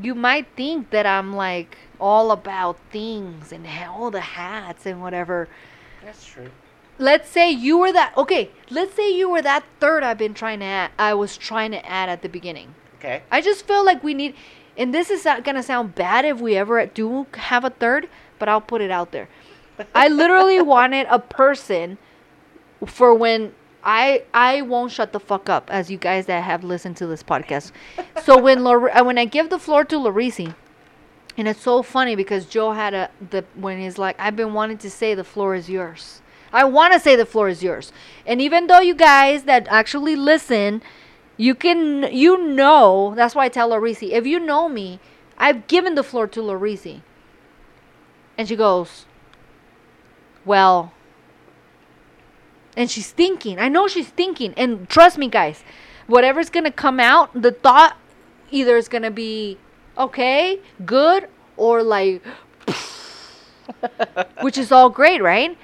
you 0.00 0.14
might 0.14 0.46
think 0.56 0.90
that 0.90 1.06
I'm 1.06 1.34
like 1.34 1.76
all 2.00 2.30
about 2.30 2.78
things 2.90 3.52
and 3.52 3.66
all 3.88 4.10
the 4.10 4.20
hats 4.20 4.86
and 4.86 5.00
whatever. 5.00 5.48
That's 6.04 6.24
true. 6.24 6.50
Let's 6.98 7.28
say 7.28 7.50
you 7.50 7.78
were 7.78 7.92
that 7.92 8.16
okay, 8.16 8.50
let's 8.70 8.94
say 8.94 9.10
you 9.10 9.28
were 9.28 9.42
that 9.42 9.64
third 9.80 10.04
I've 10.04 10.18
been 10.18 10.34
trying 10.34 10.60
to 10.60 10.64
add 10.64 10.90
I 10.98 11.14
was 11.14 11.36
trying 11.36 11.72
to 11.72 11.84
add 11.84 12.08
at 12.08 12.22
the 12.22 12.28
beginning. 12.28 12.74
Okay. 12.98 13.22
I 13.30 13.40
just 13.40 13.66
feel 13.66 13.84
like 13.84 14.04
we 14.04 14.14
need 14.14 14.34
and 14.76 14.94
this 14.94 15.10
is 15.10 15.24
not 15.24 15.44
gonna 15.44 15.62
sound 15.62 15.94
bad 15.94 16.24
if 16.24 16.40
we 16.40 16.56
ever 16.56 16.86
do 16.86 17.26
have 17.34 17.64
a 17.64 17.70
third, 17.70 18.08
but 18.38 18.48
I'll 18.48 18.60
put 18.60 18.80
it 18.80 18.90
out 18.90 19.10
there. 19.12 19.28
I 19.94 20.08
literally 20.08 20.60
wanted 20.60 21.06
a 21.10 21.18
person 21.18 21.98
for 22.86 23.14
when 23.14 23.54
I 23.84 24.22
I 24.32 24.62
won't 24.62 24.92
shut 24.92 25.12
the 25.12 25.20
fuck 25.20 25.48
up 25.48 25.70
as 25.70 25.90
you 25.90 25.98
guys 25.98 26.26
that 26.26 26.42
have 26.42 26.64
listened 26.64 26.96
to 26.98 27.06
this 27.06 27.22
podcast. 27.22 27.72
So 28.22 28.38
when 28.38 28.64
Lor- 28.64 28.96
uh, 28.96 29.04
when 29.04 29.18
I 29.18 29.26
give 29.26 29.50
the 29.50 29.58
floor 29.58 29.84
to 29.84 29.96
Larisi, 29.96 30.54
and 31.36 31.48
it's 31.48 31.62
so 31.62 31.82
funny 31.82 32.14
because 32.14 32.46
Joe 32.46 32.72
had 32.72 32.94
a 32.94 33.10
the 33.30 33.44
when 33.54 33.80
he's 33.80 33.98
like 33.98 34.16
I've 34.18 34.36
been 34.36 34.54
wanting 34.54 34.78
to 34.78 34.90
say 34.90 35.14
the 35.14 35.24
floor 35.24 35.54
is 35.54 35.68
yours. 35.68 36.20
I 36.52 36.64
want 36.64 36.92
to 36.92 37.00
say 37.00 37.16
the 37.16 37.26
floor 37.26 37.48
is 37.48 37.62
yours. 37.62 37.92
And 38.26 38.40
even 38.40 38.68
though 38.68 38.78
you 38.80 38.94
guys 38.94 39.42
that 39.44 39.66
actually 39.68 40.14
listen, 40.14 40.82
you 41.36 41.54
can 41.54 42.12
you 42.12 42.38
know 42.38 43.14
that's 43.16 43.34
why 43.34 43.46
I 43.46 43.48
tell 43.48 43.70
Larisi 43.70 44.10
if 44.10 44.26
you 44.26 44.38
know 44.38 44.68
me, 44.68 45.00
I've 45.36 45.66
given 45.66 45.94
the 45.94 46.04
floor 46.04 46.26
to 46.28 46.40
Larisi. 46.40 47.02
And 48.36 48.48
she 48.48 48.56
goes, 48.56 49.06
well, 50.44 50.92
and 52.76 52.90
she's 52.90 53.10
thinking. 53.10 53.58
I 53.58 53.68
know 53.68 53.88
she's 53.88 54.08
thinking. 54.08 54.54
And 54.56 54.88
trust 54.88 55.18
me, 55.18 55.28
guys, 55.28 55.62
whatever's 56.06 56.50
to 56.64 56.72
come 56.72 57.00
out, 57.00 57.30
the 57.40 57.52
thought 57.52 57.96
either 58.50 58.76
is 58.76 58.88
to 59.02 59.10
be 59.10 59.58
okay, 59.96 60.60
good, 60.84 61.28
or 61.56 61.82
like, 61.82 62.22
which 64.40 64.58
is 64.58 64.72
all 64.72 64.90
great, 64.90 65.22
right? 65.22 65.56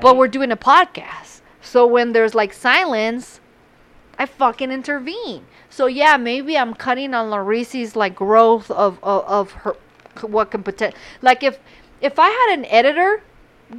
But 0.00 0.16
we're 0.16 0.28
doing 0.28 0.50
a 0.50 0.56
podcast. 0.56 1.40
So 1.60 1.86
when 1.86 2.12
there's 2.12 2.34
like 2.34 2.52
silence, 2.52 3.40
I 4.18 4.26
fucking 4.26 4.70
intervene. 4.70 5.44
So 5.70 5.86
yeah, 5.86 6.16
maybe 6.16 6.56
I'm 6.58 6.74
cutting 6.74 7.14
on 7.14 7.30
Larisi's 7.30 7.94
like 7.94 8.14
growth 8.14 8.70
of, 8.70 8.98
of, 9.02 9.24
of 9.24 9.52
her 9.52 9.76
what 10.22 10.50
can 10.50 10.62
potential 10.62 10.98
like 11.22 11.42
if 11.42 11.58
if 12.00 12.18
I 12.18 12.28
had 12.28 12.58
an 12.58 12.64
editor, 12.66 13.22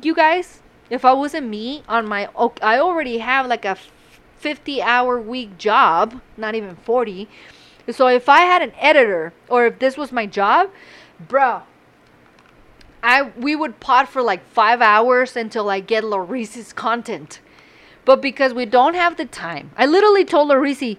you 0.01 0.13
guys, 0.13 0.61
if 0.89 1.05
I 1.05 1.13
wasn't 1.13 1.47
me 1.47 1.83
on 1.87 2.07
my 2.07 2.29
I 2.61 2.79
already 2.79 3.19
have 3.19 3.47
like 3.47 3.65
a 3.65 3.77
50 4.37 4.81
hour 4.81 5.19
week 5.19 5.57
job, 5.57 6.21
not 6.37 6.55
even 6.55 6.75
40. 6.75 7.27
So 7.91 8.07
if 8.07 8.29
I 8.29 8.41
had 8.41 8.61
an 8.61 8.73
editor 8.79 9.33
or 9.47 9.65
if 9.65 9.79
this 9.79 9.97
was 9.97 10.11
my 10.11 10.25
job, 10.25 10.69
bro, 11.27 11.63
I 13.01 13.23
we 13.37 13.55
would 13.55 13.79
pod 13.79 14.09
for 14.09 14.21
like 14.21 14.45
5 14.45 14.81
hours 14.81 15.35
until 15.35 15.69
I 15.69 15.79
get 15.79 16.03
Larisi's 16.03 16.73
content. 16.73 17.39
But 18.05 18.21
because 18.21 18.53
we 18.53 18.65
don't 18.65 18.95
have 18.95 19.17
the 19.17 19.25
time, 19.25 19.71
I 19.77 19.85
literally 19.85 20.25
told 20.25 20.49
Larisi, 20.49 20.97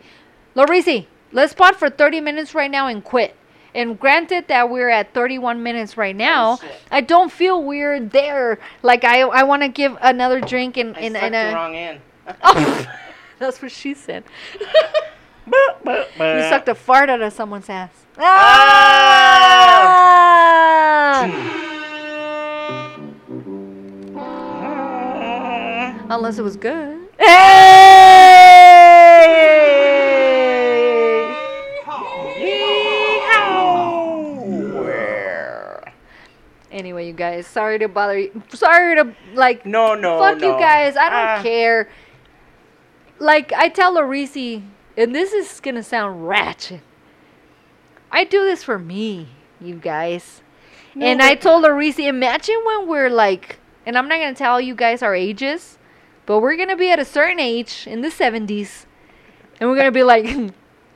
Larisi, 0.55 1.07
let's 1.33 1.55
pod 1.55 1.77
for 1.77 1.91
30 1.91 2.21
minutes 2.21 2.55
right 2.55 2.71
now 2.71 2.87
and 2.87 3.03
quit. 3.03 3.35
And 3.75 3.99
granted 3.99 4.49
that 4.49 4.69
we're 4.69 4.89
at 4.89 5.15
31 5.15 5.63
minutes 5.63 5.97
right 5.97 6.15
now, 6.15 6.53
oh, 6.53 6.57
shit. 6.57 6.77
I 6.91 7.01
don't 7.01 7.31
feel 7.31 7.63
weird 7.63 8.11
there. 8.11 8.59
Like 8.83 9.05
I, 9.05 9.21
I 9.21 9.45
want 9.45 9.63
to 9.63 9.69
give 9.69 9.97
another 10.01 10.41
drink 10.41 10.77
and 10.77 10.97
and, 10.97 11.17
and 11.17 11.35
uh, 11.35 11.45
the 11.45 11.51
a. 11.51 11.55
wrong 11.55 11.77
end. 11.77 12.01
Oh, 12.43 12.87
that's 13.39 13.63
what 13.63 13.71
she 13.71 13.95
said. 13.95 14.25
you 15.53 16.43
sucked 16.49 16.69
a 16.69 16.75
fart 16.75 17.11
out 17.11 17.21
of 17.21 17.33
someone's 17.33 17.69
ass. 17.69 17.91
Ah! 18.19 19.31
Unless 26.11 26.39
it 26.39 26.43
was 26.43 26.57
good. 26.57 26.99
Hey! 27.19 28.57
Anyway, 36.73 37.07
you 37.07 37.13
guys, 37.13 37.47
sorry 37.47 37.79
to 37.81 37.89
bother 37.89 38.19
you. 38.19 38.43
Sorry 38.51 38.95
to 38.97 39.15
like 39.35 39.67
No, 39.67 39.95
no, 39.95 40.19
fuck 40.19 40.39
no. 40.39 40.55
you 40.55 40.59
guys. 40.61 40.97
I 40.97 41.11
don't 41.11 41.39
Ah. 41.39 41.43
care. 41.43 41.89
Like 43.19 43.53
I 43.53 43.69
tell 43.69 43.95
Larisi, 43.97 44.63
and 44.97 45.15
this 45.15 45.33
is 45.33 45.61
gonna 45.61 45.83
sound 45.83 46.27
ratchet. 46.27 46.81
I 48.11 48.25
do 48.25 48.45
this 48.45 48.63
for 48.65 48.79
me, 48.79 49.29
you 49.61 49.77
guys. 49.77 50.43
No, 50.95 51.07
and 51.07 51.23
I 51.23 51.35
told 51.37 51.65
Larisi, 51.65 52.07
imagine 52.09 52.61
when 52.65 52.89
we're 52.89 53.11
like, 53.11 53.59
and 53.87 53.97
I'm 53.97 54.09
not 54.09 54.19
gonna 54.19 54.35
tell 54.35 54.61
you 54.61 54.75
guys 54.75 55.03
our 55.03 55.15
ages, 55.15 55.79
but 56.27 56.41
we're 56.41 56.57
gonna 56.57 56.77
be 56.77 56.91
at 56.91 56.99
a 56.99 57.05
certain 57.05 57.39
age 57.39 57.87
in 57.87 58.01
the 58.01 58.09
70s, 58.09 58.87
and 59.61 59.71
we're 59.71 59.77
gonna 59.77 59.93
be 59.93 60.03
like, 60.03 60.25
do 60.25 60.35
hmm, 60.35 60.49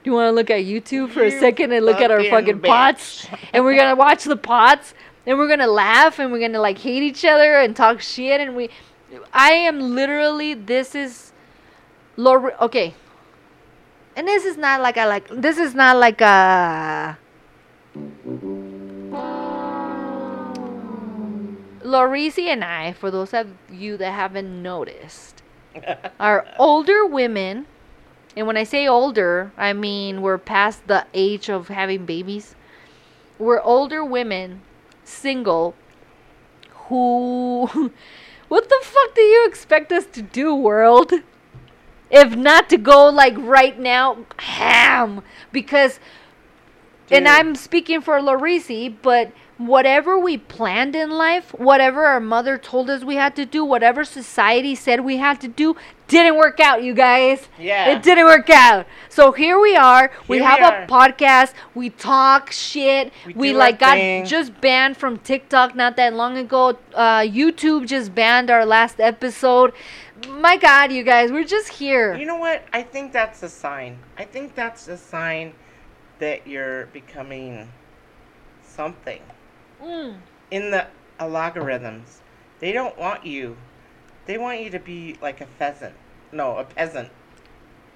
you 0.04 0.12
want 0.12 0.28
to 0.28 0.32
look 0.32 0.50
at 0.50 0.64
YouTube 0.64 1.10
for 1.10 1.22
a 1.22 1.30
You 1.30 1.40
second 1.40 1.72
and 1.72 1.86
look 1.86 2.00
at 2.00 2.10
our 2.10 2.22
fucking 2.24 2.30
fucking 2.30 2.60
pots, 2.60 3.26
and 3.52 3.64
we're 3.64 3.76
gonna 3.76 3.96
watch 3.96 4.24
the 4.24 4.36
pots, 4.36 4.94
and 5.26 5.38
we're 5.38 5.48
gonna 5.48 5.68
laugh, 5.68 6.18
and 6.18 6.32
we're 6.32 6.40
gonna 6.40 6.60
like 6.60 6.78
hate 6.78 7.02
each 7.02 7.24
other 7.24 7.60
and 7.60 7.76
talk 7.76 8.00
shit, 8.00 8.40
and 8.40 8.56
we, 8.56 8.70
I 9.32 9.52
am 9.52 9.94
literally, 9.94 10.54
this 10.54 10.94
is, 10.94 11.32
Lor, 12.16 12.60
okay. 12.62 12.94
And 14.16 14.28
this 14.28 14.44
is 14.44 14.56
not 14.56 14.80
like 14.80 14.96
a 14.96 15.06
like 15.06 15.28
this 15.28 15.58
is 15.58 15.74
not 15.74 15.96
like 15.96 16.20
a 16.20 17.18
Larisi 21.82 22.46
and 22.46 22.64
I, 22.64 22.92
for 22.92 23.10
those 23.10 23.34
of 23.34 23.48
you 23.70 23.96
that 23.96 24.12
haven't 24.12 24.62
noticed, 24.62 25.42
are 26.20 26.46
older 26.58 27.04
women. 27.04 27.66
And 28.36 28.46
when 28.46 28.56
I 28.56 28.64
say 28.64 28.86
older, 28.86 29.52
I 29.56 29.72
mean 29.72 30.22
we're 30.22 30.38
past 30.38 30.86
the 30.86 31.06
age 31.12 31.50
of 31.50 31.68
having 31.68 32.06
babies. 32.06 32.54
We're 33.38 33.60
older 33.60 34.04
women, 34.04 34.62
single, 35.02 35.74
who. 36.86 37.66
what 38.48 38.68
the 38.68 38.78
fuck 38.82 39.14
do 39.14 39.22
you 39.22 39.46
expect 39.46 39.90
us 39.90 40.06
to 40.06 40.22
do, 40.22 40.54
world? 40.54 41.12
If 42.14 42.36
not 42.36 42.68
to 42.70 42.78
go 42.78 43.08
like 43.08 43.34
right 43.36 43.78
now, 43.78 44.18
ham. 44.38 45.22
Because 45.52 45.98
and 47.10 47.28
I'm 47.28 47.54
speaking 47.54 48.00
for 48.00 48.18
Larisi, 48.18 48.94
but 49.02 49.32
whatever 49.58 50.18
we 50.18 50.36
planned 50.36 50.96
in 50.96 51.10
life, 51.10 51.50
whatever 51.54 52.06
our 52.06 52.20
mother 52.20 52.58
told 52.58 52.90
us 52.90 53.04
we 53.04 53.16
had 53.16 53.36
to 53.36 53.46
do, 53.46 53.64
whatever 53.64 54.04
society 54.04 54.74
said 54.74 55.00
we 55.00 55.18
had 55.18 55.40
to 55.40 55.48
do, 55.48 55.76
didn't 56.08 56.36
work 56.36 56.60
out, 56.60 56.82
you 56.82 56.92
guys. 56.92 57.48
Yeah. 57.58 57.90
It 57.90 58.02
didn't 58.02 58.24
work 58.24 58.50
out. 58.50 58.86
So 59.08 59.32
here 59.32 59.58
we 59.60 59.76
are. 59.76 60.10
we 60.28 60.38
have 60.38 60.58
we 60.58 60.64
a 60.64 60.86
podcast. 60.86 61.52
We 61.74 61.90
talk 61.90 62.50
shit. 62.50 63.12
We 63.26 63.34
We, 63.34 63.52
like 63.52 63.78
got 63.78 63.94
thing. 63.94 64.26
just 64.26 64.60
banned 64.60 64.96
from 64.96 65.18
TikTok 65.18 65.74
not 65.74 65.96
that 65.96 66.14
long 66.14 66.36
ago. 66.36 66.78
Uh, 66.92 67.20
YouTube 67.20 67.86
just 67.86 68.14
banned 68.14 68.50
our 68.50 68.66
last 68.66 69.00
episode. 69.00 69.72
My 70.28 70.56
God, 70.56 70.92
you 70.92 71.02
guys, 71.02 71.30
we're 71.30 71.44
just 71.44 71.68
here. 71.68 72.14
You 72.14 72.26
know 72.26 72.36
what? 72.36 72.64
I 72.72 72.82
think 72.82 73.12
that's 73.12 73.42
a 73.42 73.48
sign. 73.48 73.98
I 74.16 74.24
think 74.24 74.54
that's 74.54 74.88
a 74.88 74.96
sign 74.96 75.54
that 76.18 76.46
you're 76.46 76.86
becoming 76.86 77.68
something. 78.62 79.20
Mm. 79.82 80.16
In 80.50 80.70
the 80.70 80.86
algorithms, 81.20 82.20
they 82.60 82.72
don't 82.72 82.96
want 82.98 83.24
you. 83.26 83.56
They 84.26 84.38
want 84.38 84.60
you 84.60 84.70
to 84.70 84.78
be 84.78 85.16
like 85.20 85.40
a 85.40 85.46
pheasant. 85.46 85.94
No, 86.32 86.56
a 86.58 86.64
peasant. 86.64 87.10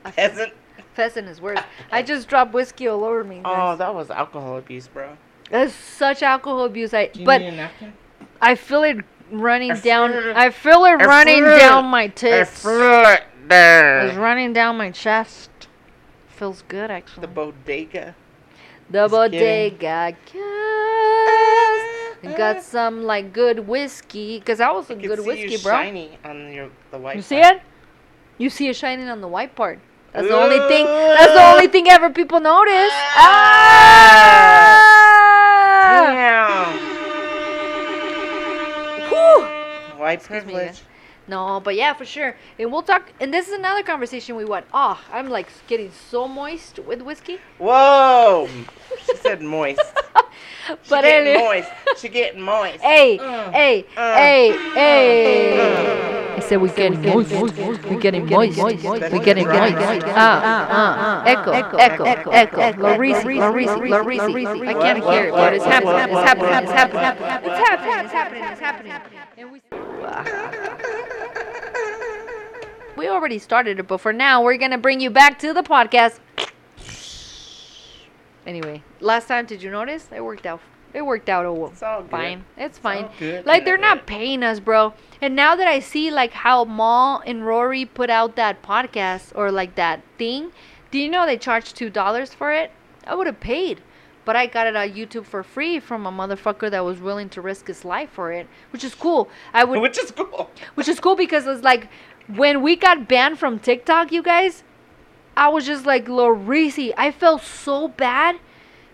A 0.05 0.13
Peasant. 0.13 0.53
Pheasant 0.95 1.29
is 1.29 1.41
worse. 1.41 1.61
I 1.93 2.03
just 2.03 2.29
dropped 2.29 2.53
whiskey 2.53 2.89
all 2.89 3.05
over 3.05 3.25
me. 3.25 3.41
Oh, 3.45 3.55
guys. 3.55 3.79
that 3.79 3.95
was 3.95 4.11
alcohol 4.11 4.59
abuse, 4.59 4.87
bro. 4.89 5.17
That's 5.51 5.73
such 5.73 6.23
alcohol 6.23 6.65
abuse. 6.65 6.93
I 6.95 7.07
Do 7.07 7.21
you 7.21 7.27
but 7.27 7.41
need 7.41 7.49
a 7.49 7.57
napkin? 7.57 7.93
I 8.41 8.55
feel 8.55 8.83
it 8.85 8.99
running 9.31 9.73
I 9.73 9.81
down. 9.81 10.11
feel 10.13 10.31
it. 10.31 10.37
I 10.37 10.51
feel 10.51 10.85
it 10.85 11.01
I 11.01 11.05
running 11.05 11.45
feel 11.45 11.55
it. 11.55 11.59
down 11.59 11.85
my 11.87 12.03
I 12.03 12.09
tits. 12.09 12.63
feel 12.63 13.05
it 13.05 13.23
It's 13.51 14.17
running 14.17 14.53
down 14.53 14.77
my 14.77 14.91
chest. 14.91 15.51
Feels 16.29 16.63
good 16.69 16.91
actually. 16.91 17.23
The 17.23 17.29
bodega. 17.29 18.15
The 18.91 19.09
Just 19.09 19.31
kidding. 19.31 19.79
bodega 19.79 20.17
gas. 20.33 21.79
Got 22.37 22.57
ah. 22.57 22.61
some 22.61 23.05
like 23.05 23.33
good 23.33 23.61
whiskey, 23.69 24.41
cause 24.41 24.59
that 24.59 24.75
was 24.75 24.91
a 24.91 24.95
I 24.95 24.97
good 24.97 25.21
see 25.21 25.25
whiskey, 25.27 25.51
you 25.53 25.59
bro. 25.59 25.73
shiny 25.73 26.19
on 26.25 26.53
your 26.53 26.71
the 26.91 26.99
white. 26.99 27.17
You 27.17 27.23
see 27.23 27.41
part. 27.41 27.57
it? 27.57 27.63
You 28.39 28.51
see 28.51 28.69
it 28.69 28.77
shining 28.77 29.09
on 29.09 29.21
the 29.21 29.29
white 29.29 29.55
part. 29.55 29.79
That's 30.13 30.27
the 30.27 30.35
only 30.35 30.59
thing. 30.69 30.85
That's 30.87 31.33
the 31.33 31.45
only 31.53 31.67
ah. 31.69 31.71
thing 31.71 31.89
ever 31.89 32.11
people 32.11 32.41
notice. 32.41 32.93
Ah! 33.15 33.23
ah. 35.91 36.07
Damn. 36.07 36.78
White 39.99 40.21
Excuse 40.21 40.45
me, 40.45 40.53
privilege. 40.55 40.81
No, 41.27 41.61
but 41.61 41.75
yeah, 41.75 41.93
for 41.93 42.07
sure. 42.07 42.37
And 42.59 42.73
we'll 42.73 42.83
talk. 42.83 43.13
And 43.21 43.35
this 43.35 43.49
is 43.49 43.55
another 43.59 43.83
conversation 43.83 44.35
we 44.37 44.47
went. 44.47 44.65
Oh, 44.73 44.99
I'm 45.13 45.29
like 45.29 45.49
getting 45.67 45.91
so 46.11 46.27
moist 46.27 46.79
with 46.79 47.03
whiskey. 47.03 47.39
Whoa! 47.59 48.49
she 49.07 49.17
said 49.17 49.43
moist. 49.43 49.81
She 50.67 50.75
But 50.91 51.03
getting 51.03 51.29
anyway- 51.29 51.45
moist. 51.45 51.71
She 52.01 52.09
getting 52.09 52.41
moist. 52.43 52.81
Hey, 52.81 53.19
Mm. 53.19 53.53
hey, 53.53 53.85
Uh. 53.97 54.15
hey, 54.17 54.53
hey. 54.75 56.35
I 56.37 56.41
said 56.41 56.61
we're 56.63 56.69
getting 56.69 57.03
moist. 57.03 57.33
We're 57.33 57.99
getting 57.99 58.27
moist. 58.27 58.59
We're 58.59 59.19
getting 59.25 59.47
moist. 59.49 59.79
Ah, 60.07 60.41
ah, 60.45 60.67
ah! 60.71 61.23
echo, 61.27 61.51
echo, 61.53 61.77
echo, 61.79 62.31
echo. 62.31 62.59
Larisi, 62.83 63.39
Larisi, 63.39 63.89
Larisi. 63.89 64.69
I 64.69 64.73
can't 64.75 65.05
hear 65.05 65.25
it, 65.29 65.33
but 65.33 65.53
it's 65.55 65.65
happening. 65.65 65.97
It's 66.17 66.29
happening. 66.29 66.53
It's 66.55 66.73
happening. 66.73 67.05
It's 67.05 67.59
happening. 67.59 68.05
It's 68.05 68.13
happening. 68.13 68.43
It's 68.45 68.61
happening. 68.61 68.93
And 69.37 69.53
we. 69.53 69.63
We 72.97 73.09
already 73.09 73.39
started 73.39 73.79
it, 73.79 73.87
but 73.87 73.99
for 73.99 74.13
now, 74.13 74.43
we're 74.43 74.57
gonna 74.57 74.77
bring 74.79 75.01
you 75.01 75.09
back 75.11 75.39
to 75.41 75.53
the 75.53 75.63
podcast. 75.63 76.19
Anyway, 78.47 78.83
last 79.01 79.29
time, 79.29 79.47
did 79.47 79.63
you 79.63 79.71
notice? 79.71 80.09
It 80.15 80.25
worked 80.25 80.47
out. 80.47 80.61
It 80.95 81.03
worked 81.03 81.29
out 81.29 81.45
all 81.47 81.67
It's 81.69 81.83
all 81.83 82.01
good. 82.03 82.11
fine. 82.11 82.45
It's 82.57 82.79
fine. 82.79 83.09
good. 83.19 83.45
Like 83.47 83.65
they're 83.65 83.77
not 83.77 84.07
paying 84.07 84.43
us, 84.43 84.59
bro. 84.59 84.95
And 85.21 85.37
now 85.37 85.55
that 85.55 85.69
I 85.69 85.79
see 85.81 86.11
like 86.11 86.33
how 86.33 86.65
Mal 86.65 87.23
and 87.27 87.47
Rory 87.47 87.85
put 87.85 88.11
out 88.11 88.35
that 88.37 88.63
podcast 88.63 89.33
or 89.37 89.53
like 89.53 89.75
that 89.77 90.01
thing, 90.17 90.51
do 90.91 90.99
you 90.99 91.09
know 91.09 91.25
they 91.27 91.37
charged 91.37 91.77
two 91.77 91.91
dollars 91.91 92.33
for 92.35 92.53
it? 92.53 92.73
I 93.07 93.15
would 93.15 93.27
have 93.29 93.39
paid. 93.39 93.81
But 94.29 94.37
I 94.37 94.45
got 94.45 94.67
it 94.67 94.77
on 94.77 94.91
YouTube 94.91 95.25
for 95.25 95.43
free 95.43 95.81
from 95.81 96.05
a 96.05 96.13
motherfucker 96.13 96.71
that 96.71 96.85
was 96.85 97.01
willing 97.01 97.31
to 97.31 97.41
risk 97.41 97.67
his 97.67 97.83
life 97.83 98.11
for 98.11 98.31
it, 98.31 98.47
which 98.75 98.85
is 98.85 98.95
cool. 98.95 99.31
I 99.55 99.65
would 99.65 99.81
Which 99.81 99.97
is 99.97 100.11
cool. 100.11 100.51
which 100.75 100.87
is 100.87 101.01
cool 101.01 101.17
because 101.17 101.47
it's 101.47 101.63
like 101.63 101.89
when 102.27 102.61
we 102.61 102.77
got 102.77 103.09
banned 103.09 103.39
from 103.39 103.59
TikTok, 103.59 104.13
you 104.13 104.23
guys, 104.23 104.65
I 105.35 105.49
was 105.49 105.65
just 105.65 105.87
like 105.87 106.09
Lorisi. 106.09 106.93
I 106.99 107.11
felt 107.11 107.41
so 107.41 107.89
bad 107.89 108.37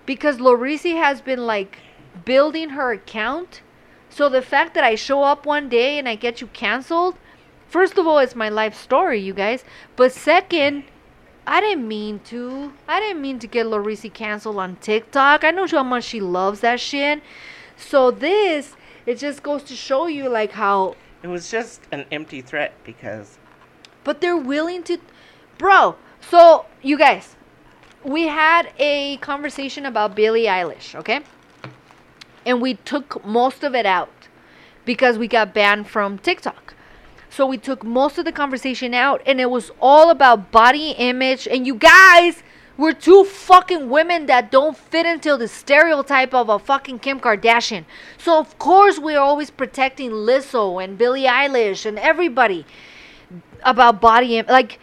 because 0.06 0.36
Lorisi 0.36 0.94
has 0.94 1.20
been 1.20 1.44
like 1.46 1.78
building 2.24 2.68
her 2.68 2.92
account. 2.92 3.60
So 4.10 4.28
the 4.28 4.40
fact 4.40 4.74
that 4.74 4.84
I 4.84 4.94
show 4.94 5.24
up 5.24 5.46
one 5.46 5.68
day 5.68 5.98
and 5.98 6.08
I 6.08 6.14
get 6.14 6.40
you 6.40 6.46
canceled, 6.46 7.16
first 7.66 7.98
of 7.98 8.06
all, 8.06 8.20
it's 8.20 8.36
my 8.36 8.50
life 8.50 8.76
story, 8.76 9.18
you 9.18 9.34
guys. 9.34 9.64
But 9.96 10.12
second, 10.12 10.84
I 11.46 11.60
didn't 11.60 11.86
mean 11.86 12.20
to. 12.26 12.72
I 12.88 13.00
didn't 13.00 13.20
mean 13.20 13.38
to 13.40 13.46
get 13.46 13.66
Lorisi 13.66 14.12
canceled 14.12 14.56
on 14.56 14.76
TikTok. 14.76 15.44
I 15.44 15.50
know 15.50 15.66
how 15.66 15.82
much 15.82 16.04
she 16.04 16.20
loves 16.20 16.60
that 16.60 16.80
shit. 16.80 17.22
So 17.76 18.10
this, 18.10 18.76
it 19.06 19.18
just 19.18 19.42
goes 19.42 19.62
to 19.64 19.76
show 19.76 20.06
you 20.06 20.28
like 20.28 20.52
how 20.52 20.96
It 21.22 21.28
was 21.28 21.50
just 21.50 21.82
an 21.92 22.06
empty 22.10 22.40
threat 22.40 22.72
because 22.84 23.38
but 24.04 24.20
they're 24.20 24.36
willing 24.36 24.82
to 24.84 24.98
bro 25.58 25.96
so 26.20 26.66
you 26.82 26.98
guys 26.98 27.36
we 28.04 28.28
had 28.28 28.70
a 28.78 29.16
conversation 29.16 29.86
about 29.86 30.14
billie 30.14 30.44
eilish 30.44 30.94
okay 30.94 31.20
and 32.46 32.60
we 32.60 32.74
took 32.74 33.24
most 33.24 33.64
of 33.64 33.74
it 33.74 33.86
out 33.86 34.28
because 34.84 35.16
we 35.16 35.26
got 35.26 35.54
banned 35.54 35.88
from 35.88 36.18
tiktok 36.18 36.73
so 37.34 37.46
we 37.46 37.58
took 37.58 37.82
most 37.82 38.16
of 38.16 38.24
the 38.24 38.30
conversation 38.32 38.94
out 38.94 39.20
and 39.26 39.40
it 39.40 39.50
was 39.50 39.72
all 39.80 40.10
about 40.10 40.52
body 40.52 40.90
image 40.92 41.48
and 41.48 41.66
you 41.66 41.74
guys 41.74 42.44
we're 42.76 42.92
two 42.92 43.24
fucking 43.24 43.88
women 43.88 44.26
that 44.26 44.50
don't 44.50 44.76
fit 44.76 45.04
into 45.04 45.36
the 45.36 45.48
stereotype 45.48 46.34
of 46.34 46.48
a 46.48 46.58
fucking 46.58 46.98
Kim 46.98 47.20
Kardashian. 47.20 47.84
So 48.18 48.38
of 48.38 48.58
course 48.58 48.98
we're 48.98 49.20
always 49.20 49.50
protecting 49.50 50.10
Lizzo 50.10 50.82
and 50.82 50.98
Billie 50.98 51.24
Eilish 51.24 51.86
and 51.86 51.98
everybody 51.98 52.66
about 53.62 54.00
body 54.00 54.38
image. 54.38 54.50
like 54.50 54.78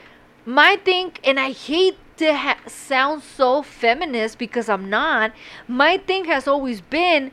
my 0.45 0.75
thing 0.77 1.11
and 1.23 1.39
i 1.39 1.51
hate 1.51 1.97
to 2.17 2.35
ha- 2.35 2.57
sound 2.65 3.21
so 3.21 3.61
feminist 3.61 4.39
because 4.39 4.67
i'm 4.67 4.89
not 4.89 5.31
my 5.67 5.97
thing 5.97 6.25
has 6.25 6.47
always 6.47 6.81
been 6.81 7.31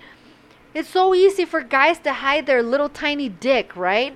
it's 0.74 0.90
so 0.90 1.14
easy 1.14 1.46
for 1.46 1.62
guys 1.62 1.98
to 1.98 2.12
hide 2.12 2.44
their 2.44 2.62
little 2.62 2.90
tiny 2.90 3.30
dick 3.30 3.74
right 3.74 4.14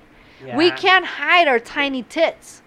we 0.55 0.71
can't 0.71 1.05
hide 1.05 1.47
our 1.47 1.59
tiny 1.59 2.03
tits 2.03 2.61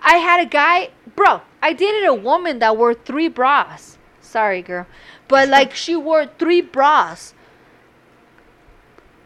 i 0.00 0.16
had 0.16 0.40
a 0.40 0.46
guy 0.46 0.90
bro 1.14 1.40
i 1.62 1.72
dated 1.72 2.04
a 2.04 2.14
woman 2.14 2.58
that 2.58 2.76
wore 2.76 2.94
three 2.94 3.28
bras 3.28 3.98
sorry 4.20 4.62
girl 4.62 4.86
but 5.28 5.48
like 5.48 5.74
she 5.74 5.96
wore 5.96 6.26
three 6.26 6.60
bras 6.60 7.34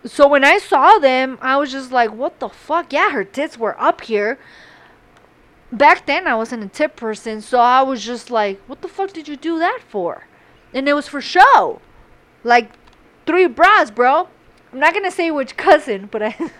so 0.04 0.26
when 0.26 0.44
I 0.44 0.58
saw 0.58 0.98
them, 0.98 1.38
I 1.42 1.56
was 1.56 1.72
just 1.72 1.92
like, 1.92 2.12
what 2.12 2.40
the 2.40 2.48
fuck? 2.48 2.92
Yeah, 2.92 3.10
her 3.10 3.24
tits 3.24 3.58
were 3.58 3.80
up 3.80 4.02
here. 4.02 4.38
Back 5.70 6.06
then, 6.06 6.26
I 6.26 6.34
wasn't 6.34 6.64
a 6.64 6.68
tip 6.68 6.96
person, 6.96 7.40
so 7.40 7.60
I 7.60 7.82
was 7.82 8.04
just 8.04 8.30
like, 8.30 8.60
what 8.66 8.80
the 8.80 8.88
fuck 8.88 9.12
did 9.12 9.28
you 9.28 9.36
do 9.36 9.58
that 9.58 9.80
for? 9.86 10.26
And 10.72 10.88
it 10.88 10.94
was 10.94 11.06
for 11.06 11.20
show. 11.20 11.80
Like, 12.42 12.72
three 13.26 13.46
bras, 13.46 13.90
bro. 13.90 14.28
I'm 14.72 14.78
not 14.78 14.94
gonna 14.94 15.10
say 15.10 15.30
which 15.30 15.56
cousin, 15.56 16.08
but 16.10 16.22
I, 16.22 16.30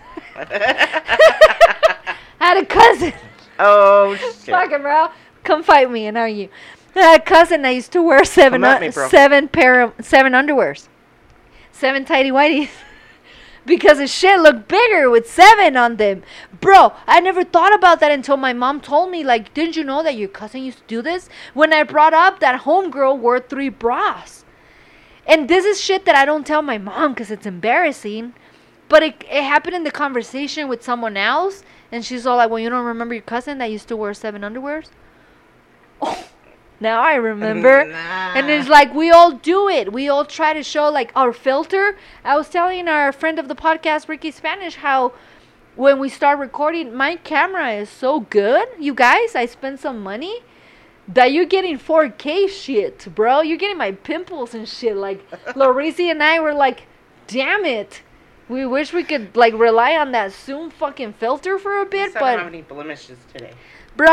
I 0.48 2.16
had 2.38 2.56
a 2.56 2.66
cousin. 2.66 3.12
oh 3.58 4.16
shit. 4.44 4.46
Fucking 4.46 4.82
bro, 4.82 5.08
come 5.44 5.62
fight 5.62 5.90
me 5.90 6.06
and 6.06 6.16
argue. 6.16 6.48
I 6.94 7.00
had 7.00 7.20
a 7.20 7.24
cousin 7.24 7.62
that 7.62 7.70
used 7.70 7.92
to 7.92 8.02
wear 8.02 8.24
seven 8.24 8.64
un- 8.64 8.76
uh, 8.76 8.80
me, 8.80 8.90
seven 8.90 9.48
pair 9.48 9.82
of 9.82 9.92
seven 10.00 10.32
underwears, 10.32 10.88
seven 11.72 12.04
tidy 12.04 12.30
whities, 12.30 12.70
because 13.66 13.98
his 13.98 14.12
shit 14.12 14.40
looked 14.40 14.66
bigger 14.68 15.08
with 15.08 15.30
seven 15.30 15.76
on 15.76 15.96
them. 15.96 16.22
Bro, 16.60 16.94
I 17.06 17.20
never 17.20 17.44
thought 17.44 17.74
about 17.74 18.00
that 18.00 18.10
until 18.10 18.36
my 18.36 18.52
mom 18.52 18.80
told 18.80 19.10
me. 19.10 19.22
Like, 19.22 19.54
didn't 19.54 19.76
you 19.76 19.84
know 19.84 20.02
that 20.02 20.16
your 20.16 20.28
cousin 20.28 20.64
used 20.64 20.78
to 20.78 20.84
do 20.88 21.02
this? 21.02 21.28
When 21.54 21.72
I 21.72 21.84
brought 21.84 22.14
up 22.14 22.40
that 22.40 22.62
homegirl 22.62 23.18
wore 23.18 23.38
three 23.38 23.68
bras, 23.68 24.44
and 25.26 25.48
this 25.48 25.64
is 25.64 25.80
shit 25.80 26.06
that 26.06 26.16
I 26.16 26.24
don't 26.24 26.46
tell 26.46 26.62
my 26.62 26.78
mom 26.78 27.12
because 27.12 27.30
it's 27.30 27.46
embarrassing. 27.46 28.34
But 28.90 29.04
it, 29.04 29.24
it 29.30 29.44
happened 29.44 29.76
in 29.76 29.84
the 29.84 29.90
conversation 29.90 30.68
with 30.68 30.82
someone 30.82 31.16
else, 31.16 31.62
and 31.90 32.04
she's 32.04 32.26
all 32.26 32.36
like, 32.36 32.50
"Well, 32.50 32.58
you 32.58 32.68
don't 32.68 32.84
remember 32.84 33.14
your 33.14 33.22
cousin 33.22 33.56
that 33.58 33.70
used 33.70 33.88
to 33.88 33.96
wear 33.96 34.12
seven 34.12 34.42
underwears?" 34.42 34.88
Oh, 36.02 36.26
now 36.80 37.02
I 37.02 37.14
remember. 37.14 37.84
Nah. 37.84 38.32
And 38.34 38.48
it's 38.48 38.68
like 38.68 38.94
we 38.94 39.10
all 39.10 39.32
do 39.32 39.68
it. 39.68 39.92
We 39.92 40.08
all 40.08 40.24
try 40.24 40.54
to 40.54 40.62
show 40.62 40.88
like 40.88 41.12
our 41.14 41.32
filter. 41.32 41.96
I 42.24 42.36
was 42.36 42.48
telling 42.48 42.88
our 42.88 43.12
friend 43.12 43.38
of 43.38 43.48
the 43.48 43.54
podcast, 43.54 44.08
Ricky 44.08 44.30
Spanish, 44.30 44.76
how 44.76 45.12
when 45.76 45.98
we 45.98 46.08
start 46.08 46.38
recording, 46.38 46.94
my 46.94 47.16
camera 47.16 47.72
is 47.72 47.90
so 47.90 48.20
good, 48.20 48.66
you 48.78 48.94
guys. 48.94 49.34
I 49.34 49.46
spent 49.46 49.78
some 49.78 50.02
money 50.02 50.40
that 51.06 51.32
you're 51.32 51.44
getting 51.44 51.78
4K 51.78 52.48
shit, 52.48 53.14
bro. 53.14 53.42
You're 53.42 53.58
getting 53.58 53.78
my 53.78 53.92
pimples 53.92 54.54
and 54.54 54.68
shit. 54.68 54.96
Like 54.96 55.28
Lorisi 55.54 56.10
and 56.10 56.22
I 56.22 56.40
were 56.40 56.54
like, 56.54 56.84
damn 57.26 57.64
it. 57.64 58.02
We 58.50 58.66
wish 58.66 58.92
we 58.92 59.04
could 59.04 59.36
like 59.36 59.54
rely 59.54 59.94
on 59.94 60.10
that 60.10 60.32
Zoom 60.32 60.70
fucking 60.70 61.12
filter 61.12 61.56
for 61.56 61.82
a 61.82 61.86
bit, 61.86 62.12
said 62.12 62.20
I 62.20 62.30
don't 62.30 62.36
but 62.36 62.44
have 62.46 62.52
any 62.52 62.62
blemishes 62.62 63.18
today. 63.32 63.52
Bruh, 63.96 64.08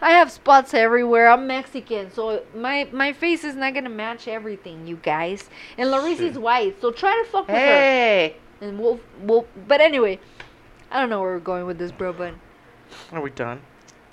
I 0.00 0.12
have 0.12 0.30
spots 0.30 0.72
everywhere. 0.72 1.28
I'm 1.28 1.46
Mexican, 1.46 2.10
so 2.10 2.42
my 2.54 2.88
my 2.90 3.12
face 3.12 3.44
is 3.44 3.54
not 3.54 3.74
gonna 3.74 3.90
match 3.90 4.28
everything, 4.28 4.86
you 4.86 4.96
guys. 4.96 5.50
And 5.76 5.90
Larisi's 5.90 6.18
Shit. 6.18 6.40
white, 6.40 6.80
so 6.80 6.90
try 6.90 7.22
to 7.22 7.30
fuck 7.30 7.48
with 7.48 7.54
her. 7.54 7.60
Hey, 7.60 8.36
And 8.62 8.78
we'll 8.78 8.98
we'll. 9.20 9.46
But 9.68 9.82
anyway, 9.82 10.20
I 10.90 10.98
don't 10.98 11.10
know 11.10 11.20
where 11.20 11.32
we're 11.32 11.40
going 11.40 11.66
with 11.66 11.76
this, 11.76 11.92
bro. 11.92 12.14
But 12.14 12.32
are 13.12 13.20
we 13.20 13.28
done? 13.28 13.60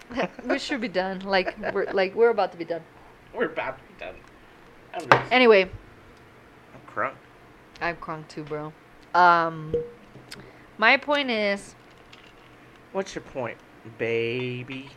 we 0.46 0.60
should 0.60 0.82
be 0.82 0.90
done. 0.90 1.22
Like 1.22 1.56
we're 1.74 1.90
like 1.94 2.16
we're 2.16 2.32
about 2.32 2.52
to 2.52 2.58
be 2.58 2.66
done. 2.66 2.82
We're 3.34 3.46
about 3.46 3.78
to 3.78 3.84
be 3.94 3.98
done. 3.98 5.22
Anyway, 5.32 5.72
I'm 6.74 6.94
crunk. 6.94 7.14
I'm 7.80 7.96
crunk 7.96 8.28
too, 8.28 8.44
bro. 8.44 8.74
Um, 9.14 9.74
my 10.78 10.98
point 10.98 11.30
is, 11.30 11.76
What's 12.92 13.14
your 13.16 13.22
point, 13.22 13.58
baby? 13.98 14.90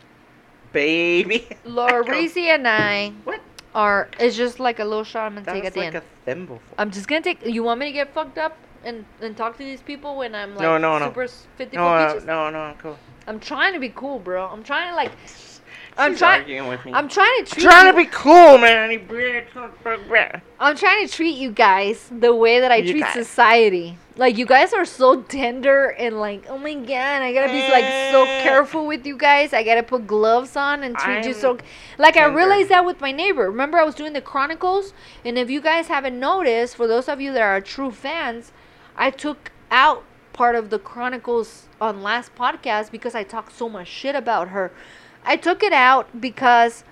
Baby. 0.71 1.47
Larisi 1.65 2.45
and 2.47 2.67
I 2.67 3.09
What? 3.23 3.41
are. 3.75 4.09
It's 4.19 4.35
just 4.35 4.59
like 4.59 4.79
a 4.79 4.83
little 4.85 5.03
shot 5.03 5.27
I'm 5.27 5.33
gonna 5.35 5.45
That 5.45 5.53
take 5.53 5.65
at 5.65 5.73
the 5.73 5.79
like 5.81 5.87
end. 5.87 5.95
a 5.97 6.03
thimble. 6.25 6.59
I'm 6.77 6.89
just 6.89 7.07
gonna 7.07 7.21
take. 7.21 7.45
You 7.45 7.63
want 7.63 7.79
me 7.79 7.85
to 7.87 7.91
get 7.91 8.13
fucked 8.13 8.37
up 8.39 8.57
and 8.83 9.05
and 9.21 9.37
talk 9.37 9.53
to 9.57 9.63
these 9.63 9.81
people 9.81 10.17
when 10.17 10.33
I'm 10.33 10.51
like 10.55 10.61
No, 10.63 10.77
no, 10.77 10.97
no. 10.97 11.05
super 11.05 11.23
s- 11.23 11.45
50 11.57 11.77
No, 11.77 11.87
uh, 11.87 12.19
no, 12.25 12.49
no, 12.49 12.59
I'm 12.59 12.75
cool. 12.77 12.97
I'm 13.27 13.39
trying 13.39 13.73
to 13.73 13.79
be 13.79 13.89
cool, 13.89 14.19
bro. 14.19 14.45
I'm 14.47 14.63
trying 14.63 14.89
to 14.89 14.95
like. 14.95 15.11
I'm 15.97 16.15
trying. 16.15 16.67
with 16.67 16.85
me. 16.85 16.93
I'm 16.93 17.07
trying 17.07 17.45
to 17.45 17.51
treat. 17.51 17.63
trying 17.63 17.85
you, 17.85 17.91
to 17.91 17.97
be 17.97 18.05
cool, 18.05 18.57
man. 18.57 18.89
I'm 20.59 20.75
trying 20.75 21.07
to 21.07 21.13
treat 21.13 21.35
you 21.37 21.51
guys 21.51 22.09
the 22.11 22.33
way 22.35 22.59
that 22.59 22.71
I 22.71 22.77
You 22.77 22.91
treat 22.93 23.01
guys. 23.01 23.13
society. 23.13 23.97
Like 24.15 24.37
you 24.37 24.45
guys 24.45 24.73
are 24.73 24.85
so 24.85 25.21
tender 25.23 25.87
and 25.87 26.19
like, 26.19 26.45
oh 26.47 26.57
my 26.57 26.75
god, 26.75 27.21
I 27.23 27.33
gotta 27.33 27.51
be 27.51 27.61
like 27.69 28.11
so 28.11 28.25
Eh. 28.25 28.43
careful 28.43 28.85
with 28.85 29.05
you 29.07 29.17
guys. 29.17 29.53
I 29.53 29.63
gotta 29.63 29.81
put 29.81 30.05
gloves 30.05 30.55
on 30.55 30.83
and 30.83 30.95
treat 30.95 31.25
you 31.25 31.33
so. 31.33 31.51
I'm 31.53 31.59
Like 31.97 32.15
I 32.15 32.21
tender. 32.21 32.37
realized 32.37 32.69
that 32.69 32.85
with 32.85 33.01
my 33.01 33.11
neighbor. 33.11 33.49
Remember, 33.49 33.79
I 33.79 33.83
was 33.83 33.95
doing 33.95 34.13
the 34.13 34.21
chronicles, 34.21 34.93
and 35.25 35.37
if 35.37 35.49
you 35.49 35.61
guys 35.61 35.87
haven't 35.87 36.19
noticed, 36.19 36.75
for 36.75 36.85
those 36.87 37.09
of 37.09 37.21
you 37.21 37.33
that 37.33 37.41
are 37.41 37.59
true 37.61 37.91
fans, 37.91 38.51
I 38.95 39.09
took 39.09 39.51
out 39.71 40.03
part 40.31 40.55
of 40.55 40.69
the 40.69 40.79
chronicles 40.79 41.65
on 41.81 42.03
last 42.03 42.35
podcast 42.35 42.91
because 42.91 43.15
I 43.15 43.23
talked 43.23 43.55
so 43.57 43.67
much 43.67 43.87
shit 43.87 44.15
about 44.15 44.49
her. 44.49 44.71
I 45.25 45.37
took 45.37 45.63
it 45.63 45.73
out 45.73 46.21
because 46.21 46.83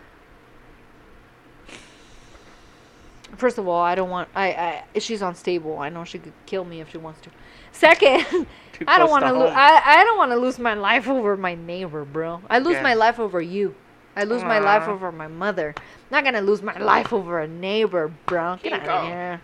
first 3.38 3.58
of 3.58 3.68
all, 3.68 3.82
I 3.82 3.96
don't 3.96 4.10
want 4.10 4.30
I 4.36 4.84
I 4.94 5.00
she's 5.00 5.22
unstable. 5.22 5.80
I 5.80 5.90
know 5.90 6.04
she 6.04 6.20
could 6.20 6.34
kill 6.46 6.64
me 6.66 6.82
if 6.82 6.92
she 6.92 6.98
wants 6.98 7.22
to. 7.22 7.30
Second, 7.72 8.48
I 8.88 8.98
don't 9.00 9.10
want 9.10 9.26
to 9.26 9.34
lose. 9.34 9.52
I, 9.52 9.82
I 9.84 10.04
don't 10.04 10.18
want 10.18 10.32
to 10.32 10.38
lose 10.38 10.60
my 10.60 10.74
life 10.74 11.08
over 11.08 11.38
my 11.38 11.56
neighbor, 11.56 12.06
bro. 12.06 12.42
I 12.50 12.60
lose 12.60 12.74
Yeah. 12.74 12.84
my 12.84 12.94
life 12.94 13.20
over 13.20 13.42
you. 13.42 13.76
I 14.16 14.26
lose 14.26 14.44
my 14.44 14.60
life 14.60 14.88
over 14.90 15.12
my 15.12 15.28
mother. 15.28 15.74
Not 16.10 16.26
gonna 16.26 16.42
lose 16.42 16.62
my 16.62 16.78
life 16.78 17.14
over 17.14 17.40
a 17.40 17.48
neighbor, 17.48 18.12
bro. 18.26 18.58
Get 18.62 18.64
King 18.64 18.74
out 18.74 18.88
of 18.90 19.08
here. 19.08 19.42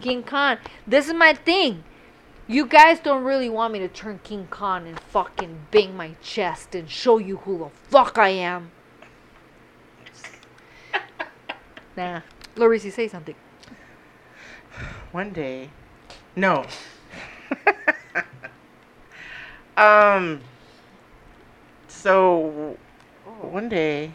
King 0.00 0.22
Kong. 0.24 0.56
This 0.86 1.06
is 1.06 1.14
my 1.14 1.34
thing. 1.34 1.84
You 2.48 2.66
guys 2.66 2.98
don't 2.98 3.22
really 3.22 3.48
want 3.48 3.72
me 3.72 3.78
to 3.78 3.88
turn 3.88 4.18
King 4.24 4.48
Kong 4.50 4.88
and 4.88 4.98
fucking 4.98 5.66
bang 5.70 5.96
my 5.96 6.16
chest 6.20 6.74
and 6.74 6.90
show 6.90 7.18
you 7.18 7.36
who 7.38 7.58
the 7.58 7.68
fuck 7.88 8.18
I 8.18 8.30
am. 8.30 8.72
Nah. 11.94 12.22
Lorisi, 12.56 12.90
say 12.90 13.06
something. 13.06 13.34
One 15.12 15.30
day. 15.30 15.68
No. 16.34 16.64
um. 19.76 20.40
So, 21.88 22.78
one 23.42 23.68
day. 23.68 24.10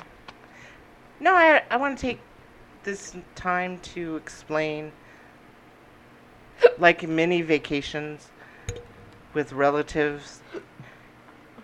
No, 1.19 1.35
I, 1.35 1.61
I 1.69 1.77
want 1.77 1.97
to 1.97 2.01
take 2.01 2.19
this 2.83 3.15
time 3.35 3.79
to 3.79 4.15
explain 4.15 4.91
like 6.77 7.07
mini 7.07 7.41
vacations 7.41 8.29
with 9.33 9.53
relatives 9.53 10.41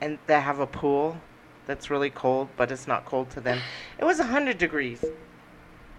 and 0.01 0.19
that 0.27 0.43
have 0.43 0.59
a 0.59 0.67
pool 0.67 1.17
that's 1.65 1.89
really 1.89 2.09
cold, 2.09 2.49
but 2.57 2.71
it's 2.71 2.87
not 2.87 3.05
cold 3.05 3.29
to 3.31 3.41
them. 3.41 3.59
It 3.97 4.05
was 4.05 4.19
100 4.19 4.57
degrees 4.57 5.03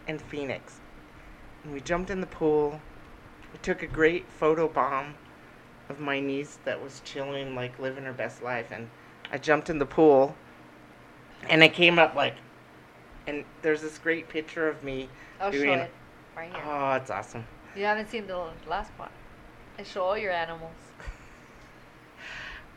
in 0.06 0.18
Phoenix. 0.18 0.80
And 1.62 1.72
we 1.72 1.80
jumped 1.80 2.10
in 2.10 2.20
the 2.20 2.26
pool. 2.26 2.80
We 3.52 3.58
took 3.60 3.82
a 3.82 3.86
great 3.86 4.26
photo 4.28 4.68
bomb 4.68 5.14
of 5.88 6.00
my 6.00 6.20
niece 6.20 6.58
that 6.64 6.82
was 6.82 7.00
chilling, 7.04 7.54
like 7.54 7.78
living 7.78 8.04
her 8.04 8.12
best 8.12 8.42
life. 8.42 8.70
And 8.70 8.88
I 9.32 9.38
jumped 9.38 9.70
in 9.70 9.78
the 9.78 9.86
pool. 9.86 10.34
And 11.48 11.62
I 11.62 11.68
came 11.68 11.98
up 11.98 12.14
like, 12.14 12.36
and 13.26 13.44
there's 13.62 13.80
this 13.80 13.98
great 13.98 14.28
picture 14.28 14.68
of 14.68 14.82
me. 14.82 15.08
I'll 15.40 15.50
show 15.50 15.58
Doing- 15.58 15.78
it 15.80 15.90
right 16.36 16.52
Oh, 16.64 16.92
it's 16.94 17.10
awesome. 17.10 17.46
You 17.76 17.84
haven't 17.84 18.08
seen 18.10 18.26
the 18.26 18.38
last 18.68 18.96
part. 18.96 19.10
I 19.78 19.82
show 19.82 20.02
all 20.02 20.18
your 20.18 20.32
animals. 20.32 20.72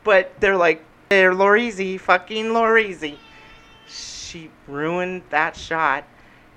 But 0.03 0.39
they're 0.39 0.57
like, 0.57 0.83
they're 1.09 1.33
Lorizy, 1.33 1.99
fucking 1.99 2.45
Lorizy. 2.47 3.17
She 3.87 4.49
ruined 4.67 5.23
that 5.29 5.55
shot 5.55 6.03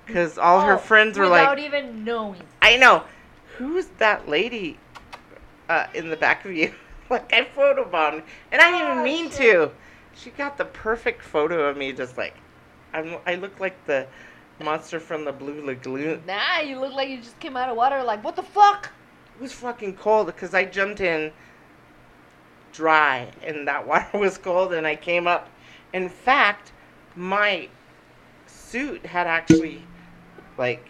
because 0.05 0.37
all 0.37 0.61
her 0.61 0.75
Oh, 0.75 0.77
friends 0.77 1.17
were 1.17 1.25
without 1.25 1.57
like, 1.57 1.57
without 1.57 1.75
even 1.77 2.03
knowing. 2.03 2.41
I 2.61 2.77
know. 2.77 3.03
Who's 3.57 3.87
that 3.99 4.27
lady 4.27 4.77
uh, 5.69 5.87
in 5.93 6.09
the 6.09 6.17
back 6.17 6.45
of 6.45 6.53
you? 6.53 6.73
like 7.09 7.31
I 7.33 7.47
photobombed, 7.55 8.23
and 8.51 8.61
I 8.61 8.71
didn't 8.71 8.99
Oh, 8.99 9.03
mean 9.03 9.29
shit. 9.29 9.37
to. 9.37 9.71
She 10.15 10.29
got 10.31 10.57
the 10.57 10.65
perfect 10.65 11.21
photo 11.21 11.67
of 11.69 11.77
me, 11.77 11.93
just 11.93 12.17
like 12.17 12.35
I'm. 12.93 13.17
I 13.25 13.35
look 13.35 13.59
like 13.59 13.85
the 13.85 14.07
monster 14.63 14.99
from 14.99 15.25
the 15.25 15.31
Blue 15.31 15.65
Lagoon. 15.65 16.23
Nah, 16.25 16.59
you 16.59 16.79
look 16.79 16.93
like 16.93 17.09
you 17.09 17.17
just 17.17 17.39
came 17.39 17.57
out 17.57 17.69
of 17.69 17.75
water. 17.75 18.03
Like, 18.03 18.23
what 18.23 18.35
the 18.35 18.43
fuck? 18.43 18.91
It 19.35 19.41
was 19.41 19.53
fucking 19.53 19.95
cold 19.97 20.27
because 20.27 20.53
I 20.53 20.65
jumped 20.65 21.01
in 21.01 21.31
dry, 22.71 23.31
and 23.43 23.67
that 23.67 23.87
water 23.87 24.17
was 24.17 24.37
cold, 24.37 24.73
and 24.73 24.85
I 24.85 24.95
came 24.95 25.27
up. 25.27 25.49
In 25.93 26.09
fact, 26.09 26.71
my 27.15 27.67
suit 28.47 29.05
had 29.05 29.27
actually 29.27 29.83
like 30.57 30.89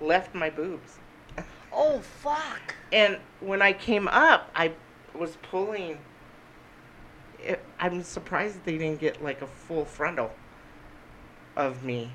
left 0.00 0.34
my 0.34 0.50
boobs. 0.50 0.98
Oh 1.72 1.98
fuck. 1.98 2.74
And 2.92 3.18
when 3.40 3.62
I 3.62 3.72
came 3.72 4.06
up, 4.08 4.50
I 4.54 4.72
was 5.14 5.36
pulling. 5.42 5.98
It, 7.40 7.62
I'm 7.78 8.02
surprised 8.02 8.64
they 8.64 8.78
didn't 8.78 9.00
get 9.00 9.22
like 9.22 9.42
a 9.42 9.46
full 9.46 9.84
frontal 9.84 10.30
of 11.56 11.82
me. 11.82 12.10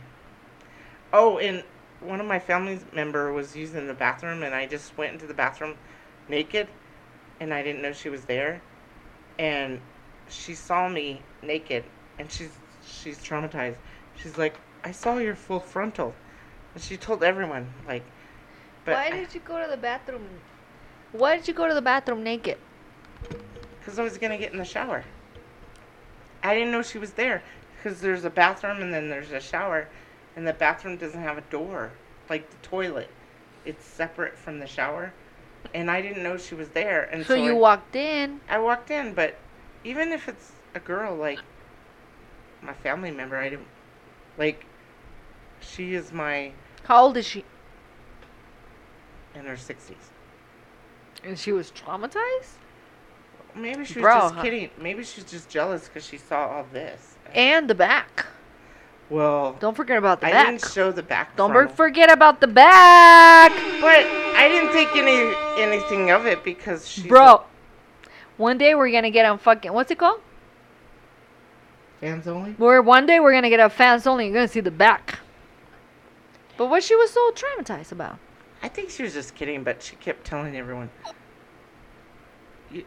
Oh, 1.11 1.37
and 1.37 1.63
one 2.01 2.19
of 2.19 2.27
my 2.27 2.39
family 2.39 2.79
member 2.93 3.33
was 3.33 3.55
using 3.55 3.87
the 3.87 3.93
bathroom, 3.93 4.43
and 4.43 4.53
I 4.53 4.65
just 4.65 4.97
went 4.97 5.13
into 5.13 5.27
the 5.27 5.33
bathroom 5.33 5.75
naked, 6.27 6.67
and 7.39 7.53
I 7.53 7.63
didn't 7.63 7.81
know 7.81 7.93
she 7.93 8.09
was 8.09 8.25
there, 8.25 8.61
and 9.37 9.81
she 10.29 10.53
saw 10.53 10.87
me 10.87 11.21
naked, 11.41 11.83
and 12.17 12.31
she's 12.31 12.51
she's 12.85 13.17
traumatized. 13.19 13.75
She's 14.15 14.37
like, 14.37 14.55
"I 14.83 14.91
saw 14.91 15.17
your 15.17 15.35
full 15.35 15.59
frontal," 15.59 16.13
and 16.73 16.83
she 16.83 16.97
told 16.97 17.23
everyone 17.23 17.73
like. 17.87 18.03
But 18.85 18.95
Why 18.95 19.11
did 19.11 19.33
you 19.33 19.41
go 19.41 19.61
to 19.61 19.69
the 19.69 19.77
bathroom? 19.77 20.27
Why 21.11 21.35
did 21.35 21.47
you 21.47 21.53
go 21.53 21.67
to 21.67 21.73
the 21.73 21.81
bathroom 21.81 22.23
naked? 22.23 22.57
Because 23.79 23.99
I 23.99 24.03
was 24.03 24.17
going 24.17 24.31
to 24.31 24.37
get 24.37 24.51
in 24.51 24.57
the 24.57 24.65
shower. 24.65 25.03
I 26.43 26.53
didn't 26.53 26.71
know 26.71 26.81
she 26.81 26.97
was 26.97 27.13
there. 27.13 27.43
Because 27.75 28.01
there's 28.01 28.25
a 28.25 28.29
bathroom 28.29 28.81
and 28.81 28.93
then 28.93 29.09
there's 29.09 29.31
a 29.31 29.39
shower. 29.39 29.87
And 30.35 30.47
the 30.47 30.53
bathroom 30.53 30.97
doesn't 30.97 31.21
have 31.21 31.37
a 31.37 31.41
door. 31.49 31.91
Like 32.29 32.49
the 32.49 32.57
toilet. 32.67 33.09
It's 33.65 33.85
separate 33.85 34.37
from 34.37 34.59
the 34.59 34.67
shower. 34.67 35.13
And 35.73 35.91
I 35.91 36.01
didn't 36.01 36.23
know 36.23 36.37
she 36.37 36.55
was 36.55 36.69
there. 36.69 37.03
And 37.11 37.25
So 37.25 37.35
so, 37.35 37.43
you 37.43 37.55
I, 37.55 37.59
walked 37.59 37.95
in. 37.95 38.39
I 38.49 38.59
walked 38.59 38.91
in. 38.91 39.13
But 39.13 39.35
even 39.83 40.11
if 40.11 40.27
it's 40.27 40.51
a 40.75 40.79
girl, 40.79 41.15
like 41.15 41.39
my 42.61 42.73
family 42.73 43.11
member, 43.11 43.37
I 43.37 43.49
didn't. 43.49 43.67
Like, 44.37 44.65
she 45.59 45.93
is 45.93 46.13
my. 46.13 46.51
How 46.83 47.03
old 47.03 47.17
is 47.17 47.25
she? 47.25 47.43
in 49.35 49.45
her 49.45 49.55
60s. 49.55 49.93
And 51.23 51.37
she 51.37 51.51
was 51.51 51.71
traumatized. 51.71 52.57
Maybe 53.55 53.85
she 53.85 53.95
was 53.95 54.03
Bro, 54.03 54.19
just 54.19 54.35
huh? 54.35 54.41
kidding. 54.41 54.69
Maybe 54.79 55.03
she's 55.03 55.23
just 55.23 55.49
jealous 55.49 55.87
because 55.87 56.05
she 56.05 56.17
saw 56.17 56.47
all 56.47 56.65
this. 56.71 57.15
And 57.33 57.69
the 57.69 57.75
back. 57.75 58.25
Well, 59.09 59.53
Don't 59.59 59.75
forget 59.75 59.97
about 59.97 60.21
the 60.21 60.27
I 60.27 60.31
back. 60.31 60.45
didn't 60.47 60.71
show 60.71 60.91
the 60.91 61.01
back. 61.01 61.35
Don't 61.35 61.51
frontal. 61.51 61.75
forget 61.75 62.11
about 62.11 62.41
the 62.41 62.47
back, 62.47 63.51
But 63.81 64.05
I 64.35 64.47
didn't 64.47 64.71
think 64.71 64.95
any 64.95 65.33
anything 65.61 66.11
of 66.11 66.25
it 66.27 66.43
because 66.43 66.87
she's 66.87 67.07
bro. 67.07 67.43
One 68.37 68.57
day 68.57 68.75
we're 68.75 68.91
gonna 68.91 69.09
get 69.09 69.25
on 69.25 69.37
fucking 69.39 69.73
what's 69.73 69.89
it 69.91 69.97
called? 69.97 70.21
fans 71.99 72.27
only. 72.27 72.55
We're 72.57 72.81
one 72.81 73.05
day 73.05 73.19
we're 73.19 73.33
gonna 73.33 73.49
get 73.49 73.59
a 73.59 73.69
fans 73.69 74.05
only. 74.07 74.25
You're 74.25 74.33
gonna 74.35 74.47
see 74.47 74.61
the 74.61 74.71
back. 74.71 75.19
But 76.55 76.67
what 76.67 76.83
she 76.83 76.95
was 76.95 77.09
so 77.11 77.31
traumatized 77.31 77.91
about? 77.91 78.17
I 78.61 78.67
think 78.69 78.89
she 78.89 79.03
was 79.03 79.13
just 79.13 79.33
kidding, 79.35 79.63
but 79.63 79.81
she 79.81 79.95
kept 79.97 80.25
telling 80.25 80.55
everyone, 80.55 80.89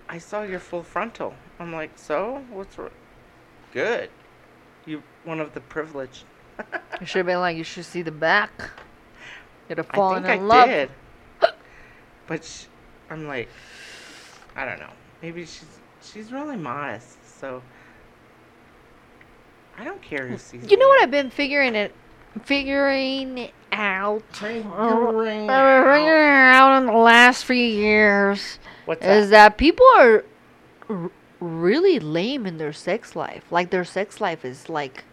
"I 0.09 0.19
saw 0.19 0.43
your 0.43 0.61
full 0.61 0.83
frontal." 0.83 1.35
I'm 1.59 1.73
like, 1.73 1.91
"So 1.97 2.45
what's 2.51 2.79
wr- 2.79 2.87
good? 3.73 4.09
One 5.25 5.41
of 5.41 5.55
the 5.55 5.61
privileged." 5.61 6.25
You 7.01 7.07
should 7.07 7.19
have 7.21 7.27
been 7.27 7.41
like, 7.41 7.57
you 7.57 7.65
should 7.65 7.85
see 7.85 8.03
the 8.03 8.13
back. 8.13 8.51
You'd 9.69 9.79
have 9.79 9.89
I 9.91 9.97
fallen 9.97 10.23
think 10.23 10.37
in 10.37 10.43
I 10.43 10.47
love. 10.47 10.69
did, 10.69 10.91
but 12.27 12.45
sh 12.45 12.65
I'm 13.11 13.27
like, 13.27 13.49
I 14.55 14.65
don't 14.65 14.79
know. 14.79 14.91
Maybe 15.23 15.43
she's 15.43 15.65
she's 16.03 16.31
really 16.33 16.57
modest, 16.57 17.17
so 17.41 17.63
I 19.79 19.85
don't 19.85 20.03
care 20.03 20.29
who 20.29 20.37
sees. 20.37 20.71
You 20.71 20.77
know 20.77 20.87
what 20.89 21.03
I've 21.03 21.11
been 21.11 21.31
figuring 21.31 21.75
it, 21.75 21.95
figuring 22.43 23.51
out. 23.73 24.23
Figuring 24.37 24.69
I've 24.71 25.45
been 25.45 25.51
out. 25.51 25.85
figuring 25.95 26.07
it 26.07 26.55
out 26.55 26.79
in 26.79 26.87
the 26.87 26.93
last 26.93 27.45
few 27.45 27.57
years 27.57 28.59
What's 28.85 29.05
is 29.05 29.31
that? 29.31 29.51
that 29.51 29.59
people 29.59 29.87
are 29.97 30.25
r- 30.89 31.11
really 31.41 31.99
lame 31.99 32.47
in 32.47 32.59
their 32.59 32.73
sex 32.73 33.17
life. 33.17 33.45
Like 33.51 33.71
their 33.71 33.85
sex 33.85 34.21
life 34.21 34.45
is 34.45 34.69
like. 34.69 35.05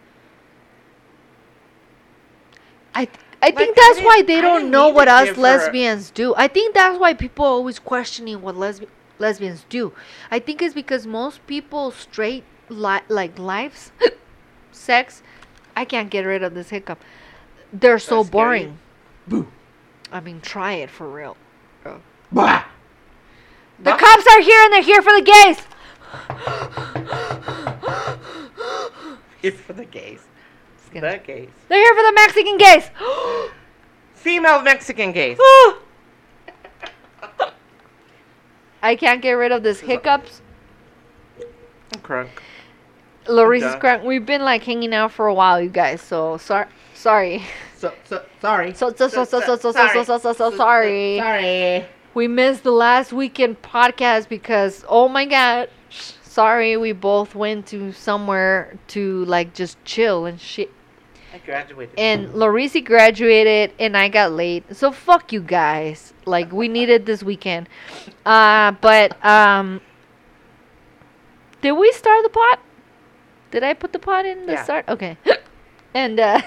I 2.94 3.04
th- 3.06 3.18
I 3.42 3.46
Like, 3.46 3.56
think 3.56 3.76
I 3.78 3.80
that's 3.94 4.04
why 4.06 4.22
they 4.22 4.38
I 4.38 4.40
don't 4.42 4.70
know 4.70 4.88
what 4.88 5.08
us 5.08 5.36
lesbians 5.36 6.10
do. 6.10 6.34
I 6.36 6.46
think 6.48 6.74
that's 6.74 6.98
why 6.98 7.14
people 7.14 7.44
are 7.44 7.48
always 7.52 7.78
questioning 7.78 8.42
what 8.42 8.54
lesbi- 8.54 8.88
lesbians 9.18 9.64
do. 9.68 9.92
I 10.30 10.38
think 10.40 10.60
it's 10.60 10.74
because 10.74 11.06
most 11.06 11.46
people 11.46 11.90
straight 11.90 12.44
li- 12.68 13.00
like 13.08 13.38
lives 13.38 13.92
sex. 14.72 15.22
I 15.76 15.84
can't 15.84 16.10
get 16.10 16.26
rid 16.26 16.42
of 16.42 16.54
this 16.54 16.70
hiccup. 16.70 17.02
They're 17.72 17.98
so 17.98 18.22
that 18.22 18.26
scare 18.26 18.56
you? 18.56 18.66
boring. 18.66 18.78
Boo. 19.26 19.46
I 20.12 20.20
mean, 20.20 20.40
try 20.40 20.72
it 20.74 20.90
for 20.90 21.08
real. 21.08 21.36
Bah. 22.32 22.64
The 23.78 23.92
Bah. 23.92 23.96
cops 23.96 24.26
are 24.26 24.40
here 24.42 24.62
and 24.64 24.72
they're 24.72 24.82
here 24.82 25.00
for 25.02 25.12
the 25.12 25.22
gays. 25.22 25.58
It's 29.42 29.58
for 29.60 29.72
the 29.72 29.84
gays. 29.86 30.20
Gonna- 30.92 31.12
The 31.12 31.18
gays. 31.18 31.48
They're 31.68 31.78
here 31.78 31.94
for 31.94 32.02
the 32.02 32.12
Mexican 32.12 32.56
gays. 32.58 32.90
Female 34.14 34.62
Mexican 34.62 35.12
gays. 35.12 35.38
I 38.82 38.96
can't 38.96 39.20
get 39.20 39.32
rid 39.32 39.52
of 39.52 39.62
this 39.62 39.80
hiccups. 39.80 40.40
I'm 41.94 42.00
crunk. 42.00 42.28
Larice 43.26 43.68
is 43.68 43.74
crying. 43.76 44.04
We've 44.04 44.24
been 44.24 44.42
like 44.42 44.62
hanging 44.64 44.94
out 44.94 45.12
for 45.12 45.26
a 45.26 45.34
while, 45.34 45.60
you 45.60 45.68
guys. 45.68 46.00
So 46.00 46.38
sorry, 46.38 46.66
sorry. 46.94 47.42
So, 47.76 47.92
so 48.04 48.22
sorry. 48.40 48.74
So 48.74 48.92
so 48.92 49.08
so 49.08 49.24
so 49.24 49.40
so 49.40 49.56
so 49.56 49.72
so 49.72 49.72
so 49.72 50.02
so 50.04 50.18
so 50.18 50.32
so 50.32 50.56
sorry. 50.56 51.18
Sorry. 51.18 51.84
We 52.14 52.26
missed 52.28 52.62
the 52.64 52.72
last 52.72 53.12
weekend 53.12 53.62
podcast 53.62 54.28
because 54.28 54.84
oh 54.88 55.08
my 55.08 55.26
god. 55.26 55.68
Sorry, 56.22 56.76
we 56.76 56.92
both 56.92 57.34
went 57.34 57.66
to 57.68 57.92
somewhere 57.92 58.78
to 58.88 59.24
like 59.26 59.52
just 59.52 59.82
chill 59.84 60.26
and 60.26 60.40
shit. 60.40 60.70
I 61.32 61.38
graduated. 61.38 61.98
And 61.98 62.28
Larice 62.30 62.84
graduated 62.84 63.72
and 63.78 63.96
I 63.96 64.08
got 64.08 64.32
late. 64.32 64.64
So 64.74 64.90
fuck 64.90 65.32
you 65.32 65.40
guys. 65.40 66.12
Like 66.26 66.52
we 66.52 66.68
needed 66.68 67.06
this 67.06 67.22
weekend. 67.22 67.68
Uh 68.26 68.72
but 68.72 69.22
um 69.24 69.80
Did 71.60 71.72
we 71.72 71.92
start 71.92 72.22
the 72.22 72.30
pot? 72.30 72.60
Did 73.50 73.62
I 73.62 73.74
put 73.74 73.92
the 73.92 73.98
pot 73.98 74.26
in 74.26 74.46
the 74.46 74.52
Yeah. 74.52 74.64
start? 74.64 74.88
Okay. 74.88 75.16
and 75.94 76.18
uh 76.18 76.40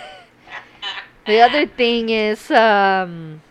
the 1.25 1.39
other 1.39 1.65
thing 1.65 2.09
is 2.09 2.51
um 2.51 3.41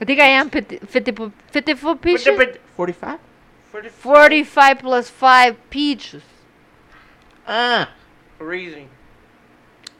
I 0.00 0.04
think 0.04 0.18
I 0.20 0.26
am 0.26 0.50
50 0.50 0.78
50, 0.78 1.32
54 1.52 1.96
peaches. 1.96 2.24
45? 2.76 3.20
45? 3.70 3.92
45 3.92 4.78
plus 4.80 5.08
5 5.08 5.70
peaches. 5.70 6.22
Ah. 7.46 7.90
Freezing. 8.38 8.88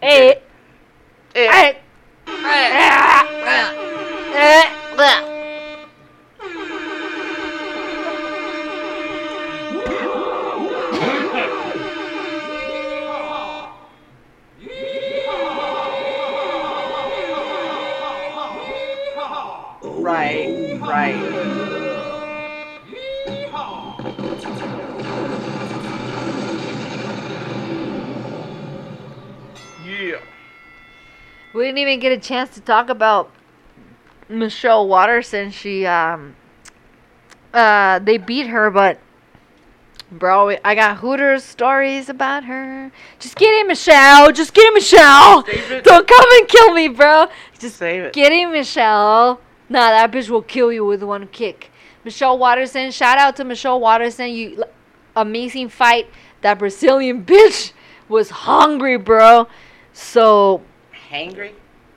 Hey. 0.01 0.43
É. 1.35 1.47
É. 1.47 1.81
É. 2.27 2.53
É. 2.53 3.23
é. 3.47 3.63
é. 4.35 4.61
é. 5.03 5.32
We 31.55 31.65
didn't 31.65 31.79
even 31.79 32.01
get 32.01 32.13
a 32.13 32.19
chance 32.19 32.55
to 32.55 32.61
talk 32.61 32.89
about 32.89 33.31
Michelle 34.29 34.89
Waterson. 34.89 35.51
She 35.51 35.85
um 35.87 36.35
uh 37.53 37.99
they 37.99 38.17
beat 38.17 38.47
her, 38.47 38.71
but 38.71 38.99
bro, 40.11 40.57
I 40.65 40.75
got 40.75 40.99
Hooters 40.99 41.45
stories 41.45 42.09
about 42.09 42.45
her. 42.45 42.91
Just 43.19 43.37
get 43.37 43.47
kidding, 43.51 43.69
Michelle. 43.69 44.33
Just 44.33 44.55
get 44.55 44.63
kidding, 44.63 44.75
Michelle. 44.75 45.43
Don't 45.83 46.09
come 46.09 46.27
and 46.39 46.49
kill 46.49 46.73
me, 46.73 46.89
bro. 46.89 47.27
Just 47.59 47.77
Save 47.77 48.05
it. 48.05 48.13
get 48.13 48.31
kidding, 48.31 48.53
Michelle. 48.53 49.41
Nah, 49.69 49.91
that 49.91 50.11
bitch 50.11 50.29
will 50.29 50.43
kill 50.43 50.73
you 50.73 50.85
with 50.85 51.03
one 51.03 51.27
kick. 51.29 51.71
Michelle 52.05 52.37
Waterson, 52.37 52.91
shout 52.91 53.19
out 53.19 53.37
to 53.37 53.45
Michelle 53.45 53.81
Waterson. 53.81 54.31
You 54.31 54.65
amazing 55.15 55.69
fight. 55.69 56.09
That 56.41 56.59
Brazilian 56.59 57.25
bitch 57.27 57.73
was 58.09 58.31
hungry, 58.31 58.97
bro. 58.97 59.49
So 59.93 60.63
Hangry? 61.13 61.53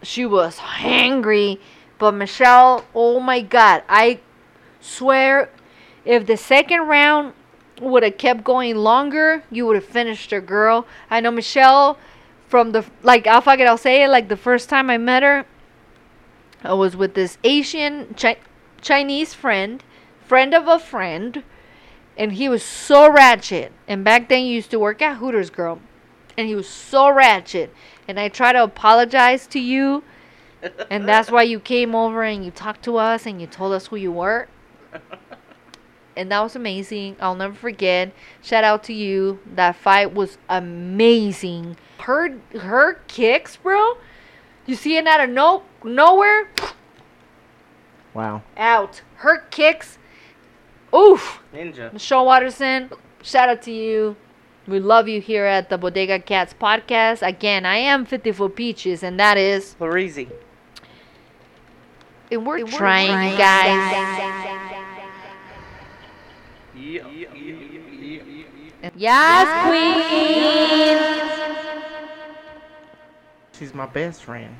she 0.05 0.25
was 0.25 0.57
hangry. 0.57 1.59
But 1.97 2.11
Michelle, 2.11 2.85
oh 2.93 3.19
my 3.19 3.41
god, 3.41 3.83
I 3.87 4.19
swear, 4.81 5.49
if 6.03 6.25
the 6.25 6.37
second 6.37 6.81
round 6.81 7.33
would 7.81 8.03
have 8.03 8.17
kept 8.17 8.43
going 8.43 8.75
longer, 8.75 9.43
you 9.49 9.65
would 9.65 9.75
have 9.75 9.85
finished 9.85 10.31
her, 10.31 10.41
girl. 10.41 10.85
I 11.09 11.19
know 11.19 11.31
Michelle 11.31 11.97
from 12.47 12.71
the 12.71 12.85
like. 13.01 13.27
I'll 13.27 13.41
fuck 13.41 13.59
it. 13.59 13.67
I'll 13.67 13.77
say 13.77 14.03
it. 14.03 14.09
Like 14.09 14.27
the 14.27 14.37
first 14.37 14.69
time 14.69 14.89
I 14.89 14.97
met 14.97 15.23
her, 15.23 15.45
I 16.63 16.73
was 16.73 16.95
with 16.95 17.13
this 17.13 17.37
Asian 17.43 18.13
chi- 18.15 18.37
Chinese 18.81 19.33
friend, 19.33 19.83
friend 20.25 20.53
of 20.53 20.67
a 20.67 20.79
friend, 20.79 21.43
and 22.17 22.33
he 22.33 22.49
was 22.49 22.63
so 22.63 23.09
ratchet. 23.09 23.71
And 23.87 24.03
back 24.03 24.29
then, 24.29 24.45
you 24.45 24.53
used 24.53 24.71
to 24.71 24.79
work 24.79 25.01
at 25.01 25.17
Hooters, 25.17 25.49
girl, 25.49 25.79
and 26.37 26.47
he 26.47 26.55
was 26.55 26.67
so 26.67 27.09
ratchet. 27.09 27.73
And 28.07 28.19
I 28.19 28.29
try 28.29 28.53
to 28.53 28.63
apologize 28.63 29.47
to 29.47 29.59
you, 29.59 30.03
and 30.89 31.07
that's 31.07 31.31
why 31.31 31.43
you 31.43 31.59
came 31.59 31.95
over 31.95 32.23
and 32.23 32.45
you 32.45 32.51
talked 32.51 32.83
to 32.83 32.97
us 32.97 33.25
and 33.25 33.41
you 33.41 33.47
told 33.47 33.73
us 33.73 33.87
who 33.87 33.95
you 33.95 34.11
were. 34.11 34.47
And 36.15 36.31
that 36.31 36.39
was 36.41 36.55
amazing. 36.55 37.17
I'll 37.19 37.35
never 37.35 37.53
forget. 37.53 38.13
Shout 38.41 38.63
out 38.63 38.83
to 38.85 38.93
you. 38.93 39.39
That 39.45 39.75
fight 39.75 40.13
was 40.13 40.37
amazing. 40.47 41.75
Her 41.99 42.37
her 42.57 43.01
kicks, 43.07 43.57
bro. 43.57 43.97
You 44.65 44.75
see 44.75 44.97
it 44.97 45.05
out 45.07 45.19
of 45.19 45.29
no 45.29 45.63
nowhere. 45.83 46.49
Wow. 48.13 48.43
Out. 48.55 49.01
Her 49.15 49.39
kicks. 49.49 49.97
Oof. 50.95 51.41
Ninja. 51.53 51.91
Michelle 51.91 52.25
Waterson, 52.25 52.89
shout 53.21 53.49
out 53.49 53.61
to 53.63 53.71
you. 53.71 54.15
We 54.67 54.79
love 54.79 55.07
you 55.07 55.21
here 55.21 55.45
at 55.45 55.69
the 55.69 55.77
Bodega 55.77 56.19
Cats 56.19 56.55
podcast. 56.59 57.25
Again, 57.25 57.67
I 57.67 57.77
am 57.77 58.03
54 58.03 58.49
Peaches, 58.49 59.03
and 59.03 59.19
that 59.19 59.37
is. 59.37 59.75
Larizi. 59.79 60.27
And 62.31 62.45
we're, 62.45 62.65
trying, 62.65 63.37
guys. 63.37 63.69
Yeah. 66.75 67.07
Yes, 68.95 69.47
queen. 69.67 70.97
She's 73.53 73.73
my 73.73 73.85
best 73.85 74.23
friend. 74.23 74.55